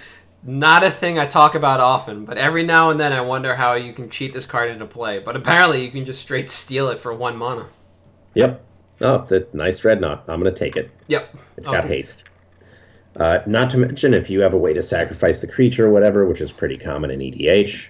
not 0.43 0.83
a 0.83 0.91
thing 0.91 1.19
I 1.19 1.25
talk 1.25 1.55
about 1.55 1.79
often, 1.79 2.25
but 2.25 2.37
every 2.37 2.63
now 2.63 2.89
and 2.89 2.99
then 2.99 3.11
I 3.13 3.21
wonder 3.21 3.55
how 3.55 3.73
you 3.73 3.93
can 3.93 4.09
cheat 4.09 4.33
this 4.33 4.45
card 4.45 4.69
into 4.69 4.85
play. 4.85 5.19
But 5.19 5.35
apparently 5.35 5.83
you 5.83 5.91
can 5.91 6.05
just 6.05 6.21
straight 6.21 6.49
steal 6.49 6.89
it 6.89 6.99
for 6.99 7.13
one 7.13 7.37
mana. 7.37 7.67
Yep. 8.35 8.63
Oh, 9.01 9.19
the 9.27 9.47
nice 9.53 9.79
dreadnought. 9.79 10.25
I'm 10.27 10.39
gonna 10.39 10.51
take 10.51 10.75
it. 10.75 10.91
Yep. 11.07 11.35
It's 11.57 11.67
got 11.67 11.85
Okay. 11.85 11.95
haste. 11.95 12.25
Uh, 13.19 13.39
not 13.47 13.69
to 13.71 13.77
mention, 13.77 14.13
if 14.13 14.29
you 14.29 14.39
have 14.41 14.53
a 14.53 14.57
way 14.57 14.73
to 14.73 14.81
sacrifice 14.81 15.41
the 15.41 15.47
creature 15.47 15.87
or 15.87 15.91
whatever, 15.91 16.25
which 16.25 16.41
is 16.41 16.51
pretty 16.51 16.75
common 16.75 17.09
in 17.11 17.19
EDH, 17.21 17.89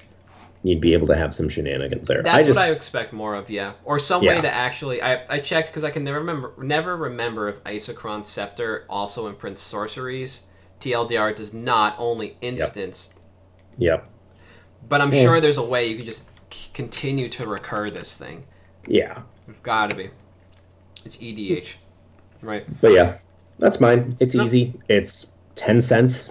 you'd 0.64 0.82
be 0.82 0.94
able 0.94 1.08
to 1.08 1.16
have 1.16 1.34
some 1.34 1.50
shenanigans 1.50 2.08
there. 2.08 2.24
That's 2.24 2.36
I 2.36 2.44
just, 2.44 2.58
what 2.58 2.66
I 2.66 2.72
expect 2.72 3.14
more 3.14 3.36
of, 3.36 3.50
yeah. 3.50 3.74
Or 3.84 4.00
some 4.00 4.24
Yeah. 4.24 4.36
way 4.36 4.42
to 4.42 4.52
actually. 4.52 5.02
I, 5.02 5.22
I 5.30 5.40
checked 5.40 5.68
because 5.70 5.84
I 5.84 5.92
can 5.92 6.04
never 6.04 6.20
remember 6.20 6.54
never 6.62 6.96
remember 6.98 7.48
if 7.50 7.64
Isochron 7.64 8.26
Scepter 8.26 8.86
also 8.90 9.28
imprints 9.28 9.62
sorceries. 9.62 10.44
TLDR 10.80 11.36
does 11.36 11.54
not 11.54 11.96
only 11.98 12.38
instance, 12.42 13.10
Yep. 13.78 14.08
but 14.88 15.02
I'm 15.02 15.14
Yeah. 15.14 15.24
sure 15.24 15.42
there's 15.42 15.58
a 15.58 15.64
way 15.64 15.88
you 15.88 15.98
could 15.98 16.06
just 16.06 16.24
c- 16.52 16.70
continue 16.74 17.30
to 17.30 17.48
recur 17.48 17.90
this 17.90 18.18
thing. 18.18 18.46
Yeah. 18.88 19.22
It's 19.48 19.60
Got 19.60 19.90
to 19.92 19.96
be. 19.96 20.10
It's 21.06 21.18
EDH, 21.22 21.76
right? 22.42 22.66
But 22.82 22.92
yeah, 22.94 23.18
that's 23.60 23.80
mine. 23.80 24.16
It's 24.20 24.36
No. 24.36 24.44
easy. 24.44 24.74
It's 24.88 25.28
10 25.56 25.82
cents. 25.82 26.30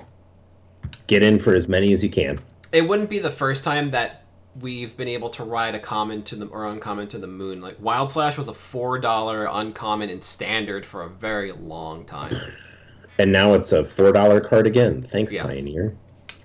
Get 1.07 1.23
in 1.23 1.39
for 1.39 1.55
as 1.55 1.69
many 1.69 1.93
as 1.93 2.03
you 2.03 2.11
can. 2.11 2.39
It 2.73 2.87
wouldn't 2.89 3.09
be 3.11 3.19
the 3.19 3.31
first 3.31 3.65
time 3.65 3.91
that 3.93 4.23
we've 4.61 4.97
been 4.97 5.09
able 5.09 5.31
to 5.31 5.45
ride 5.45 5.75
a 5.75 5.79
common 5.79 6.23
to 6.25 6.37
the 6.37 6.47
or 6.47 6.67
uncommon 6.67 7.09
to 7.09 7.19
the 7.19 7.27
moon. 7.27 7.61
Like 7.61 7.77
Wild 7.81 8.11
Slash 8.11 8.37
was 8.37 8.49
a 8.49 8.55
four 8.55 8.99
dollar 8.99 9.49
uncommon 9.51 10.11
in 10.11 10.21
standard 10.23 10.85
for 10.85 11.03
a 11.03 11.09
very 11.09 11.53
long 11.53 12.05
time. 12.05 12.35
And 13.19 13.33
now 13.33 13.55
it's 13.55 13.73
a 13.73 13.83
$4 13.83 14.45
card 14.49 14.67
again. 14.67 15.03
Thanks, 15.03 15.33
Yeah. 15.33 15.43
Pioneer. 15.45 15.97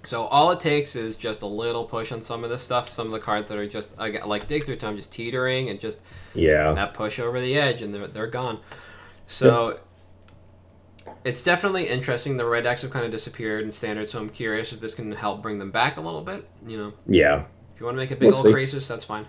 So 0.05 0.23
all 0.23 0.51
it 0.51 0.59
takes 0.59 0.95
is 0.97 1.15
just 1.15 1.43
a 1.43 1.47
little 1.47 1.85
push 1.85 2.11
on 2.11 2.21
some 2.21 2.43
of 2.43 2.49
this 2.49 2.61
stuff. 2.61 2.89
Some 2.89 3.07
of 3.07 3.13
the 3.13 3.19
cards 3.19 3.47
that 3.47 3.57
are 3.57 3.67
just 3.67 3.97
like 3.97 4.25
like 4.25 4.47
dig 4.49 4.65
through 4.65 4.75
time, 4.75 4.97
just 4.97 5.13
teetering 5.13 5.69
and 5.69 5.79
just 5.79 6.01
Yeah. 6.33 6.73
that 6.73 6.93
push 6.93 7.19
over 7.19 7.39
the 7.39 7.55
edge, 7.57 7.81
and 7.81 7.93
they're 7.93 8.07
they're 8.07 8.27
gone. 8.27 8.59
So 9.27 9.79
it's 11.23 11.41
definitely 11.41 11.85
interesting. 11.87 12.35
The 12.35 12.45
red 12.45 12.65
decks 12.65 12.81
have 12.81 12.91
kind 12.91 13.05
of 13.05 13.11
disappeared 13.11 13.63
in 13.63 13.71
standard, 13.71 14.09
so 14.09 14.19
I'm 14.19 14.29
curious 14.29 14.73
if 14.73 14.81
this 14.81 14.93
can 14.93 15.09
help 15.13 15.41
bring 15.41 15.59
them 15.59 15.71
back 15.71 15.95
a 15.95 16.01
little 16.01 16.21
bit. 16.21 16.45
You 16.67 16.77
know, 16.77 16.93
Yeah. 17.07 17.43
if 17.73 17.79
you 17.79 17.85
want 17.85 17.95
to 17.95 18.01
make 18.01 18.11
a 18.11 18.15
big 18.15 18.27
We'll 18.29 18.35
old 18.35 18.45
see. 18.47 18.51
crisis, 18.51 18.85
that's 18.89 19.05
fine. 19.05 19.25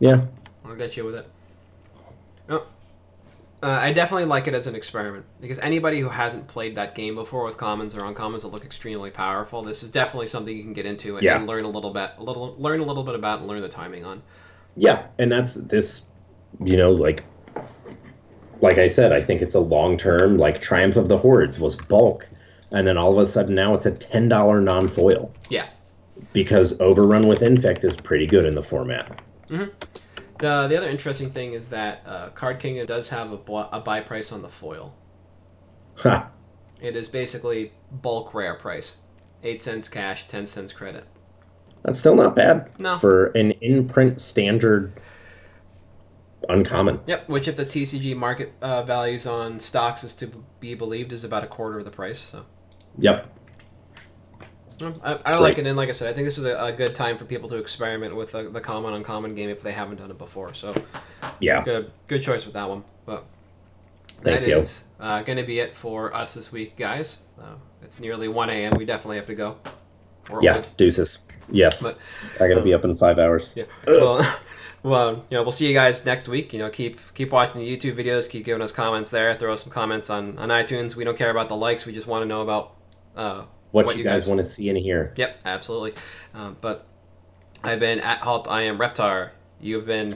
Yeah. 0.00 0.22
I'll 0.64 0.74
get 0.74 0.96
you 0.96 1.04
with 1.04 1.14
it. 1.14 1.28
Oh. 2.48 2.64
Uh, 3.64 3.78
I 3.80 3.94
definitely 3.94 4.26
like 4.26 4.46
it 4.46 4.52
as 4.52 4.66
an 4.66 4.74
experiment 4.74 5.24
because 5.40 5.58
anybody 5.60 5.98
who 6.00 6.10
hasn't 6.10 6.46
played 6.46 6.74
that 6.76 6.94
game 6.94 7.14
before 7.14 7.44
with 7.44 7.56
commons 7.56 7.94
or 7.94 8.02
uncommons 8.02 8.42
that 8.42 8.48
look 8.48 8.62
extremely 8.62 9.10
powerful, 9.10 9.62
this 9.62 9.82
is 9.82 9.90
definitely 9.90 10.26
something 10.26 10.54
you 10.54 10.62
can 10.62 10.74
get 10.74 10.84
into 10.84 11.16
and, 11.16 11.24
Yeah. 11.24 11.38
and 11.38 11.46
learn 11.46 11.64
a 11.64 11.70
little 11.70 11.90
bit, 11.90 12.10
a 12.18 12.22
little, 12.22 12.54
learn 12.58 12.80
a 12.80 12.84
little 12.84 13.04
bit 13.04 13.14
about 13.14 13.38
and 13.38 13.48
learn 13.48 13.62
the 13.62 13.68
timing 13.70 14.04
on. 14.04 14.22
Yeah, 14.76 15.06
and 15.18 15.32
that's 15.32 15.54
this, 15.54 16.02
you 16.62 16.76
know, 16.76 16.90
like, 16.92 17.24
like 18.60 18.76
I 18.76 18.86
said, 18.86 19.12
I 19.12 19.22
think 19.22 19.40
it's 19.40 19.54
a 19.54 19.60
long 19.60 19.96
term. 19.96 20.36
Like 20.36 20.60
Triumph 20.60 20.96
of 20.96 21.08
the 21.08 21.16
Hordes 21.16 21.58
was 21.58 21.74
bulk, 21.74 22.28
and 22.72 22.86
then 22.86 22.98
all 22.98 23.12
of 23.12 23.18
a 23.18 23.24
sudden 23.24 23.54
now 23.54 23.72
it's 23.72 23.86
a 23.86 23.92
ten 23.92 24.28
dollar 24.28 24.60
non 24.60 24.88
foil 24.88 25.32
Yeah. 25.48 25.66
because 26.34 26.78
Overrun 26.80 27.28
with 27.28 27.40
Infect 27.40 27.82
is 27.84 27.96
pretty 27.96 28.26
good 28.26 28.44
in 28.44 28.54
the 28.56 28.62
format. 28.62 29.22
The 30.38 30.66
the 30.68 30.76
other 30.76 30.88
interesting 30.88 31.30
thing 31.30 31.52
is 31.52 31.68
that 31.70 32.02
uh, 32.06 32.28
Card 32.30 32.58
King 32.58 32.84
does 32.86 33.08
have 33.10 33.32
a, 33.32 33.36
bu- 33.36 33.68
a 33.72 33.80
buy 33.80 34.00
price 34.00 34.32
on 34.32 34.42
the 34.42 34.48
foil. 34.48 34.94
Ha! 35.98 36.30
It 36.80 36.96
is 36.96 37.08
basically 37.08 37.72
bulk 37.90 38.34
rare 38.34 38.54
price, 38.54 38.96
eight 39.42 39.62
cents 39.62 39.88
cash, 39.88 40.26
ten 40.28 40.46
cents 40.46 40.72
credit. 40.72 41.04
That's 41.84 41.98
still 41.98 42.16
not 42.16 42.34
bad 42.34 42.70
No. 42.78 42.96
for 42.98 43.26
an 43.26 43.52
in 43.52 43.86
print 43.86 44.20
standard 44.20 44.92
uncommon. 46.48 47.00
Yep. 47.06 47.28
Which, 47.28 47.46
if 47.48 47.56
the 47.56 47.66
TCG 47.66 48.16
market 48.16 48.52
uh, 48.60 48.82
values 48.82 49.26
on 49.26 49.60
stocks 49.60 50.02
is 50.02 50.14
to 50.16 50.30
be 50.60 50.74
believed, 50.74 51.12
is 51.12 51.24
about 51.24 51.44
a 51.44 51.46
quarter 51.46 51.78
of 51.78 51.84
the 51.84 51.90
price. 51.90 52.18
So. 52.18 52.44
Yep. 52.98 53.30
Um, 54.86 55.00
I, 55.02 55.18
I 55.26 55.38
like 55.38 55.58
it, 55.58 55.66
and 55.66 55.76
like 55.76 55.88
I 55.88 55.92
said, 55.92 56.08
I 56.08 56.12
think 56.12 56.26
this 56.26 56.38
is 56.38 56.44
a, 56.44 56.56
a 56.62 56.72
good 56.72 56.94
time 56.94 57.16
for 57.16 57.24
people 57.24 57.48
to 57.50 57.56
experiment 57.56 58.14
with 58.16 58.32
the, 58.32 58.44
the 58.50 58.60
common 58.60 58.94
uncommon 58.94 59.34
game 59.34 59.48
if 59.48 59.62
they 59.62 59.72
haven't 59.72 59.96
done 59.96 60.10
it 60.10 60.18
before. 60.18 60.54
So, 60.54 60.74
Yeah. 61.40 61.62
good 61.62 61.90
good 62.06 62.22
choice 62.22 62.44
with 62.44 62.54
that 62.54 62.68
one. 62.68 62.84
But 63.06 63.24
Thanks, 64.22 64.44
that 64.44 64.50
yo. 64.50 64.58
is 64.60 64.84
uh, 65.00 65.22
going 65.22 65.38
to 65.38 65.44
be 65.44 65.58
it 65.60 65.74
for 65.76 66.14
us 66.14 66.34
this 66.34 66.50
week, 66.52 66.76
guys. 66.76 67.18
Uh, 67.40 67.54
it's 67.82 68.00
nearly 68.00 68.28
one 68.28 68.50
a.m. 68.50 68.76
We 68.76 68.84
definitely 68.84 69.16
have 69.16 69.26
to 69.26 69.34
go. 69.34 69.56
We're 70.30 70.42
Yeah. 70.42 70.56
old. 70.56 70.76
Deuces. 70.76 71.18
Yes. 71.50 71.82
But- 71.82 71.98
I 72.40 72.48
gotta 72.48 72.62
be 72.62 72.72
up 72.72 72.84
in 72.84 72.96
five 72.96 73.18
hours. 73.18 73.50
Yeah. 73.54 73.64
Well, 73.86 74.36
well, 74.82 75.12
you 75.30 75.36
know, 75.36 75.42
we'll 75.42 75.52
see 75.52 75.66
you 75.68 75.74
guys 75.74 76.04
next 76.06 76.26
week. 76.28 76.52
You 76.54 76.58
know, 76.60 76.70
keep 76.70 76.98
keep 77.14 77.30
watching 77.32 77.60
the 77.60 77.76
YouTube 77.76 77.96
videos. 77.96 78.28
Keep 78.30 78.46
giving 78.46 78.62
us 78.62 78.72
comments 78.72 79.10
there. 79.10 79.34
Throw 79.34 79.54
some 79.56 79.70
comments 79.70 80.08
on 80.08 80.38
on 80.38 80.48
iTunes. 80.48 80.96
We 80.96 81.04
don't 81.04 81.18
care 81.18 81.30
about 81.30 81.48
the 81.48 81.56
likes. 81.56 81.84
We 81.84 81.92
just 81.92 82.06
want 82.06 82.22
to 82.22 82.26
know 82.26 82.40
about 82.40 82.76
uh, 83.14 83.44
What, 83.74 83.96
you 83.96 84.04
guys, 84.04 84.28
want 84.28 84.38
to 84.38 84.44
see 84.44 84.68
and 84.68 84.78
hear? 84.78 85.12
Yep, 85.16 85.34
absolutely. 85.44 85.94
Um, 86.32 86.56
but 86.60 86.86
I've 87.64 87.80
been 87.80 87.98
at 87.98 88.20
Halt. 88.20 88.46
I 88.48 88.62
am 88.62 88.78
Reptar. 88.78 89.30
You've 89.60 89.84
been. 89.84 90.12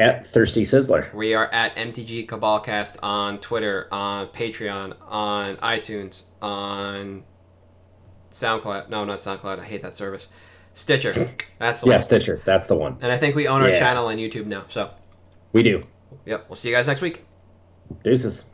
At 0.00 0.26
Thirsty 0.26 0.62
Sizzler. 0.62 1.12
We 1.14 1.32
are 1.34 1.46
at 1.52 1.76
MTG 1.76 2.26
Cabalcast 2.26 2.96
on 3.00 3.38
Twitter, 3.38 3.86
on 3.92 4.26
Patreon, 4.28 4.96
on 5.06 5.56
iTunes, 5.58 6.24
on 6.40 7.22
SoundCloud. 8.32 8.88
No, 8.88 9.04
not 9.04 9.20
SoundCloud. 9.20 9.60
I 9.60 9.64
hate 9.64 9.82
that 9.82 9.96
service. 9.96 10.28
Stitcher. 10.72 11.30
That's 11.60 11.82
the 11.82 11.86
Yeah, 11.86 11.92
one. 11.92 12.00
Stitcher. 12.00 12.42
That's 12.44 12.66
the 12.66 12.74
one. 12.74 12.96
And 13.00 13.12
I 13.12 13.16
think 13.16 13.36
we 13.36 13.46
own 13.46 13.62
our 13.62 13.68
Yeah. 13.68 13.78
channel 13.78 14.06
on 14.08 14.16
YouTube 14.16 14.46
now. 14.46 14.64
So, 14.70 14.90
We 15.52 15.62
do. 15.62 15.84
yep. 16.26 16.46
We'll 16.48 16.56
see 16.56 16.70
you 16.70 16.74
guys 16.74 16.88
next 16.88 17.00
week. 17.00 17.24
Deuces. 18.02 18.44